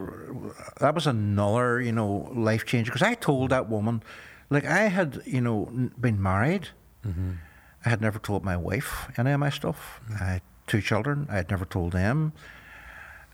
that 0.79 0.95
was 0.95 1.05
another 1.05 1.81
you 1.81 1.91
know 1.91 2.31
life 2.33 2.65
change 2.65 2.87
because 2.87 3.01
I 3.01 3.15
told 3.15 3.49
that 3.49 3.67
woman, 3.69 4.01
like 4.49 4.65
I 4.65 4.87
had 4.87 5.21
you 5.25 5.41
know 5.41 5.69
been 5.99 6.21
married, 6.21 6.69
mm-hmm. 7.05 7.33
I 7.85 7.89
had 7.89 7.99
never 7.99 8.19
told 8.19 8.45
my 8.45 8.55
wife 8.55 9.09
any 9.17 9.31
of 9.31 9.39
my 9.41 9.49
stuff. 9.49 9.99
I 10.21 10.25
had 10.25 10.41
two 10.67 10.81
children. 10.81 11.27
I 11.29 11.35
had 11.35 11.49
never 11.49 11.65
told 11.65 11.91
them. 11.93 12.33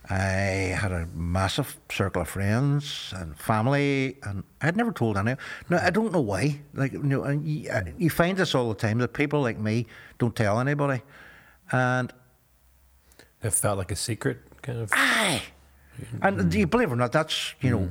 I 0.10 0.76
had 0.82 0.91
a 0.91 1.08
massive 1.16 1.78
circle 1.89 2.24
of 2.24 2.30
friends 2.30 3.14
and 3.16 3.38
family, 3.38 4.18
and 4.24 4.43
I 4.62 4.66
had 4.66 4.76
never 4.76 4.91
told 4.91 5.18
anyone. 5.18 5.38
No, 5.70 5.78
I 5.78 5.91
don't 5.91 6.12
know 6.12 6.20
why. 6.22 6.60
Like 6.74 6.91
you 6.91 7.04
know, 7.04 7.24
and 7.24 7.47
you, 7.47 7.70
uh, 7.72 7.84
you 7.97 8.10
find 8.10 8.38
this 8.38 8.54
all 8.54 8.68
the 8.70 8.76
time 8.76 8.97
that 8.99 9.14
people 9.14 9.41
like 9.41 9.58
me 9.58 9.86
don't 10.20 10.36
tell 10.36 10.60
anybody, 10.60 11.01
and 11.72 12.12
It 13.41 13.54
felt 13.54 13.78
like 13.78 13.91
a 13.91 13.95
secret, 13.95 14.39
kind 14.62 14.80
of. 14.80 14.89
aye, 14.93 15.41
and 16.22 16.51
do 16.51 16.60
you 16.60 16.68
believe 16.68 16.89
it 16.89 16.93
or 16.93 16.97
not? 16.97 17.12
That's 17.14 17.54
you 17.62 17.70
know. 17.72 17.89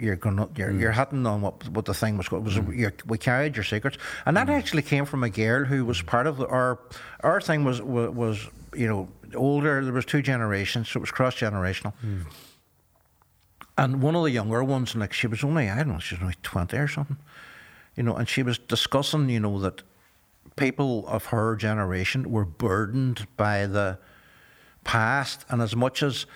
You're 0.00 0.16
gonna 0.16 0.48
you're, 0.56 0.70
you're 0.70 0.92
mm. 0.92 0.96
hitting 0.96 1.26
on 1.26 1.42
what 1.42 1.68
what 1.68 1.84
the 1.84 1.94
thing 1.94 2.16
was. 2.16 2.26
It 2.26 2.42
was 2.42 2.54
mm. 2.54 2.76
you're, 2.76 2.94
we 3.06 3.18
carried 3.18 3.56
your 3.56 3.64
secrets, 3.64 3.98
and 4.24 4.36
that 4.36 4.46
mm. 4.46 4.58
actually 4.58 4.82
came 4.82 5.04
from 5.04 5.22
a 5.22 5.30
girl 5.30 5.64
who 5.64 5.84
was 5.84 6.00
part 6.02 6.26
of 6.26 6.38
the, 6.38 6.46
our 6.46 6.78
our 7.20 7.40
thing 7.40 7.64
was 7.64 7.82
was, 7.82 8.10
was 8.10 8.48
you 8.74 8.88
know 8.88 9.08
older. 9.34 9.84
There 9.84 9.92
was 9.92 10.04
two 10.04 10.22
generations, 10.22 10.88
so 10.88 10.98
it 10.98 11.02
was 11.02 11.10
cross 11.10 11.34
generational. 11.34 11.92
And 13.76 14.02
one 14.02 14.14
of 14.14 14.24
the 14.24 14.30
younger 14.30 14.62
ones, 14.62 14.94
like 14.94 15.12
she 15.12 15.26
was 15.26 15.44
only 15.44 15.68
I 15.68 15.76
don't 15.76 15.88
know, 15.88 15.98
she 15.98 16.14
was 16.14 16.22
only 16.22 16.36
twenty 16.42 16.76
or 16.76 16.88
something, 16.88 17.18
you 17.96 18.02
know, 18.02 18.14
and 18.16 18.28
she 18.28 18.42
was 18.42 18.58
discussing, 18.58 19.28
you 19.28 19.40
know, 19.40 19.58
that 19.60 19.82
people 20.56 21.06
of 21.08 21.26
her 21.26 21.56
generation 21.56 22.30
were 22.30 22.44
burdened 22.44 23.26
by 23.36 23.66
the 23.66 23.98
past, 24.84 25.44
and 25.48 25.62
as 25.62 25.76
much 25.76 26.02
as 26.02 26.26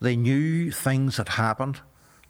they 0.00 0.16
knew 0.16 0.70
things 0.70 1.16
had 1.16 1.30
happened, 1.30 1.80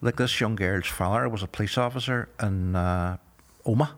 like 0.01 0.15
this 0.17 0.39
young 0.39 0.55
girl's 0.55 0.87
father 0.87 1.27
was 1.29 1.43
a 1.43 1.47
police 1.47 1.77
officer 1.77 2.29
in 2.41 2.75
uh, 2.75 3.17
Omagh, 3.65 3.89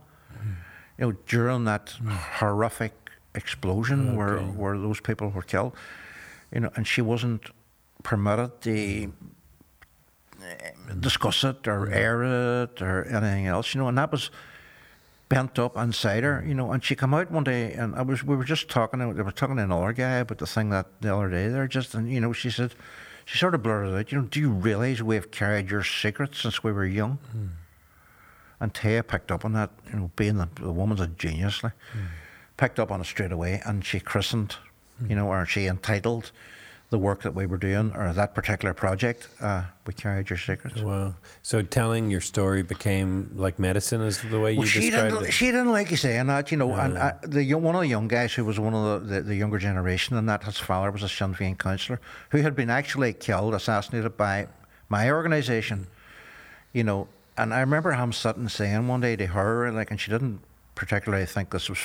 you 0.98 1.06
know, 1.06 1.12
during 1.28 1.66
that 1.66 1.94
horrific 2.40 2.94
explosion 3.36 4.16
where 4.16 4.38
Okay. 4.40 4.46
where 4.58 4.78
those 4.78 5.00
people 5.02 5.30
were 5.30 5.42
killed, 5.44 5.74
you 6.52 6.60
know, 6.62 6.72
and 6.76 6.88
she 6.88 7.02
wasn't 7.02 7.52
permitted 8.04 8.62
to 8.62 9.14
uh, 10.42 10.94
discuss 11.00 11.44
it 11.44 11.68
or 11.68 11.90
air 11.92 12.24
it 12.64 12.82
or 12.82 13.04
anything 13.06 13.48
else, 13.48 13.74
you 13.76 13.82
know, 13.82 13.88
and 13.88 13.98
that 13.98 14.12
was 14.12 14.32
bent 15.28 15.60
up 15.60 15.78
inside 15.78 16.24
her, 16.24 16.44
you 16.48 16.54
know. 16.56 16.72
And 16.72 16.84
she 16.84 16.96
come 16.96 17.14
out 17.14 17.30
one 17.30 17.44
day, 17.44 17.74
and 17.74 17.94
I 17.96 18.02
was 18.02 18.24
we 18.24 18.36
were 18.36 18.44
just 18.46 18.70
talking. 18.70 19.00
They 19.00 19.22
were 19.22 19.32
talking 19.32 19.58
to 19.58 19.64
another 19.64 19.94
guy 19.94 20.16
about 20.20 20.38
the 20.40 20.48
thing 20.48 20.70
that 20.72 20.88
the 21.02 21.14
other 21.14 21.30
day. 21.30 21.50
There, 21.50 21.68
just 21.68 21.94
and 21.94 22.10
you 22.12 22.20
know, 22.22 22.34
she 22.34 22.50
said, 22.50 22.74
she 23.30 23.38
sort 23.38 23.54
of 23.54 23.62
blurted 23.62 23.94
out, 23.94 24.12
you 24.12 24.18
know, 24.18 24.26
do 24.26 24.40
you 24.40 24.50
realise 24.50 25.04
we 25.04 25.14
have 25.14 25.30
carried 25.30 25.70
your 25.70 25.84
secrets 25.84 26.42
since 26.42 26.64
we 26.64 26.72
were 26.72 26.84
young? 26.84 27.20
Hmm. 27.32 27.48
And 28.60 28.74
Teya 28.74 29.06
picked 29.06 29.32
up 29.32 29.46
on 29.46 29.54
that, 29.54 29.70
you 29.88 30.00
know, 30.00 30.12
being 30.16 30.38
the, 30.38 30.50
the 30.56 30.72
woman's 30.72 31.00
a 31.00 31.06
genius, 31.06 31.64
like, 31.64 31.74
hmm. 31.94 32.06
picked 32.58 32.80
up 32.80 32.90
on 32.92 33.02
it 33.02 33.06
straight 33.06 33.32
away, 33.32 33.62
and 33.66 33.86
she 33.86 34.00
christened, 34.00 34.56
hmm. 34.98 35.12
you 35.12 35.16
know, 35.16 35.28
or 35.28 35.46
she 35.46 35.68
entitled 35.68 36.32
the 36.90 36.98
work 36.98 37.22
that 37.22 37.36
we 37.36 37.46
were 37.46 37.58
doing 37.58 37.92
or 37.96 38.12
that 38.14 38.34
particular 38.34 38.74
project. 38.74 39.28
Uh, 39.40 39.64
we 39.86 39.94
carried 39.94 40.30
your 40.30 40.40
secrets. 40.40 40.82
Wow. 40.82 41.14
So 41.44 41.62
telling 41.62 42.10
your 42.10 42.22
story 42.22 42.64
became 42.64 43.32
like 43.36 43.60
medicine, 43.60 44.02
is 44.02 44.20
the 44.22 44.40
way 44.40 44.54
you 44.54 44.60
Well, 44.60 44.68
she 44.68 44.90
described 44.90 45.14
didn't. 45.14 45.28
it. 45.28 45.32
She 45.32 45.46
didn't 45.46 45.72
like 45.72 45.92
you 45.92 45.98
saying 45.98 46.28
that, 46.28 46.52
you 46.52 46.58
know. 46.58 46.74
and 46.74 46.98
uh, 46.98 47.14
the 47.22 47.44
young, 47.44 47.62
one 47.62 47.76
of 47.76 47.82
the 47.82 47.88
young 47.88 48.08
guys 48.08 48.34
who 48.34 48.44
was 48.44 48.60
one 48.60 48.74
of 48.74 49.08
the, 49.08 49.16
the, 49.16 49.22
the 49.22 49.36
younger 49.36 49.60
generation, 49.60 50.18
and 50.18 50.28
that 50.30 50.44
his 50.44 50.58
father 50.58 50.90
was 50.90 51.04
a 51.04 51.10
Sinn 51.10 51.36
Féin 51.36 51.58
councillor 51.58 52.02
who 52.30 52.40
had 52.40 52.56
been 52.56 52.72
actually 52.72 53.14
killed, 53.14 53.54
assassinated 53.54 54.18
by 54.18 54.48
my 54.90 55.12
organisation, 55.12 55.88
you 56.74 56.84
know. 56.84 57.08
And 57.38 57.54
I 57.54 57.60
remember 57.60 57.92
him 57.94 58.12
sitting 58.12 58.50
saying 58.50 58.88
one 58.88 59.02
day 59.02 59.16
to 59.16 59.28
her, 59.28 59.72
like, 59.72 59.92
and 59.92 60.00
she 60.00 60.10
didn't 60.10 60.42
particularly 60.74 61.26
think 61.28 61.52
this 61.52 61.70
was. 61.70 61.80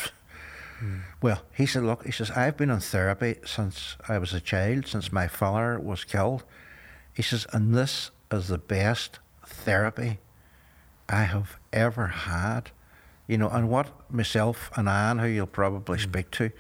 Well, 1.22 1.42
he 1.54 1.66
said, 1.66 1.84
"Look," 1.84 2.04
he 2.04 2.12
says, 2.12 2.30
"I've 2.30 2.56
been 2.56 2.70
on 2.70 2.80
therapy 2.80 3.36
since 3.44 3.96
I 4.08 4.18
was 4.18 4.34
a 4.34 4.40
child, 4.40 4.86
since 4.86 5.12
my 5.12 5.28
father 5.28 5.78
was 5.78 6.04
killed." 6.04 6.44
He 7.12 7.22
says, 7.22 7.46
"And 7.52 7.74
this 7.74 8.10
is 8.30 8.48
the 8.48 8.58
best 8.58 9.18
therapy 9.46 10.18
I 11.08 11.24
have 11.24 11.58
ever 11.72 12.06
had. 12.08 12.70
You 13.26 13.38
know, 13.38 13.48
and 13.48 13.70
what 13.70 13.88
myself 14.12 14.70
and 14.76 14.88
Anne, 14.88 15.18
who 15.18 15.26
you'll 15.26 15.46
probably 15.46 15.98
mm. 15.98 16.02
speak 16.02 16.30
to, 16.32 16.50
mm. 16.50 16.52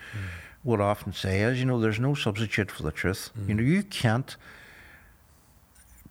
would 0.62 0.80
often 0.80 1.12
say 1.12 1.42
is, 1.42 1.58
you 1.58 1.66
know, 1.66 1.78
there's 1.78 2.00
no 2.00 2.14
substitute 2.14 2.70
for 2.70 2.82
the 2.82 2.90
truth. 2.90 3.30
You 3.36 3.54
mm. 3.54 3.56
know, 3.58 3.62
you 3.62 3.82
can't. 3.82 4.36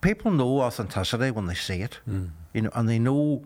People 0.02 0.32
know 0.32 0.62
authenticity 0.62 1.32
when 1.32 1.46
they 1.48 1.56
see 1.56 1.82
it, 1.82 2.00
you 2.54 2.62
know, 2.62 2.70
and 2.76 2.90
they 2.90 3.00
know, 3.00 3.44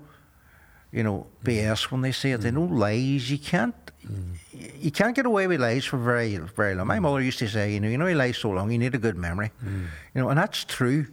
you 0.97 1.03
know, 1.03 1.27
BS 1.43 1.85
mm. 1.85 1.91
when 1.91 2.01
they 2.01 2.11
say 2.11 2.31
it. 2.31 2.41
They 2.41 2.49
mm. 2.49 2.55
know 2.55 2.63
lies. 2.63 3.29
You 3.29 3.37
can't, 3.37 3.75
mm. 4.05 4.33
you 4.81 4.91
can't 4.91 5.15
get 5.15 5.25
away 5.25 5.45
with 5.47 5.61
lies 5.61 5.85
for 5.85 5.97
very, 5.97 6.35
very 6.37 6.73
long. 6.75 6.87
My 6.87 6.99
mother 6.99 7.21
used 7.21 7.39
to 7.39 7.47
say, 7.47 7.73
you 7.73 7.79
know, 7.79 7.87
you 7.87 7.97
know, 7.97 8.07
you 8.07 8.15
lie 8.15 8.31
so 8.31 8.49
long, 8.49 8.71
you 8.71 8.79
need 8.79 8.95
a 8.95 8.97
good 8.97 9.15
memory, 9.15 9.51
you 9.63 10.21
know, 10.21 10.29
and 10.29 10.37
that's 10.37 10.63
true. 10.63 11.05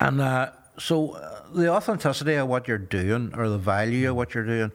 And 0.00 0.20
uh, 0.20 0.50
so 0.78 1.12
uh, 1.12 1.42
the 1.52 1.68
authenticity 1.68 2.34
of 2.34 2.48
what 2.48 2.68
you're 2.68 2.78
doing 2.78 3.32
or 3.36 3.48
the 3.48 3.58
value 3.58 4.10
of 4.10 4.16
what 4.16 4.34
you're 4.34 4.46
doing 4.46 4.72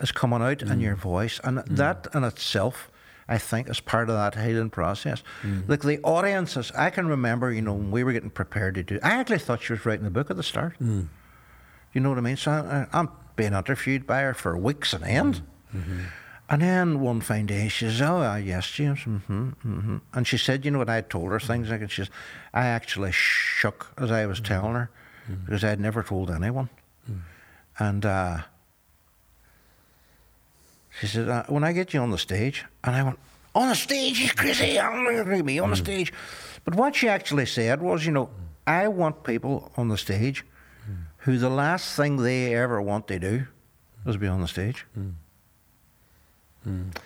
is 0.00 0.12
coming 0.12 0.40
out 0.42 0.62
in 0.62 0.80
your 0.80 0.96
voice. 0.96 1.40
And 1.44 1.58
that 1.58 2.06
in 2.14 2.24
itself, 2.24 2.90
I 3.28 3.36
think, 3.38 3.68
is 3.68 3.80
part 3.80 4.08
of 4.08 4.16
that 4.16 4.42
healing 4.42 4.70
process. 4.70 5.22
Like 5.68 5.82
the 5.82 6.00
audiences, 6.02 6.72
I 6.76 6.88
can 6.90 7.06
remember, 7.06 7.52
you 7.52 7.62
know, 7.62 7.74
when 7.74 7.90
we 7.90 8.04
were 8.04 8.12
getting 8.12 8.30
prepared 8.30 8.74
to 8.76 8.82
do 8.82 8.98
I 9.02 9.10
actually 9.10 9.38
thought 9.38 9.62
she 9.62 9.74
was 9.74 9.84
writing 9.84 10.04
the 10.04 10.10
book 10.10 10.30
at 10.30 10.36
the 10.36 10.42
start. 10.42 10.76
You 11.92 12.00
know 12.00 12.10
what 12.10 12.18
I 12.18 12.22
mean? 12.22 12.36
So 12.36 12.50
I, 12.50 12.86
I'm 12.96 13.08
being 13.36 13.52
interviewed 13.52 14.06
by 14.06 14.20
her 14.20 14.34
for 14.34 14.56
weeks 14.56 14.94
on 14.94 15.04
end. 15.04 15.42
And 16.50 16.62
then 16.62 17.00
one 17.00 17.20
fine 17.20 17.46
day 17.46 17.68
she 17.68 17.84
says, 17.84 18.02
"Oh 18.02 18.22
uh, 18.22 18.36
yes, 18.36 18.68
James." 18.68 18.98
Mm-hmm, 19.00 19.48
mm-hmm. 19.48 19.96
And 20.12 20.26
she 20.26 20.36
said, 20.36 20.64
"You 20.64 20.72
know 20.72 20.78
what? 20.78 20.90
I 20.90 21.00
told 21.00 21.30
her 21.30 21.38
things 21.38 21.70
like, 21.70 21.80
and 21.80 21.90
she 21.90 22.02
says, 22.02 22.10
I 22.52 22.66
actually 22.66 23.12
shook 23.12 23.92
as 23.96 24.10
I 24.10 24.26
was 24.26 24.40
telling 24.40 24.74
her 24.74 24.90
because 25.44 25.62
I 25.62 25.68
had 25.68 25.78
never 25.78 26.02
told 26.02 26.28
anyone." 26.28 26.68
And 27.78 28.04
uh, 28.04 28.38
she 30.98 31.06
said, 31.06 31.28
uh, 31.28 31.44
"When 31.46 31.62
I 31.62 31.72
get 31.72 31.94
you 31.94 32.00
on 32.00 32.10
the 32.10 32.18
stage," 32.18 32.64
and 32.82 32.96
I 32.96 33.04
went, 33.04 33.18
"On 33.54 33.68
the 33.68 33.76
stage? 33.76 34.18
You 34.18 34.30
crazy? 34.30 34.78
I'm 34.78 35.04
going 35.04 35.38
to 35.38 35.44
be 35.44 35.60
on 35.60 35.70
the 35.70 35.76
stage." 35.76 36.12
But 36.64 36.74
what 36.74 36.96
she 36.96 37.08
actually 37.08 37.46
said 37.46 37.80
was, 37.80 38.04
"You 38.04 38.10
know, 38.10 38.28
I 38.66 38.88
want 38.88 39.22
people 39.22 39.70
on 39.76 39.86
the 39.86 39.96
stage 39.96 40.44
who 41.20 41.38
the 41.38 41.50
last 41.50 41.96
thing 41.96 42.16
they 42.16 42.54
ever 42.54 42.80
want 42.80 43.08
to 43.08 43.18
do 43.18 43.46
is 44.06 44.16
be 44.16 44.26
on 44.26 44.40
the 44.40 44.48
stage." 44.48 44.86
Mm. 44.98 45.12
Mm. 46.66 46.96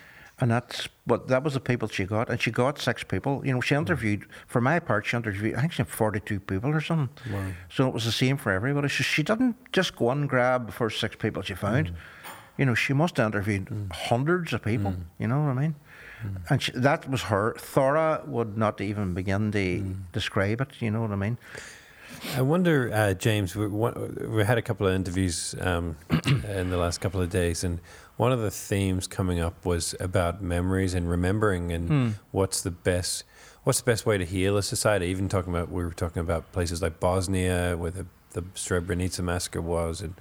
And 0.40 0.50
that's 0.50 0.88
but 1.06 1.28
that 1.28 1.44
was 1.44 1.54
the 1.54 1.60
people 1.60 1.86
she 1.86 2.04
got, 2.04 2.28
and 2.28 2.40
she 2.40 2.50
got 2.50 2.80
six 2.80 3.04
people. 3.04 3.42
You 3.46 3.54
know, 3.54 3.60
she 3.60 3.74
mm. 3.74 3.78
interviewed 3.78 4.26
for 4.48 4.60
my 4.60 4.80
part. 4.80 5.06
She 5.06 5.16
interviewed 5.16 5.54
I 5.54 5.60
think 5.60 5.72
she 5.72 5.82
had 5.82 5.88
forty-two 5.88 6.40
people 6.40 6.70
or 6.70 6.80
something. 6.80 7.32
Wow. 7.32 7.52
So 7.70 7.86
it 7.86 7.94
was 7.94 8.04
the 8.04 8.12
same 8.12 8.36
for 8.36 8.50
everybody. 8.50 8.88
So 8.88 9.04
she 9.04 9.22
didn't 9.22 9.56
just 9.72 9.94
go 9.96 10.10
and 10.10 10.28
grab 10.28 10.66
the 10.66 10.72
first 10.72 10.98
six 10.98 11.14
people 11.16 11.42
she 11.42 11.54
found. 11.54 11.92
You 12.58 12.66
know, 12.66 12.74
she 12.74 12.92
must 12.92 13.16
have 13.16 13.26
interviewed 13.26 13.68
hundreds 13.92 14.52
of 14.52 14.62
people. 14.62 14.94
You 15.18 15.28
know 15.28 15.40
what 15.40 15.50
I 15.50 15.54
mean? 15.54 15.74
And 16.48 16.62
she, 16.62 16.72
that 16.72 17.08
was 17.10 17.22
her. 17.22 17.54
Thora 17.58 18.22
would 18.26 18.56
not 18.56 18.80
even 18.80 19.12
begin 19.14 19.52
to 19.52 19.94
describe 20.12 20.60
it. 20.60 20.68
You 20.80 20.90
know 20.90 21.02
what 21.02 21.10
I 21.10 21.16
mean? 21.16 21.36
I 22.36 22.42
wonder, 22.42 22.90
uh, 22.92 23.14
James. 23.14 23.54
We, 23.54 23.66
we 23.66 24.44
had 24.44 24.58
a 24.58 24.62
couple 24.62 24.86
of 24.86 24.94
interviews 24.94 25.54
um, 25.60 25.96
in 26.44 26.70
the 26.70 26.76
last 26.76 27.00
couple 27.00 27.20
of 27.20 27.30
days, 27.30 27.64
and 27.64 27.80
one 28.16 28.32
of 28.32 28.40
the 28.40 28.50
themes 28.50 29.06
coming 29.06 29.40
up 29.40 29.64
was 29.64 29.94
about 30.00 30.42
memories 30.42 30.94
and 30.94 31.08
remembering, 31.08 31.72
and 31.72 32.14
what's 32.32 32.62
the 32.62 32.70
best, 32.70 33.24
what's 33.64 33.80
the 33.80 33.84
best 33.84 34.06
way 34.06 34.18
to 34.18 34.24
heal 34.24 34.56
a 34.56 34.62
society. 34.62 35.06
Even 35.06 35.28
talking 35.28 35.52
about, 35.52 35.70
we 35.70 35.84
were 35.84 35.92
talking 35.92 36.20
about 36.20 36.50
places 36.52 36.82
like 36.82 36.98
Bosnia, 37.00 37.76
where 37.76 37.90
the, 37.90 38.06
the 38.32 38.42
Srebrenica 38.42 39.20
massacre 39.22 39.60
was, 39.62 40.00
and 40.00 40.14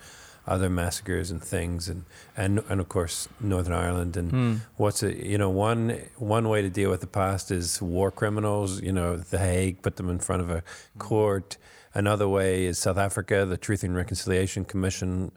other 0.46 0.70
massacres 0.70 1.32
and 1.32 1.42
things, 1.42 1.88
and 1.88 2.04
and 2.36 2.62
and 2.70 2.82
of 2.82 2.90
course 2.90 3.30
Northern 3.40 3.74
Ireland. 3.74 4.18
And 4.18 4.30
Hmm. 4.32 4.56
what's 4.78 5.02
it? 5.02 5.18
You 5.26 5.38
know, 5.38 5.50
one 5.50 6.00
one 6.18 6.50
way 6.50 6.62
to 6.62 6.70
deal 6.70 6.90
with 6.92 7.00
the 7.02 7.08
past 7.08 7.50
is 7.50 7.82
war 7.82 8.12
criminals. 8.12 8.82
You 8.82 8.92
know, 8.92 9.16
The 9.18 9.38
Hague, 9.40 9.82
put 9.82 9.96
them 9.96 10.10
in 10.10 10.20
front 10.20 10.42
of 10.42 10.50
a 10.52 10.62
court. 11.00 11.58
Another 11.96 12.28
way 12.28 12.66
is 12.66 12.80
South 12.80 12.98
Africa, 12.98 13.46
the 13.46 13.58
Truth 13.58 13.84
and 13.84 13.96
Reconciliation 13.96 14.66
Commission. 14.66 15.32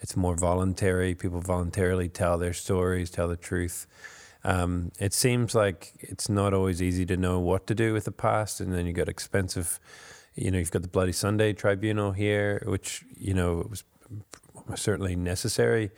It's 0.00 0.16
more 0.16 0.34
voluntary. 0.34 1.14
People 1.14 1.40
voluntarily 1.40 2.08
tell 2.08 2.38
their 2.38 2.54
stories, 2.54 3.10
tell 3.10 3.28
the 3.28 3.36
truth. 3.36 3.86
Um, 4.42 4.90
it 4.98 5.12
seems 5.12 5.54
like 5.54 5.92
it's 6.00 6.30
not 6.30 6.54
always 6.54 6.80
easy 6.80 7.04
to 7.06 7.16
know 7.18 7.40
what 7.40 7.66
to 7.66 7.74
do 7.74 7.92
with 7.92 8.06
the 8.06 8.12
past, 8.12 8.60
and 8.60 8.72
then 8.72 8.86
you've 8.86 8.96
got 8.96 9.08
expensive. 9.08 9.78
You 10.34 10.50
know, 10.50 10.58
you've 10.58 10.70
got 10.70 10.82
the 10.82 10.88
Bloody 10.88 11.12
Sunday 11.12 11.52
Tribunal 11.52 12.12
here, 12.12 12.62
which 12.64 13.04
you 13.18 13.34
know 13.34 13.66
was 13.68 13.84
certainly 14.76 15.14
necessary, 15.14 15.90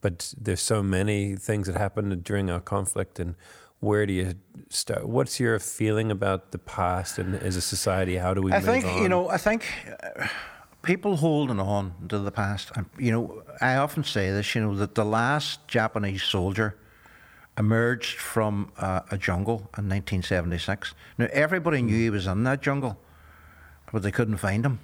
but 0.00 0.32
there's 0.40 0.60
so 0.60 0.84
many 0.84 1.34
things 1.34 1.66
that 1.66 1.76
happened 1.76 2.22
during 2.22 2.48
our 2.48 2.60
conflict, 2.60 3.18
and 3.18 3.34
where 3.80 4.06
do 4.06 4.12
you 4.12 4.34
start? 4.68 5.08
What's 5.08 5.38
your 5.38 5.58
feeling 5.58 6.10
about 6.10 6.50
the 6.52 6.58
past, 6.58 7.18
and 7.18 7.34
as 7.36 7.56
a 7.56 7.60
society, 7.60 8.16
how 8.16 8.34
do 8.34 8.42
we? 8.42 8.52
I 8.52 8.56
move 8.56 8.64
think 8.64 8.84
on? 8.84 9.02
you 9.02 9.08
know. 9.08 9.28
I 9.28 9.36
think 9.36 9.64
uh, 10.02 10.26
people 10.82 11.16
holding 11.16 11.60
on 11.60 11.94
to 12.08 12.18
the 12.18 12.32
past. 12.32 12.72
And 12.74 12.86
you 12.98 13.12
know, 13.12 13.42
I 13.60 13.76
often 13.76 14.04
say 14.04 14.30
this. 14.30 14.54
You 14.54 14.62
know, 14.62 14.74
that 14.76 14.94
the 14.94 15.04
last 15.04 15.66
Japanese 15.68 16.22
soldier 16.22 16.76
emerged 17.56 18.18
from 18.18 18.72
uh, 18.78 19.00
a 19.10 19.18
jungle 19.18 19.68
in 19.76 19.88
1976. 19.88 20.94
Now 21.18 21.28
everybody 21.32 21.82
knew 21.82 21.96
he 21.96 22.10
was 22.10 22.26
in 22.26 22.44
that 22.44 22.62
jungle, 22.62 22.98
but 23.92 24.02
they 24.02 24.12
couldn't 24.12 24.36
find 24.38 24.64
him. 24.64 24.80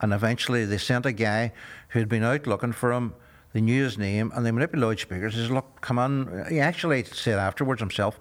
And 0.00 0.12
eventually, 0.12 0.64
they 0.64 0.78
sent 0.78 1.06
a 1.06 1.12
guy 1.12 1.52
who 1.90 1.98
had 1.98 2.08
been 2.08 2.24
out 2.24 2.46
looking 2.46 2.72
for 2.72 2.92
him. 2.92 3.14
They 3.54 3.60
knew 3.60 3.84
his 3.84 3.96
name, 3.96 4.32
and 4.34 4.44
they 4.44 4.50
manipulated 4.50 4.84
loudspeakers. 4.84 5.34
He 5.34 5.42
said, 5.42 5.52
"Look, 5.52 5.80
come 5.80 5.96
on." 5.96 6.44
He 6.50 6.58
actually 6.58 7.04
said 7.04 7.38
afterwards 7.38 7.80
himself, 7.80 8.18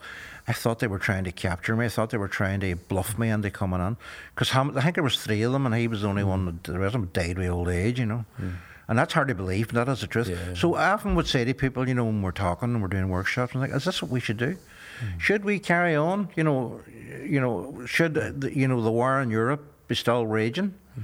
"I 0.47 0.53
thought 0.53 0.77
they 0.77 0.87
were 0.87 0.99
trying 0.99 1.23
to 1.23 1.31
capture 1.31 1.75
me. 1.75 1.85
I 1.85 1.89
thought 1.89 2.11
they 2.11 2.19
were 2.19 2.27
trying 2.27 2.59
to 2.59 2.75
bluff 2.75 3.17
me 3.17 3.29
into 3.29 3.49
coming 3.49 3.81
on." 3.81 3.97
Because 4.35 4.55
I 4.55 4.81
think 4.81 4.93
there 4.93 5.03
was 5.03 5.19
three 5.19 5.41
of 5.41 5.51
them, 5.51 5.65
and 5.65 5.73
he 5.73 5.87
was 5.87 6.03
the 6.03 6.07
only 6.07 6.23
one. 6.23 6.45
That, 6.45 6.63
the 6.63 6.77
rest 6.77 6.93
of 6.93 7.01
them 7.01 7.09
died 7.13 7.39
with 7.39 7.49
old 7.49 7.67
age, 7.67 7.99
you 7.99 8.05
know. 8.05 8.25
Hmm. 8.37 8.51
And 8.87 8.99
that's 8.99 9.13
hard 9.13 9.29
to 9.29 9.33
believe, 9.33 9.69
but 9.69 9.85
that 9.85 9.91
is 9.91 10.01
the 10.01 10.07
truth. 10.07 10.29
Yeah. 10.29 10.53
So 10.53 10.75
I 10.75 10.91
often 10.91 11.15
would 11.15 11.25
say 11.25 11.43
to 11.45 11.53
people, 11.55 11.87
you 11.87 11.95
know, 11.95 12.05
when 12.05 12.21
we're 12.21 12.31
talking 12.31 12.71
and 12.71 12.79
we're 12.79 12.87
doing 12.87 13.09
workshops, 13.09 13.55
I'm 13.55 13.61
like, 13.61 13.71
"Is 13.71 13.85
this 13.85 14.03
what 14.03 14.11
we 14.11 14.19
should 14.19 14.37
do? 14.37 14.55
Hmm. 14.99 15.17
Should 15.17 15.45
we 15.45 15.57
carry 15.57 15.95
on? 15.95 16.29
You 16.35 16.43
know, 16.43 16.81
you 17.23 17.41
know, 17.41 17.87
should 17.87 18.13
the, 18.13 18.55
you 18.55 18.67
know 18.67 18.81
the 18.83 18.91
war 18.91 19.19
in 19.19 19.31
Europe 19.31 19.63
be 19.87 19.95
still 19.95 20.27
raging?" 20.27 20.75
Hmm. 20.93 21.01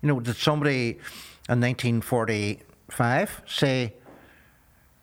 You 0.00 0.08
know, 0.08 0.20
did 0.20 0.36
somebody 0.36 0.98
in 1.50 1.60
1945 2.88 3.42
say, 3.46 3.94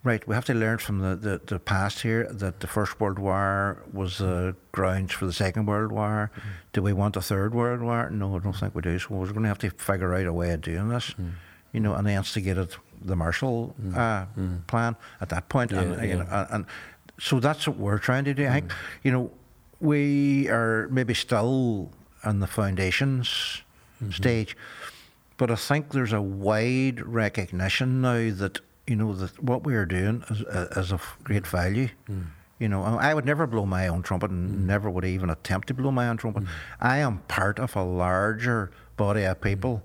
right, 0.04 0.26
we 0.28 0.36
have 0.36 0.46
to 0.46 0.54
learn 0.54 0.78
from 0.78 1.00
the, 1.00 1.16
the, 1.16 1.42
the 1.46 1.60
past 1.60 2.02
here 2.02 2.28
that 2.32 2.60
the 2.62 2.68
First 2.68 3.00
World 3.00 3.20
War 3.20 3.84
was 3.92 4.18
the 4.20 4.56
grounds 4.72 5.14
for 5.14 5.26
the 5.26 5.34
Second 5.34 5.66
World 5.66 5.92
War? 5.92 6.32
Do 6.72 6.82
we 6.82 6.94
want 6.94 7.18
a 7.18 7.22
Third 7.22 7.54
World 7.54 7.82
War? 7.82 8.10
No, 8.10 8.36
I 8.36 8.40
don't 8.40 8.54
think 8.54 8.74
we 8.76 8.82
do. 8.82 8.98
So 9.00 9.16
we're 9.16 9.28
going 9.28 9.44
to 9.44 9.50
have 9.50 9.60
to 9.60 9.70
figure 9.72 10.14
out 10.14 10.26
a 10.26 10.34
way 10.34 10.52
of 10.52 10.62
doing 10.62 10.90
this. 10.90 11.10
Hmm. 11.10 11.30
You 11.74 11.80
know, 11.80 11.96
and 11.96 12.06
they 12.06 12.16
instigated 12.16 12.76
the 13.02 13.16
Marshall 13.16 13.76
hmm. 13.80 13.98
uh, 13.98 14.26
hmm. 14.26 14.58
Plan 14.68 14.96
at 15.20 15.30
that 15.30 15.50
point. 15.50 15.72
and, 15.72 15.96
Yeah, 15.96 16.02
you 16.04 16.10
yeah. 16.10 16.16
know, 16.16 16.28
and, 16.32 16.48
and 16.52 16.66
so 17.20 17.40
that's 17.40 17.68
what 17.68 17.78
we're 17.78 18.00
trying 18.00 18.26
to 18.26 18.34
do. 18.34 18.48
I 18.48 18.54
think, 18.54 18.72
you 19.04 19.12
know, 19.12 19.32
we 19.80 20.48
are 20.50 20.88
maybe 20.90 21.14
still 21.14 21.92
in 22.24 22.40
the 22.40 22.48
foundations 22.48 23.64
stage, 24.12 24.58
but 25.44 25.52
I 25.52 25.56
think 25.56 25.92
there's 25.92 26.14
a 26.14 26.22
wide 26.22 27.06
recognition 27.06 28.00
now 28.00 28.32
that 28.32 28.62
you 28.88 28.96
know 28.96 29.12
that 29.12 29.44
what 29.44 29.66
we 29.66 29.76
are 29.76 29.86
doing 29.86 30.24
is, 30.30 30.42
uh, 30.44 30.70
is 30.78 30.94
of 30.94 31.18
great 31.22 31.46
value. 31.46 31.90
Hmm. 32.08 32.22
You 32.60 32.70
know, 32.70 32.82
I 32.86 33.14
would 33.14 33.26
never 33.26 33.46
blow 33.46 33.66
my 33.66 33.90
own 33.90 34.04
trumpet, 34.04 34.32
and 34.32 34.50
hmm. 34.50 34.68
never 34.68 34.90
would 34.90 35.04
even 35.04 35.30
attempt 35.30 35.68
to 35.68 35.74
blow 35.74 35.92
my 35.92 36.08
own 36.08 36.16
trumpet. 36.16 36.44
Hmm. 36.44 36.50
I 36.80 37.00
am 37.00 37.18
part 37.28 37.60
of 37.60 37.76
a 37.76 37.84
larger 37.84 38.72
body 38.96 39.26
of 39.26 39.42
people 39.42 39.84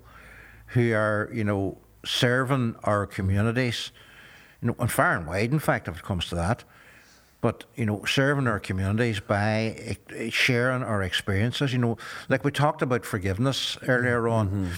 who 0.74 0.92
are, 0.92 1.28
you 1.34 1.42
know, 1.42 1.78
serving 2.04 2.76
our 2.84 3.04
communities, 3.04 3.90
you 4.62 4.68
know, 4.68 4.76
and 4.78 4.92
far 4.92 5.16
and 5.16 5.26
wide, 5.26 5.50
in 5.50 5.58
fact, 5.58 5.88
if 5.88 5.96
it 5.96 6.02
comes 6.04 6.28
to 6.28 6.36
that. 6.36 6.62
But 7.40 7.64
you 7.74 7.84
know, 7.84 8.04
serving 8.04 8.46
our 8.46 8.60
communities 8.60 9.18
by 9.18 9.96
sharing 10.30 10.84
our 10.84 11.02
experiences. 11.02 11.72
You 11.72 11.80
know, 11.80 11.98
like 12.28 12.44
we 12.44 12.52
talked 12.52 12.80
about 12.80 13.04
forgiveness 13.04 13.76
earlier 13.88 14.28
on. 14.28 14.48
Mm-hmm. 14.50 14.72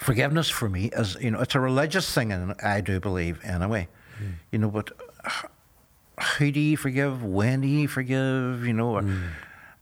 Forgiveness 0.00 0.50
for 0.50 0.68
me 0.68 0.90
is, 0.92 1.16
you 1.20 1.30
know, 1.30 1.40
it's 1.40 1.54
a 1.54 1.60
religious 1.60 2.12
thing, 2.12 2.32
and 2.32 2.54
I 2.62 2.80
do 2.80 3.00
believe 3.00 3.40
anyway. 3.44 3.88
Hmm. 4.18 4.30
You 4.50 4.58
know, 4.58 4.70
but 4.70 4.90
how 6.18 6.50
do 6.50 6.60
you 6.60 6.76
forgive? 6.76 7.22
When 7.22 7.60
do 7.60 7.68
you 7.68 7.88
forgive? 7.88 8.66
You 8.66 8.72
know, 8.72 8.96
or, 8.96 9.02
hmm. 9.02 9.26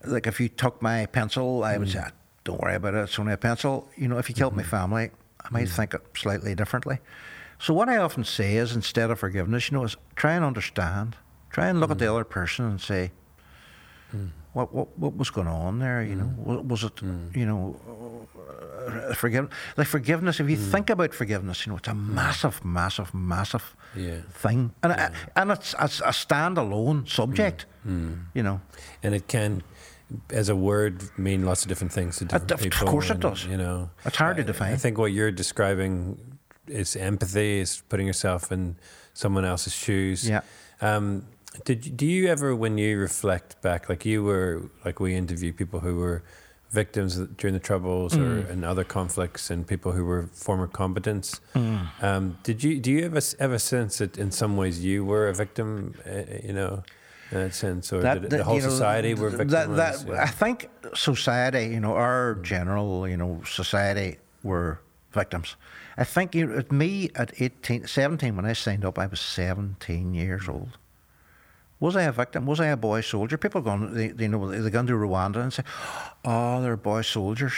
like 0.04 0.26
if 0.26 0.40
you 0.40 0.48
took 0.48 0.82
my 0.82 1.06
pencil, 1.06 1.64
I 1.64 1.78
would 1.78 1.88
hmm. 1.88 1.92
say, 1.92 2.04
"Ah, 2.04 2.10
"Don't 2.44 2.60
worry 2.60 2.74
about 2.74 2.94
it. 2.94 2.98
It's 2.98 3.18
only 3.18 3.32
a 3.32 3.38
pencil." 3.38 3.88
You 3.96 4.08
know, 4.08 4.18
if 4.18 4.28
you 4.28 4.34
killed 4.34 4.56
my 4.56 4.62
family, 4.62 5.10
I 5.40 5.48
might 5.50 5.68
think 5.68 5.94
it 5.94 6.02
slightly 6.14 6.54
differently. 6.54 6.98
So 7.58 7.72
what 7.72 7.88
I 7.88 7.96
often 7.96 8.24
say 8.24 8.56
is, 8.56 8.74
instead 8.74 9.10
of 9.10 9.20
forgiveness, 9.20 9.70
you 9.70 9.78
know, 9.78 9.84
is 9.84 9.96
try 10.16 10.32
and 10.32 10.44
understand. 10.44 11.16
Try 11.50 11.68
and 11.68 11.80
look 11.80 11.90
at 11.90 11.98
the 11.98 12.10
other 12.10 12.24
person 12.24 12.64
and 12.64 12.80
say, 12.80 13.12
what, 14.53 14.72
what 14.74 14.88
what 14.98 15.16
was 15.16 15.30
going 15.30 15.48
on 15.48 15.78
there? 15.78 16.03
You 16.03 16.16
know, 16.16 16.24
mm. 16.24 16.36
Wa- 16.38 16.61
was 16.62 16.84
it 16.84 16.96
mm. 16.96 17.34
you 17.36 17.46
know 17.46 17.76
uh, 19.09 19.14
forgive 19.14 19.48
like 19.76 19.86
forgiveness? 19.86 20.40
If 20.40 20.48
you 20.50 20.57
mm. 20.57 20.70
think 20.70 20.90
about 20.90 21.14
forgiveness, 21.14 21.66
you 21.66 21.72
know, 21.72 21.78
it's 21.78 21.88
a 21.88 21.94
massive, 21.94 22.64
massive, 22.64 23.14
massive 23.14 23.76
Yeah. 23.96 24.20
thing, 24.42 24.72
and 24.82 24.92
I- 24.92 25.07
uh, 25.07 25.11
and 25.36 25.50
it's, 25.53 25.74
it's 25.80 26.00
a 26.00 26.12
standalone 26.12 27.09
subject. 27.09 27.66
You 27.84 28.42
know, 28.42 28.61
and 29.03 29.12
it 29.14 29.26
can, 29.26 29.62
as 30.30 30.48
a 30.48 30.55
word, 30.55 31.03
mean 31.18 31.44
lots 31.44 31.62
of 31.64 31.68
different 31.68 31.92
things 31.92 32.18
to 32.18 32.24
different 32.26 32.53
of 32.53 32.61
people. 32.61 32.86
course 32.88 33.11
it 33.11 33.18
does. 33.20 33.44
You 33.44 33.57
know, 33.57 33.90
It's 34.05 34.16
hard 34.16 34.36
to 34.36 34.44
define. 34.44 34.72
I 34.72 34.76
think 34.76 34.98
what 34.98 35.11
you're 35.12 35.32
describing 35.32 36.18
is 36.68 36.94
empathy, 36.94 37.59
is 37.59 37.82
putting 37.88 38.07
yourself 38.07 38.53
in 38.53 38.76
someone 39.14 39.44
else's 39.44 39.72
shoes. 39.74 40.28
Yeah. 40.28 40.42
Um, 40.80 41.26
did 41.64 41.96
do 41.96 42.07
you 42.07 42.28
ever, 42.28 42.55
when 42.57 42.78
you 42.78 42.98
reflect 42.98 43.61
back, 43.62 43.88
like 43.88 44.05
you 44.05 44.22
were, 44.24 44.70
like 44.84 45.00
we 45.00 45.14
interview 45.14 45.53
people 45.53 45.80
who 45.80 45.96
were 45.96 46.22
victims 46.70 47.16
during 47.36 47.53
the 47.53 47.61
troubles 47.61 48.16
or 48.16 48.42
Mm. 48.42 48.50
in 48.50 48.64
other 48.64 48.84
conflicts, 48.84 49.50
and 49.50 49.66
people 49.66 49.92
who 49.92 50.05
were 50.07 50.28
former 50.32 50.66
combatants. 50.66 51.40
Mm. 51.55 51.86
Um, 52.03 52.38
did 52.42 52.64
you 52.64 52.78
do 52.80 52.90
you 52.90 53.05
ever 53.05 53.20
ever 53.38 53.59
sense 53.59 53.98
that 53.98 54.16
in 54.16 54.30
some 54.30 54.57
ways 54.57 54.82
you 54.84 55.05
were 55.05 55.28
a 55.28 55.34
victim? 55.34 55.94
Uh, 56.07 56.22
you 56.42 56.55
know, 56.55 56.82
in 57.30 57.38
that 57.38 57.55
sense, 57.55 57.92
or 57.92 58.00
did 58.00 58.24
it, 58.24 58.30
the 58.30 58.42
whole 58.44 58.57
you 58.57 58.62
know, 58.62 58.70
society 58.70 59.12
were 59.14 59.28
victimized? 59.30 59.76
That, 59.76 60.07
that, 60.07 60.09
yeah. 60.09 60.22
I 60.22 60.28
think 60.28 60.68
society, 60.94 61.66
you 61.74 61.80
know, 61.80 61.94
our 61.94 62.36
Mm. 62.36 62.42
general, 62.42 63.07
you 63.09 63.16
know, 63.18 63.42
society 63.44 64.16
were 64.42 64.80
victims. 65.12 65.57
I 65.98 66.05
think 66.05 66.34
you 66.34 66.46
know, 66.46 66.62
me 66.70 67.11
at 67.14 67.34
18, 67.38 67.86
17, 67.86 68.34
when 68.34 68.46
I 68.46 68.55
signed 68.55 68.84
up, 68.84 68.98
I 68.98 69.07
was 69.07 69.20
17 69.20 70.14
years 70.14 70.48
old. 70.48 70.78
Was 71.83 71.97
I 71.97 72.03
a 72.03 72.12
victim? 72.12 72.47
Was 72.47 72.61
I 72.61 72.66
a 72.66 72.76
boy 72.76 73.01
soldier? 73.01 73.37
People 73.37 73.61
going, 73.61 73.93
they, 73.93 74.07
they 74.07 74.28
know, 74.28 74.49
they 74.49 74.70
go 74.70 74.87
to 74.87 74.93
Rwanda 74.93 75.43
and 75.43 75.53
say, 75.53 75.64
"Oh, 76.24 76.62
they're 76.62 76.76
boy 76.76 77.03
soldiers." 77.03 77.55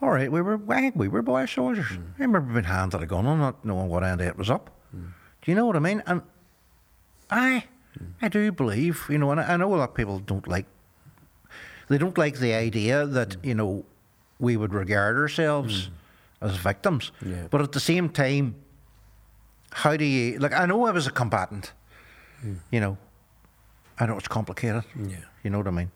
All 0.00 0.10
right, 0.10 0.30
we 0.30 0.40
were, 0.40 0.60
I 0.68 0.82
think 0.82 0.94
we 0.94 1.08
were 1.08 1.20
boy 1.20 1.46
soldiers. 1.46 1.86
Mm. 1.86 2.10
I 2.16 2.22
remember 2.22 2.52
being 2.52 2.64
handed 2.66 3.02
a 3.02 3.06
gun 3.06 3.26
and 3.26 3.40
not 3.40 3.64
knowing 3.64 3.88
what 3.88 4.04
end 4.04 4.20
it 4.20 4.38
was 4.38 4.50
up. 4.50 4.70
Hmm. 4.92 5.06
Do 5.42 5.50
you 5.50 5.56
know 5.56 5.66
what 5.66 5.74
I 5.74 5.80
mean? 5.80 6.00
And 6.06 6.22
I, 7.28 7.64
hmm. 7.98 8.04
I 8.22 8.28
do 8.28 8.52
believe, 8.52 9.04
you 9.08 9.18
know, 9.18 9.32
and 9.32 9.40
I, 9.40 9.54
I 9.54 9.56
know 9.56 9.74
a 9.74 9.76
lot 9.76 9.88
of 9.88 9.94
people 9.96 10.20
don't 10.20 10.46
like, 10.46 10.66
they 11.88 11.98
don't 11.98 12.16
like 12.16 12.38
the 12.38 12.54
idea 12.54 13.04
that 13.04 13.34
hmm. 13.34 13.48
you 13.48 13.54
know, 13.56 13.84
we 14.38 14.56
would 14.56 14.74
regard 14.74 15.16
ourselves 15.16 15.90
as 16.40 16.54
victims. 16.56 17.10
Yeah. 17.24 17.48
But 17.50 17.62
at 17.62 17.72
the 17.72 17.80
same 17.80 18.10
time, 18.10 18.54
how 19.72 19.96
do 19.96 20.04
you 20.04 20.38
like? 20.38 20.52
I 20.52 20.66
know 20.66 20.86
I 20.86 20.92
was 20.92 21.08
a 21.08 21.10
combatant. 21.10 21.72
You 22.70 22.80
know, 22.80 22.98
I 23.98 24.06
know 24.06 24.16
it's 24.16 24.28
complicated. 24.28 24.84
Yeah. 24.96 25.16
You 25.42 25.50
know 25.50 25.58
what 25.58 25.66
I 25.68 25.70
mean? 25.70 25.90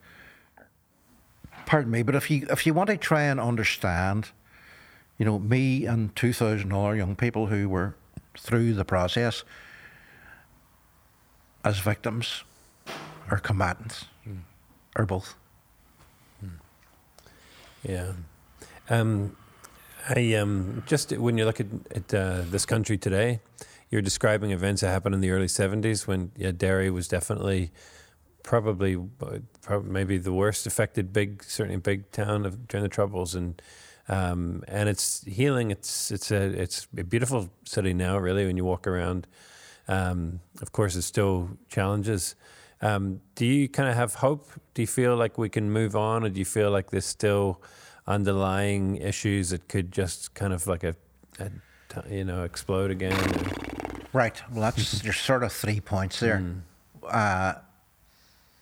Pardon 1.67 1.91
me, 1.91 2.03
but 2.03 2.15
if 2.15 2.31
you 2.31 2.47
if 2.51 2.67
you 2.67 2.75
want 2.75 2.89
to 2.89 2.97
try 2.97 3.23
and 3.23 3.39
understand, 3.39 4.31
you 5.19 5.25
know, 5.25 5.39
me 5.39 5.87
and 5.87 6.15
two 6.17 6.33
thousand 6.33 6.73
other 6.73 6.97
young 6.97 7.15
people 7.15 7.47
who 7.47 7.69
were 7.69 7.95
through 8.37 8.75
the 8.75 8.85
process 8.85 9.45
as 11.65 11.79
victims 11.79 12.43
or 13.31 13.39
combatants 13.39 14.07
or 14.97 15.07
both. 15.07 15.35
Yeah. 17.83 18.13
Um, 18.89 19.37
I 20.09 20.35
um, 20.35 20.83
just 20.87 21.13
when 21.13 21.39
you 21.39 21.45
look 21.45 21.61
at, 21.61 21.67
at 21.95 22.15
uh, 22.15 22.43
this 22.51 22.67
country 22.67 22.99
today, 22.99 23.41
you're 23.91 24.03
describing 24.03 24.53
events 24.53 24.83
that 24.83 24.89
happened 24.89 25.15
in 25.15 25.21
the 25.21 25.31
early 25.31 25.47
'70s 25.47 26.07
when 26.07 26.33
yeah, 26.37 26.53
Derry 26.53 26.91
was 26.91 27.09
definitely 27.09 27.73
probably 28.43 28.97
uh, 28.97 29.39
prob- 29.63 29.85
maybe 29.85 30.19
the 30.19 30.33
worst 30.33 30.67
affected 30.67 31.13
big, 31.13 31.43
certainly 31.45 31.77
big 31.77 32.11
town 32.11 32.47
of 32.47 32.69
during 32.69 32.83
the 32.83 32.89
Troubles, 32.89 33.35
and 33.35 33.61
um, 34.09 34.65
and 34.69 34.89
it's 34.89 35.25
healing. 35.25 35.71
It's 35.71 36.11
it's 36.11 36.31
a 36.31 36.43
it's 36.43 36.89
a 36.97 37.05
beautiful 37.05 37.51
city 37.65 37.93
now. 37.93 38.19
Really, 38.19 38.47
when 38.47 38.57
you 38.57 38.65
walk 38.65 38.87
around, 38.87 39.27
um, 39.89 40.41
of 40.61 40.73
course, 40.73 40.95
there's 40.95 41.07
still 41.07 41.51
challenges. 41.69 42.35
Um, 42.83 43.21
do 43.35 43.45
you 43.45 43.69
kind 43.69 43.89
of 43.89 43.95
have 43.95 44.15
hope? 44.15 44.49
Do 44.75 44.83
you 44.83 44.89
feel 44.89 45.17
like 45.17 45.37
we 45.37 45.49
can 45.49 45.71
move 45.71 45.95
on, 45.95 46.25
or 46.25 46.29
do 46.29 46.39
you 46.39 46.47
feel 46.47 46.71
like 46.71 46.91
there's 46.91 47.07
still 47.07 47.63
underlying 48.07 48.97
issues 48.97 49.51
that 49.51 49.69
could 49.69 49.93
just 49.93 50.35
kind 50.35 50.53
of 50.53 50.67
like 50.67 50.83
a, 50.83 50.97
a 51.39 51.51
you 52.09 52.25
know 52.25 52.45
explode 52.45 52.91
again? 52.91 53.70
Right. 54.13 54.41
Well, 54.51 54.63
that's 54.63 55.01
there's 55.03 55.19
sort 55.19 55.43
of 55.43 55.53
three 55.53 55.81
points 55.81 56.21
there. 56.21 56.39
Hmm. 56.39 56.59
Uh, 57.07 57.55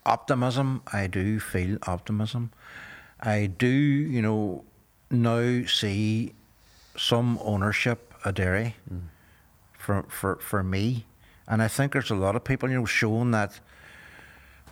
optimism. 0.04 0.82
I 0.92 1.06
do 1.06 1.40
feel 1.40 1.78
optimism. 1.86 2.50
I 3.20 3.46
do, 3.46 3.66
you 3.66 4.22
know, 4.22 4.64
now 5.10 5.66
see 5.66 6.34
some 6.96 7.38
ownership 7.42 8.14
of 8.24 8.34
Derry 8.34 8.76
hmm. 8.88 8.98
for 9.78 10.04
for 10.08 10.36
for 10.36 10.62
me, 10.62 11.04
and 11.46 11.62
I 11.62 11.68
think 11.68 11.92
there's 11.92 12.10
a 12.10 12.16
lot 12.16 12.36
of 12.36 12.44
people, 12.44 12.68
you 12.68 12.78
know, 12.78 12.86
showing 12.86 13.30
that. 13.32 13.60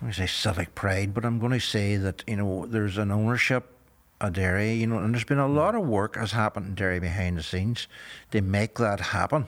I 0.07 0.11
say 0.11 0.27
civic 0.27 0.75
pride, 0.75 1.15
but 1.15 1.25
I'm 1.25 1.39
going 1.39 1.53
to 1.53 1.61
say 1.61 1.97
that 1.97 2.23
you 2.27 2.37
know 2.37 2.67
there's 2.67 2.99
an 2.99 3.11
ownership 3.11 3.73
of 4.21 4.35
Derry, 4.35 4.75
you 4.75 4.87
know, 4.87 4.99
and 4.99 5.15
there's 5.15 5.25
been 5.25 5.39
a 5.39 5.47
hmm. 5.47 5.57
lot 5.57 5.75
of 5.75 5.87
work 5.87 6.17
has 6.17 6.33
happened 6.33 6.67
in 6.67 6.75
Derry 6.75 7.01
behind 7.01 7.39
the 7.39 7.43
scenes 7.43 7.89
to 8.31 8.43
make 8.43 8.77
that 8.77 9.01
happen. 9.01 9.47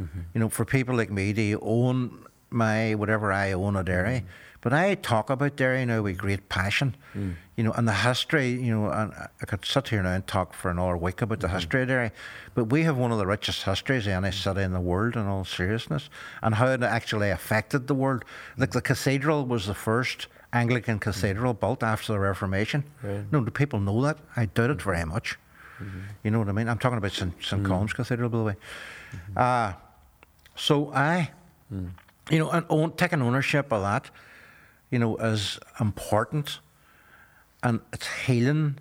Mm-hmm. 0.00 0.20
You 0.34 0.40
know, 0.40 0.48
for 0.48 0.64
people 0.64 0.94
like 0.94 1.10
me 1.10 1.32
to 1.32 1.58
own 1.62 2.24
my 2.50 2.94
whatever 2.94 3.32
I 3.32 3.52
own 3.52 3.76
a 3.76 3.84
Derry, 3.84 4.18
mm-hmm. 4.18 4.26
but 4.60 4.72
I 4.72 4.94
talk 4.94 5.28
about 5.30 5.56
Derry 5.56 5.84
now 5.84 6.02
with 6.02 6.16
great 6.16 6.48
passion. 6.48 6.96
Mm. 7.14 7.34
You 7.56 7.64
know, 7.64 7.72
and 7.72 7.86
the 7.86 7.92
history. 7.92 8.50
You 8.50 8.74
know, 8.74 8.90
and 8.90 9.12
I 9.14 9.46
could 9.46 9.64
sit 9.64 9.88
here 9.88 10.02
now 10.02 10.12
and 10.12 10.26
talk 10.26 10.54
for 10.54 10.70
another 10.70 10.96
week 10.96 11.20
about 11.20 11.40
the 11.40 11.48
mm-hmm. 11.48 11.56
history 11.56 11.82
of 11.82 11.88
Derry, 11.88 12.10
but 12.54 12.64
we 12.64 12.82
have 12.84 12.96
one 12.96 13.12
of 13.12 13.18
the 13.18 13.26
richest 13.26 13.64
histories 13.64 14.06
of 14.06 14.12
any 14.12 14.32
city 14.32 14.62
in 14.62 14.72
the 14.72 14.80
world. 14.80 15.16
In 15.16 15.26
all 15.26 15.44
seriousness, 15.44 16.08
and 16.42 16.54
how 16.54 16.68
it 16.68 16.82
actually 16.82 17.30
affected 17.30 17.86
the 17.86 17.94
world. 17.94 18.24
Mm. 18.24 18.60
Like 18.60 18.70
the 18.72 18.82
cathedral 18.82 19.44
was 19.44 19.66
the 19.66 19.74
first 19.74 20.28
Anglican 20.52 20.98
mm. 20.98 21.02
cathedral 21.02 21.54
built 21.54 21.82
after 21.82 22.12
the 22.12 22.20
Reformation. 22.20 22.84
No, 23.30 23.44
do 23.44 23.50
people 23.50 23.80
know 23.80 24.00
that? 24.02 24.18
I 24.36 24.46
doubt 24.46 24.70
it 24.70 24.82
very 24.82 25.04
much. 25.04 25.38
You 26.24 26.30
know 26.30 26.38
what 26.38 26.48
I 26.48 26.52
mean? 26.52 26.68
I'm 26.68 26.78
talking 26.78 26.98
about 26.98 27.12
St. 27.12 27.32
St. 27.42 27.64
Columb's 27.64 27.92
Cathedral, 27.92 28.28
by 28.28 28.38
the 28.38 28.44
way. 28.44 28.56
Uh, 29.36 29.72
so 30.58 30.92
I, 30.92 31.30
you 32.30 32.38
know, 32.38 32.50
and 32.50 32.66
own, 32.68 32.92
taking 32.92 33.22
ownership 33.22 33.72
of 33.72 33.82
that, 33.82 34.10
you 34.90 34.98
know, 34.98 35.16
is 35.16 35.58
important, 35.80 36.58
and 37.62 37.80
it's 37.92 38.06
healing. 38.26 38.78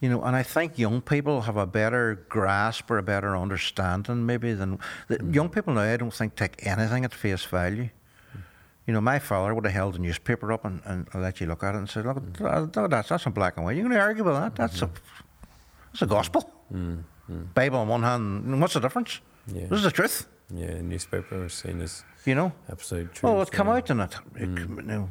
You 0.00 0.08
know, 0.08 0.22
and 0.22 0.34
I 0.34 0.42
think 0.42 0.78
young 0.78 1.02
people 1.02 1.42
have 1.42 1.58
a 1.58 1.66
better 1.66 2.24
grasp 2.28 2.90
or 2.90 2.96
a 2.98 3.02
better 3.02 3.36
understanding 3.36 4.24
maybe 4.24 4.54
than 4.54 4.78
the 5.08 5.18
mm. 5.18 5.34
young 5.34 5.50
people 5.50 5.74
now. 5.74 5.82
I 5.82 5.96
don't 5.98 6.12
think 6.12 6.36
take 6.36 6.66
anything 6.66 7.04
at 7.04 7.12
face 7.12 7.44
value. 7.44 7.90
You 8.86 8.94
know, 8.94 9.00
my 9.02 9.18
father 9.18 9.54
would 9.54 9.66
have 9.66 9.74
held 9.74 9.96
a 9.96 9.98
newspaper 9.98 10.52
up 10.52 10.64
and, 10.64 10.80
and 10.86 11.06
let 11.14 11.40
you 11.40 11.46
look 11.46 11.62
at 11.62 11.74
it 11.74 11.78
and 11.78 11.88
say, 11.88 12.00
"Look, 12.02 12.16
look 12.40 12.76
at 12.76 12.90
that. 12.90 13.08
That's 13.08 13.26
in 13.26 13.32
black 13.32 13.56
and 13.56 13.66
white. 13.66 13.76
You're 13.76 13.84
going 13.84 13.94
to 13.94 14.00
argue 14.00 14.24
with 14.24 14.34
that? 14.34 14.56
That's 14.56 14.80
a, 14.82 14.86
mm-hmm. 14.86 14.94
that's 15.92 16.02
a 16.02 16.06
gospel. 16.06 16.50
Mm, 16.74 17.04
mm. 17.30 17.54
Bible 17.54 17.78
on 17.80 17.88
one 17.88 18.02
hand. 18.02 18.60
What's 18.60 18.74
the 18.74 18.80
difference? 18.80 19.20
Yeah. 19.46 19.66
This 19.66 19.78
is 19.78 19.84
the 19.84 19.90
truth. 19.90 20.26
Yeah, 20.52 20.80
newspaper 20.80 21.38
was 21.38 21.54
seen 21.54 21.80
as 21.80 22.04
You 22.24 22.34
know. 22.34 22.52
absolute 22.70 23.08
oh, 23.10 23.14
truth. 23.14 23.22
Well, 23.22 23.42
it 23.42 23.50
come 23.50 23.68
yeah. 23.68 23.74
out 23.74 23.90
in 23.90 24.00
it. 24.00 24.14
it 24.36 24.54
mm. 24.54 24.76
you 24.76 24.82
know, 24.82 25.08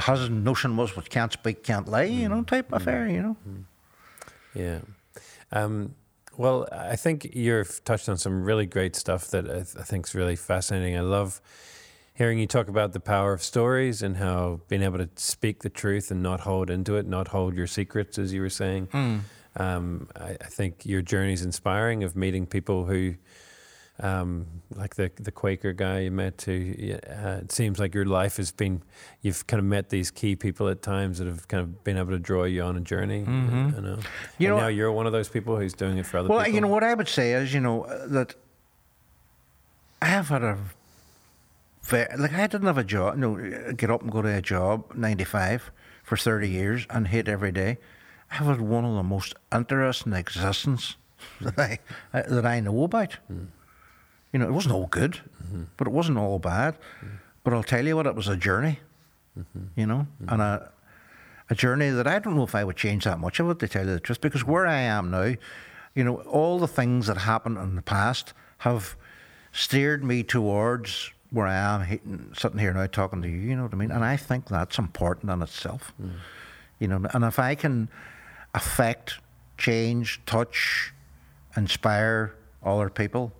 his 0.00 0.30
notion 0.30 0.76
was 0.76 0.96
what 0.96 1.10
can't 1.10 1.32
speak, 1.32 1.62
can't 1.62 1.88
lie, 1.88 2.04
you 2.04 2.28
know, 2.28 2.42
mm. 2.42 2.46
type 2.46 2.70
mm. 2.70 2.76
affair, 2.76 3.08
you 3.08 3.22
know. 3.22 3.36
Yeah. 4.54 4.80
Um, 5.52 5.94
well, 6.36 6.68
I 6.70 6.96
think 6.96 7.34
you've 7.34 7.82
touched 7.84 8.08
on 8.08 8.16
some 8.16 8.44
really 8.44 8.66
great 8.66 8.94
stuff 8.94 9.28
that 9.28 9.50
I, 9.50 9.54
th- 9.54 9.76
I 9.78 9.82
think 9.82 10.06
is 10.06 10.14
really 10.14 10.36
fascinating. 10.36 10.96
I 10.96 11.00
love 11.00 11.40
hearing 12.14 12.38
you 12.38 12.46
talk 12.46 12.68
about 12.68 12.92
the 12.92 13.00
power 13.00 13.32
of 13.32 13.42
stories 13.42 14.02
and 14.02 14.16
how 14.16 14.60
being 14.68 14.82
able 14.82 14.98
to 14.98 15.08
speak 15.16 15.62
the 15.62 15.68
truth 15.68 16.10
and 16.10 16.22
not 16.22 16.40
hold 16.40 16.70
into 16.70 16.96
it, 16.96 17.06
not 17.06 17.28
hold 17.28 17.54
your 17.54 17.66
secrets, 17.66 18.18
as 18.18 18.32
you 18.32 18.40
were 18.40 18.50
saying. 18.50 18.88
Um, 19.56 20.08
I, 20.16 20.36
I 20.40 20.46
think 20.46 20.86
your 20.86 21.02
journey 21.02 21.32
is 21.32 21.42
inspiring 21.42 22.04
of 22.04 22.14
meeting 22.14 22.46
people 22.46 22.84
who, 22.84 23.14
um, 24.00 24.46
like 24.74 24.94
the 24.96 25.10
the 25.16 25.32
Quaker 25.32 25.72
guy 25.72 26.00
you 26.00 26.10
met, 26.10 26.46
yeah, 26.46 26.98
uh, 27.08 27.40
it 27.42 27.50
seems 27.52 27.78
like 27.78 27.94
your 27.94 28.04
life 28.04 28.36
has 28.36 28.52
been, 28.52 28.82
you've 29.22 29.46
kind 29.46 29.58
of 29.58 29.64
met 29.64 29.88
these 29.90 30.10
key 30.10 30.36
people 30.36 30.68
at 30.68 30.82
times 30.82 31.18
that 31.18 31.26
have 31.26 31.48
kind 31.48 31.62
of 31.62 31.82
been 31.84 31.96
able 31.96 32.10
to 32.12 32.18
draw 32.18 32.44
you 32.44 32.62
on 32.62 32.76
a 32.76 32.80
journey. 32.80 33.20
You 33.20 33.24
know, 33.26 33.98
You 34.38 34.48
And 34.48 34.56
know- 34.56 34.60
now 34.60 34.68
you're 34.68 34.92
one 34.92 35.06
of 35.06 35.12
those 35.12 35.28
people 35.28 35.56
who's 35.56 35.74
doing 35.74 35.98
it 35.98 36.06
for 36.06 36.18
other 36.18 36.26
people. 36.28 36.36
Well, 36.36 36.44
people. 36.44 36.54
you 36.54 36.60
know, 36.60 36.68
what 36.68 36.84
I 36.84 36.94
would 36.94 37.08
say 37.08 37.32
is, 37.32 37.52
you 37.52 37.60
know, 37.60 37.82
uh, 37.84 38.06
that 38.08 38.34
I 40.00 40.06
have 40.06 40.28
had 40.28 40.44
a 40.44 40.58
very, 41.82 42.06
like, 42.16 42.34
I 42.34 42.46
didn't 42.46 42.66
have 42.66 42.78
a 42.78 42.84
job, 42.84 43.16
no, 43.16 43.34
get 43.76 43.90
up 43.90 44.02
and 44.02 44.12
go 44.12 44.22
to 44.22 44.28
a 44.28 44.42
job, 44.42 44.94
95, 44.94 45.70
for 46.04 46.16
30 46.16 46.48
years 46.48 46.86
and 46.90 47.08
hate 47.08 47.28
every 47.28 47.50
day. 47.52 47.78
I've 48.30 48.46
had 48.46 48.60
one 48.60 48.84
of 48.84 48.94
the 48.94 49.02
most 49.02 49.34
interesting 49.52 50.12
existence 50.12 50.96
that 51.40 51.58
I, 51.58 51.78
uh, 52.14 52.22
that 52.28 52.46
I 52.46 52.60
know 52.60 52.84
about. 52.84 53.16
You 54.32 54.38
know, 54.38 54.46
it 54.46 54.52
wasn't 54.52 54.74
all 54.74 54.86
good, 54.86 55.20
but 55.76 55.86
it 55.86 55.90
wasn't 55.92 56.18
all 56.18 56.38
bad. 56.38 56.76
But 57.44 57.54
I'll 57.54 57.62
tell 57.62 57.86
you 57.86 57.96
what, 57.96 58.06
it 58.06 58.14
was 58.14 58.28
a 58.28 58.36
journey, 58.36 58.80
you 59.74 59.86
know, 59.86 60.06
and 60.28 60.42
a, 60.42 60.70
a 61.48 61.54
journey 61.54 61.88
that 61.90 62.06
I 62.06 62.18
don't 62.18 62.36
know 62.36 62.42
if 62.42 62.54
I 62.54 62.62
would 62.64 62.76
change 62.76 63.04
that 63.04 63.18
much 63.18 63.40
of 63.40 63.48
it, 63.50 63.58
to 63.60 63.68
tell 63.68 63.86
you 63.86 63.92
the 63.92 64.00
truth, 64.00 64.20
because 64.20 64.44
where 64.44 64.66
I 64.66 64.80
am 64.80 65.10
now, 65.10 65.34
you 65.94 66.04
know, 66.04 66.16
all 66.22 66.58
the 66.58 66.68
things 66.68 67.06
that 67.06 67.16
happened 67.16 67.56
in 67.56 67.74
the 67.74 67.82
past 67.82 68.34
have 68.58 68.96
steered 69.50 70.04
me 70.04 70.22
towards 70.22 71.10
where 71.30 71.46
I 71.46 71.54
am 71.56 72.32
sitting 72.34 72.58
here 72.58 72.72
now 72.74 72.86
talking 72.86 73.22
to 73.22 73.28
you, 73.28 73.38
you 73.38 73.56
know 73.56 73.62
what 73.62 73.72
I 73.72 73.76
mean? 73.76 73.90
And 73.90 74.04
I 74.04 74.16
think 74.16 74.46
that's 74.48 74.78
important 74.78 75.30
in 75.32 75.42
itself. 75.42 75.92
You 76.78 76.88
know, 76.88 77.06
and 77.14 77.24
if 77.24 77.38
I 77.38 77.54
can 77.54 77.88
affect, 78.54 79.20
change, 79.56 80.20
touch, 80.26 80.92
inspire 81.56 82.34
other 82.62 82.90
people, 82.90 83.32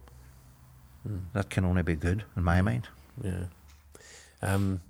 that 1.32 1.51
can 1.51 1.64
only 1.64 1.82
be 1.82 1.94
good 1.96 2.24
in 2.36 2.44
my 2.44 2.61
mind. 2.62 2.88
Yeah. 3.22 3.44
Um, 4.42 4.80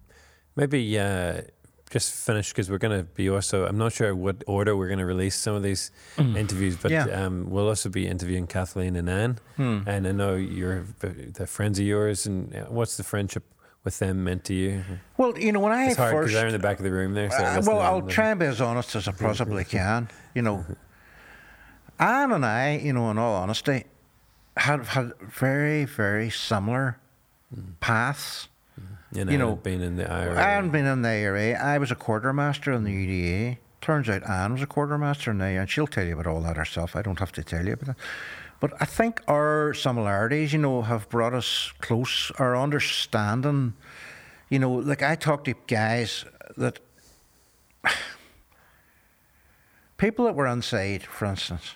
maybe 0.56 0.98
uh, 0.98 1.42
just 1.90 2.12
finish 2.12 2.50
because 2.50 2.70
we're 2.70 2.78
going 2.78 2.98
to 2.98 3.04
be 3.04 3.30
also, 3.30 3.66
I'm 3.66 3.78
not 3.78 3.92
sure 3.92 4.14
what 4.14 4.42
order 4.46 4.76
we're 4.76 4.88
going 4.88 4.98
to 4.98 5.06
release 5.06 5.36
some 5.36 5.54
of 5.54 5.62
these 5.62 5.90
interviews, 6.18 6.76
but 6.76 6.90
Yeah. 6.90 7.04
um, 7.06 7.48
we'll 7.50 7.68
also 7.68 7.88
be 7.88 8.06
interviewing 8.06 8.46
Kathleen 8.46 8.96
and 8.96 9.08
Anne. 9.08 9.38
And 9.56 10.06
I 10.06 10.12
know 10.12 10.34
you're 10.34 10.84
the 11.00 11.46
friends 11.46 11.78
of 11.78 11.86
yours. 11.86 12.26
And 12.26 12.54
uh, 12.54 12.64
what's 12.66 12.96
the 12.98 13.04
friendship 13.04 13.44
with 13.84 13.98
them 14.00 14.24
meant 14.24 14.44
to 14.44 14.54
you? 14.54 14.82
Well, 15.16 15.38
you 15.38 15.52
know, 15.52 15.60
when 15.60 15.72
I 15.72 15.86
It's 15.86 15.96
hard 15.96 16.10
because 16.12 16.24
first 16.26 16.34
they're 16.34 16.46
in 16.48 16.52
the 16.52 16.58
back 16.58 16.78
of 16.78 16.84
the 16.84 16.90
room 16.92 17.14
there. 17.14 17.30
So 17.30 17.38
Uh, 17.38 17.62
well, 17.64 17.80
I'll 17.80 17.98
and- 18.00 18.10
try 18.10 18.30
and 18.30 18.40
be 18.40 18.46
as 18.46 18.60
honest 18.60 18.94
as 18.96 19.08
I 19.08 19.12
possibly 19.12 19.64
can. 19.78 20.08
You 20.34 20.42
know, 20.42 20.64
Anne 21.98 22.32
and 22.32 22.44
I, 22.44 22.76
you 22.76 22.92
know, 22.92 23.10
in 23.10 23.18
all 23.18 23.34
honesty, 23.36 23.84
had 24.58 24.84
had 24.86 25.12
very, 25.20 25.84
very 25.84 26.30
similar 26.30 26.98
paths. 27.80 28.48
Mm. 28.78 29.16
you 29.16 29.24
know, 29.24 29.32
you 29.32 29.38
know, 29.38 29.56
being 29.56 29.80
in 29.80 29.96
the 29.96 30.10
IRA. 30.10 30.38
I 30.38 30.50
hadn't 30.50 30.70
been 30.70 30.86
in 30.86 31.02
the 31.02 31.08
IRA. 31.08 31.52
I 31.52 31.78
was 31.78 31.90
a 31.90 31.94
quartermaster 31.94 32.72
in 32.72 32.84
the 32.84 32.90
UDA. 32.90 33.58
Turns 33.80 34.08
out 34.08 34.28
Anne 34.28 34.52
was 34.52 34.62
a 34.62 34.66
quartermaster 34.66 35.30
in 35.30 35.38
the 35.38 35.44
IRA, 35.44 35.60
and 35.60 35.70
she'll 35.70 35.86
tell 35.86 36.04
you 36.04 36.14
about 36.14 36.26
all 36.26 36.40
that 36.42 36.56
herself. 36.56 36.96
I 36.96 37.02
don't 37.02 37.18
have 37.18 37.32
to 37.32 37.44
tell 37.44 37.64
you 37.64 37.74
about 37.74 37.86
that. 37.86 37.96
But 38.60 38.72
I 38.80 38.84
think 38.84 39.22
our 39.28 39.72
similarities, 39.72 40.52
you 40.52 40.58
know, 40.58 40.82
have 40.82 41.08
brought 41.08 41.32
us 41.32 41.72
close. 41.80 42.32
Our 42.38 42.56
understanding, 42.56 43.74
you 44.48 44.58
know, 44.58 44.72
like 44.72 45.02
I 45.02 45.14
talk 45.14 45.44
to 45.44 45.54
guys 45.68 46.24
that 46.56 46.80
people 49.96 50.24
that 50.24 50.34
were 50.34 50.48
inside, 50.48 51.04
for 51.04 51.26
instance, 51.26 51.74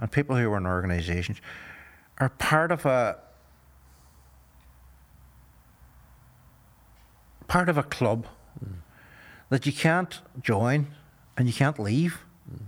and 0.00 0.10
people 0.10 0.36
who 0.36 0.50
were 0.50 0.56
in 0.56 0.66
organisations, 0.66 1.40
are 2.18 2.28
part 2.28 2.70
of 2.70 2.86
a 2.86 3.18
part 7.48 7.68
of 7.68 7.78
a 7.78 7.82
club 7.82 8.26
mm. 8.64 8.74
that 9.48 9.66
you 9.66 9.72
can't 9.72 10.20
join 10.40 10.86
and 11.36 11.46
you 11.46 11.52
can't 11.52 11.78
leave. 11.78 12.20
Mm. 12.52 12.62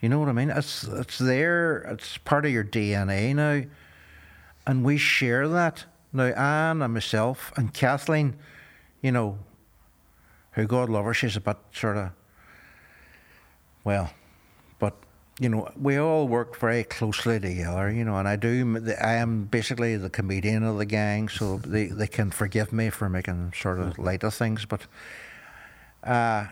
You 0.00 0.08
know 0.08 0.18
what 0.18 0.28
I 0.28 0.32
mean? 0.32 0.50
It's 0.50 0.84
it's 0.84 1.18
there. 1.18 1.78
It's 1.78 2.18
part 2.18 2.44
of 2.46 2.52
your 2.52 2.64
DNA 2.64 3.34
now, 3.34 3.62
and 4.66 4.84
we 4.84 4.96
share 4.96 5.48
that 5.48 5.84
now. 6.12 6.26
Anne 6.26 6.82
and 6.82 6.94
myself 6.94 7.52
and 7.56 7.72
Kathleen, 7.72 8.36
you 9.02 9.12
know, 9.12 9.38
who 10.52 10.66
God 10.66 10.88
love 10.88 11.04
her, 11.04 11.14
she's 11.14 11.36
a 11.36 11.40
bit 11.40 11.56
sort 11.72 11.96
of 11.96 12.10
well, 13.84 14.10
but 14.80 14.96
you 15.38 15.50
know, 15.50 15.70
we 15.80 15.98
all 15.98 16.26
work 16.26 16.56
very 16.58 16.84
closely 16.84 17.38
together, 17.38 17.90
you 17.90 18.04
know, 18.04 18.16
and 18.16 18.26
I 18.26 18.36
do. 18.36 18.82
I 19.00 19.14
am 19.14 19.44
basically 19.44 19.96
the 19.96 20.08
comedian 20.08 20.62
of 20.62 20.78
the 20.78 20.86
gang, 20.86 21.28
so 21.28 21.58
they, 21.58 21.86
they 21.86 22.06
can 22.06 22.30
forgive 22.30 22.72
me 22.72 22.88
for 22.88 23.08
making 23.08 23.52
sort 23.54 23.78
of 23.78 23.98
lighter 23.98 24.30
things. 24.30 24.64
But 24.64 24.86
uh, 26.04 26.46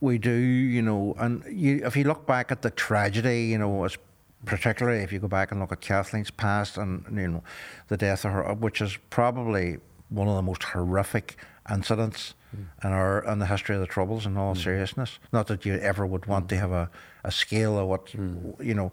we 0.00 0.18
do, 0.18 0.32
you 0.32 0.82
know, 0.82 1.14
and 1.18 1.44
you, 1.48 1.82
if 1.84 1.96
you 1.96 2.04
look 2.04 2.26
back 2.26 2.50
at 2.50 2.62
the 2.62 2.70
tragedy, 2.70 3.44
you 3.44 3.58
know, 3.58 3.84
as 3.84 3.96
particularly 4.44 5.02
if 5.02 5.12
you 5.12 5.20
go 5.20 5.28
back 5.28 5.52
and 5.52 5.60
look 5.60 5.72
at 5.72 5.80
Kathleen's 5.80 6.30
past 6.30 6.76
and 6.76 7.04
you 7.16 7.28
know 7.28 7.42
the 7.88 7.96
death 7.96 8.24
of 8.24 8.32
her, 8.32 8.54
which 8.54 8.80
is 8.80 8.98
probably 9.10 9.78
one 10.08 10.28
of 10.28 10.34
the 10.34 10.42
most 10.42 10.64
horrific 10.64 11.36
incidents 11.70 12.34
in 12.52 12.90
our 12.90 13.24
in 13.24 13.38
the 13.38 13.46
history 13.46 13.74
of 13.74 13.80
the 13.80 13.86
Troubles. 13.86 14.26
In 14.26 14.36
all 14.36 14.54
mm. 14.54 14.62
seriousness, 14.62 15.18
not 15.32 15.46
that 15.48 15.64
you 15.64 15.74
ever 15.74 16.06
would 16.06 16.26
want 16.26 16.48
to 16.50 16.56
have 16.56 16.72
a, 16.72 16.90
a 17.24 17.32
scale 17.32 17.78
of 17.78 17.88
what 17.88 18.06
mm. 18.06 18.64
you 18.64 18.74
know, 18.74 18.92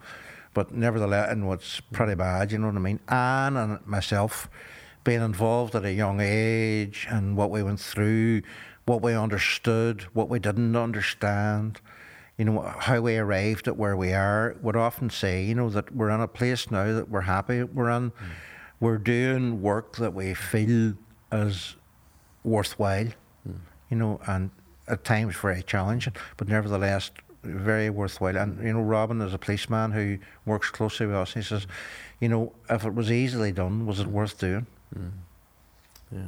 but 0.54 0.74
nevertheless, 0.74 1.32
and 1.32 1.48
what's 1.48 1.80
pretty 1.80 2.16
bad. 2.16 2.52
You 2.52 2.60
know 2.60 2.68
what 2.68 2.76
I 2.76 2.80
mean? 2.80 3.00
Anne 3.08 3.58
and 3.58 3.86
myself 3.86 4.50
being 5.04 5.22
involved 5.22 5.76
at 5.76 5.84
a 5.84 5.94
young 5.94 6.20
age 6.22 7.08
and 7.10 7.36
what 7.36 7.50
we 7.50 7.64
went 7.64 7.80
through, 7.80 8.44
what 8.86 9.02
we 9.02 9.16
understood, 9.16 10.02
what 10.14 10.30
we 10.30 10.38
didn't 10.40 10.76
understand 10.76 11.82
you 12.38 12.46
know, 12.46 12.62
how 12.80 13.00
we 13.00 13.18
arrived 13.18 13.68
at 13.68 13.78
where 13.78 13.96
we 13.96 14.14
are, 14.14 14.56
would 14.64 14.76
often 14.76 15.12
say, 15.12 15.44
you 15.44 15.54
know, 15.54 15.70
that 15.70 15.96
we're 15.96 16.10
in 16.10 16.22
a 16.22 16.28
place 16.28 16.72
now 16.72 16.92
that 16.92 17.08
we're 17.08 17.22
happy 17.22 17.62
we're 17.62 17.92
in. 17.92 18.10
Mm. 18.10 18.14
We're 18.80 18.98
doing 18.98 19.62
work 19.62 19.98
that 19.98 20.16
we 20.16 20.34
feel 20.34 20.96
is 21.32 21.76
worthwhile, 22.44 23.08
mm. 23.48 23.56
you 23.90 23.98
know, 23.98 24.20
and 24.28 24.52
at 24.88 25.04
times 25.04 25.36
very 25.36 25.64
challenging, 25.64 26.14
but 26.38 26.48
nevertheless 26.48 27.12
very 27.44 27.90
worthwhile. 27.90 28.38
And, 28.38 28.64
you 28.64 28.74
know, 28.74 28.82
Robin 28.82 29.22
is 29.22 29.34
a 29.34 29.38
policeman 29.38 29.92
who 29.92 30.18
works 30.46 30.70
closely 30.70 31.08
with 31.08 31.16
us. 31.16 31.34
He 31.34 31.42
says, 31.42 31.66
you 32.20 32.30
know, 32.30 32.54
if 32.70 32.86
it 32.86 32.94
was 32.94 33.12
easily 33.12 33.52
done, 33.52 33.86
was 33.86 34.00
it 34.00 34.08
worth 34.08 34.38
doing? 34.38 34.68
Mm. 34.98 35.12
Yeah. 36.12 36.22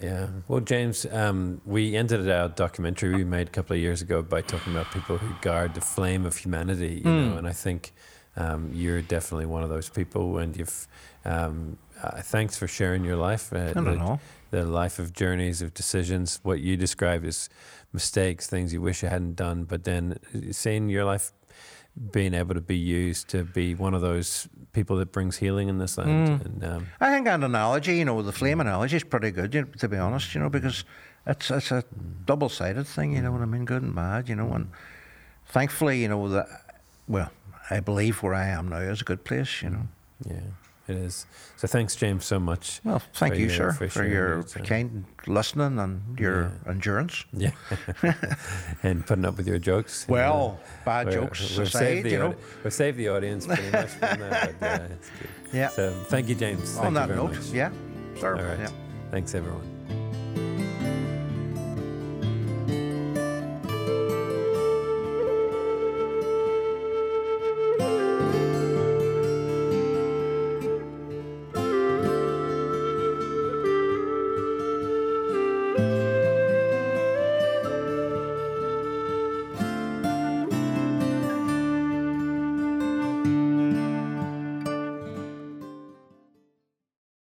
Yeah. 0.00 0.26
Well, 0.48 0.60
James, 0.60 1.04
um, 1.10 1.60
we 1.66 1.96
ended 1.96 2.28
our 2.30 2.48
documentary 2.48 3.14
we 3.14 3.24
made 3.24 3.48
a 3.48 3.50
couple 3.50 3.74
of 3.74 3.82
years 3.82 4.02
ago 4.02 4.22
by 4.22 4.40
talking 4.40 4.72
about 4.72 4.90
people 4.92 5.18
who 5.18 5.34
guard 5.40 5.74
the 5.74 5.80
flame 5.80 6.24
of 6.24 6.36
humanity, 6.36 7.02
you 7.04 7.10
mm. 7.10 7.30
know, 7.30 7.38
and 7.38 7.48
I 7.48 7.52
think 7.52 7.92
um, 8.36 8.70
you're 8.72 9.02
definitely 9.02 9.46
one 9.46 9.62
of 9.62 9.68
those 9.68 9.88
people, 9.88 10.38
and 10.38 10.56
you've. 10.56 10.86
Um, 11.24 11.78
uh, 12.02 12.22
thanks 12.22 12.56
for 12.56 12.66
sharing 12.66 13.04
your 13.04 13.16
life. 13.16 13.52
Uh, 13.52 13.58
I 13.58 13.72
don't 13.72 13.84
the, 13.84 13.96
know. 13.96 14.20
The 14.50 14.64
life 14.64 14.98
of 14.98 15.12
journeys, 15.12 15.62
of 15.62 15.74
decisions, 15.74 16.40
what 16.42 16.60
you 16.60 16.76
describe 16.76 17.24
as 17.24 17.48
mistakes, 17.92 18.46
things 18.46 18.72
you 18.72 18.80
wish 18.80 19.02
you 19.02 19.08
hadn't 19.08 19.36
done, 19.36 19.64
but 19.64 19.84
then 19.84 20.18
seeing 20.50 20.88
your 20.88 21.04
life 21.04 21.32
being 22.12 22.34
able 22.34 22.54
to 22.54 22.60
be 22.60 22.76
used 22.76 23.28
to 23.28 23.44
be 23.44 23.74
one 23.74 23.94
of 23.94 24.00
those 24.00 24.48
people 24.72 24.96
that 24.96 25.12
brings 25.12 25.36
healing 25.36 25.68
in 25.68 25.78
this 25.78 25.98
land. 25.98 26.28
Mm. 26.28 26.44
And, 26.46 26.64
um, 26.64 26.86
I 27.00 27.10
think 27.10 27.26
an 27.26 27.42
analogy, 27.42 27.96
you 27.96 28.04
know, 28.04 28.22
the 28.22 28.32
flame 28.32 28.60
analogy 28.60 28.96
is 28.96 29.04
pretty 29.04 29.30
good, 29.32 29.54
you 29.54 29.62
know, 29.62 29.68
to 29.78 29.88
be 29.88 29.96
honest, 29.96 30.34
you 30.34 30.40
know, 30.40 30.48
because 30.48 30.84
it's 31.26 31.50
it's 31.50 31.70
a 31.72 31.84
double 32.24 32.48
sided 32.48 32.86
thing, 32.86 33.14
you 33.14 33.22
know 33.22 33.32
what 33.32 33.42
I 33.42 33.44
mean, 33.44 33.64
good 33.64 33.82
and 33.82 33.94
bad, 33.94 34.28
you 34.28 34.36
know, 34.36 34.52
and 34.52 34.70
thankfully, 35.46 36.00
you 36.00 36.08
know, 36.08 36.28
that, 36.28 36.46
well, 37.08 37.30
I 37.70 37.80
believe 37.80 38.22
where 38.22 38.34
I 38.34 38.46
am 38.46 38.68
now 38.68 38.78
is 38.78 39.00
a 39.02 39.04
good 39.04 39.24
place, 39.24 39.60
you 39.62 39.70
know. 39.70 39.88
Yeah. 40.24 40.40
It 40.90 40.96
is. 40.96 41.26
So 41.56 41.68
thanks, 41.68 41.94
James, 41.94 42.24
so 42.24 42.40
much. 42.40 42.80
Well, 42.82 42.98
thank 43.14 43.36
you, 43.36 43.48
sir, 43.48 43.70
for, 43.70 44.04
your 44.04 44.42
kind 44.42 45.04
listening 45.28 45.78
and 45.78 46.18
your 46.18 46.52
yeah. 46.64 46.70
endurance. 46.70 47.24
Yeah. 47.32 47.52
and 48.82 49.06
putting 49.06 49.24
up 49.24 49.36
with 49.36 49.46
your 49.46 49.58
jokes. 49.58 50.08
Well, 50.08 50.58
know. 50.58 50.60
bad 50.84 51.12
jokes 51.12 51.56
we've 51.56 51.68
aside, 51.68 52.06
you 52.06 52.18
know. 52.18 52.34
We've 52.64 52.72
saved 52.72 52.98
the 52.98 53.08
audience 53.08 53.46
pretty 53.46 53.70
much 53.70 53.86
from 53.90 54.18
that, 54.18 54.58
but 54.58 54.66
yeah, 54.66 54.86
it's 54.86 55.10
good. 55.10 55.28
Yeah. 55.52 55.68
So 55.68 55.92
thank 56.08 56.28
you, 56.28 56.34
James. 56.34 56.76
On 56.76 56.92
thank 56.92 57.08
that 57.08 57.14
note, 57.14 57.34
much. 57.34 57.46
yeah, 57.50 57.70
sure. 58.18 58.36
All 58.36 58.42
right. 58.42 58.58
Yeah. 58.58 58.70
Thanks, 59.12 59.34
everyone. 59.34 59.79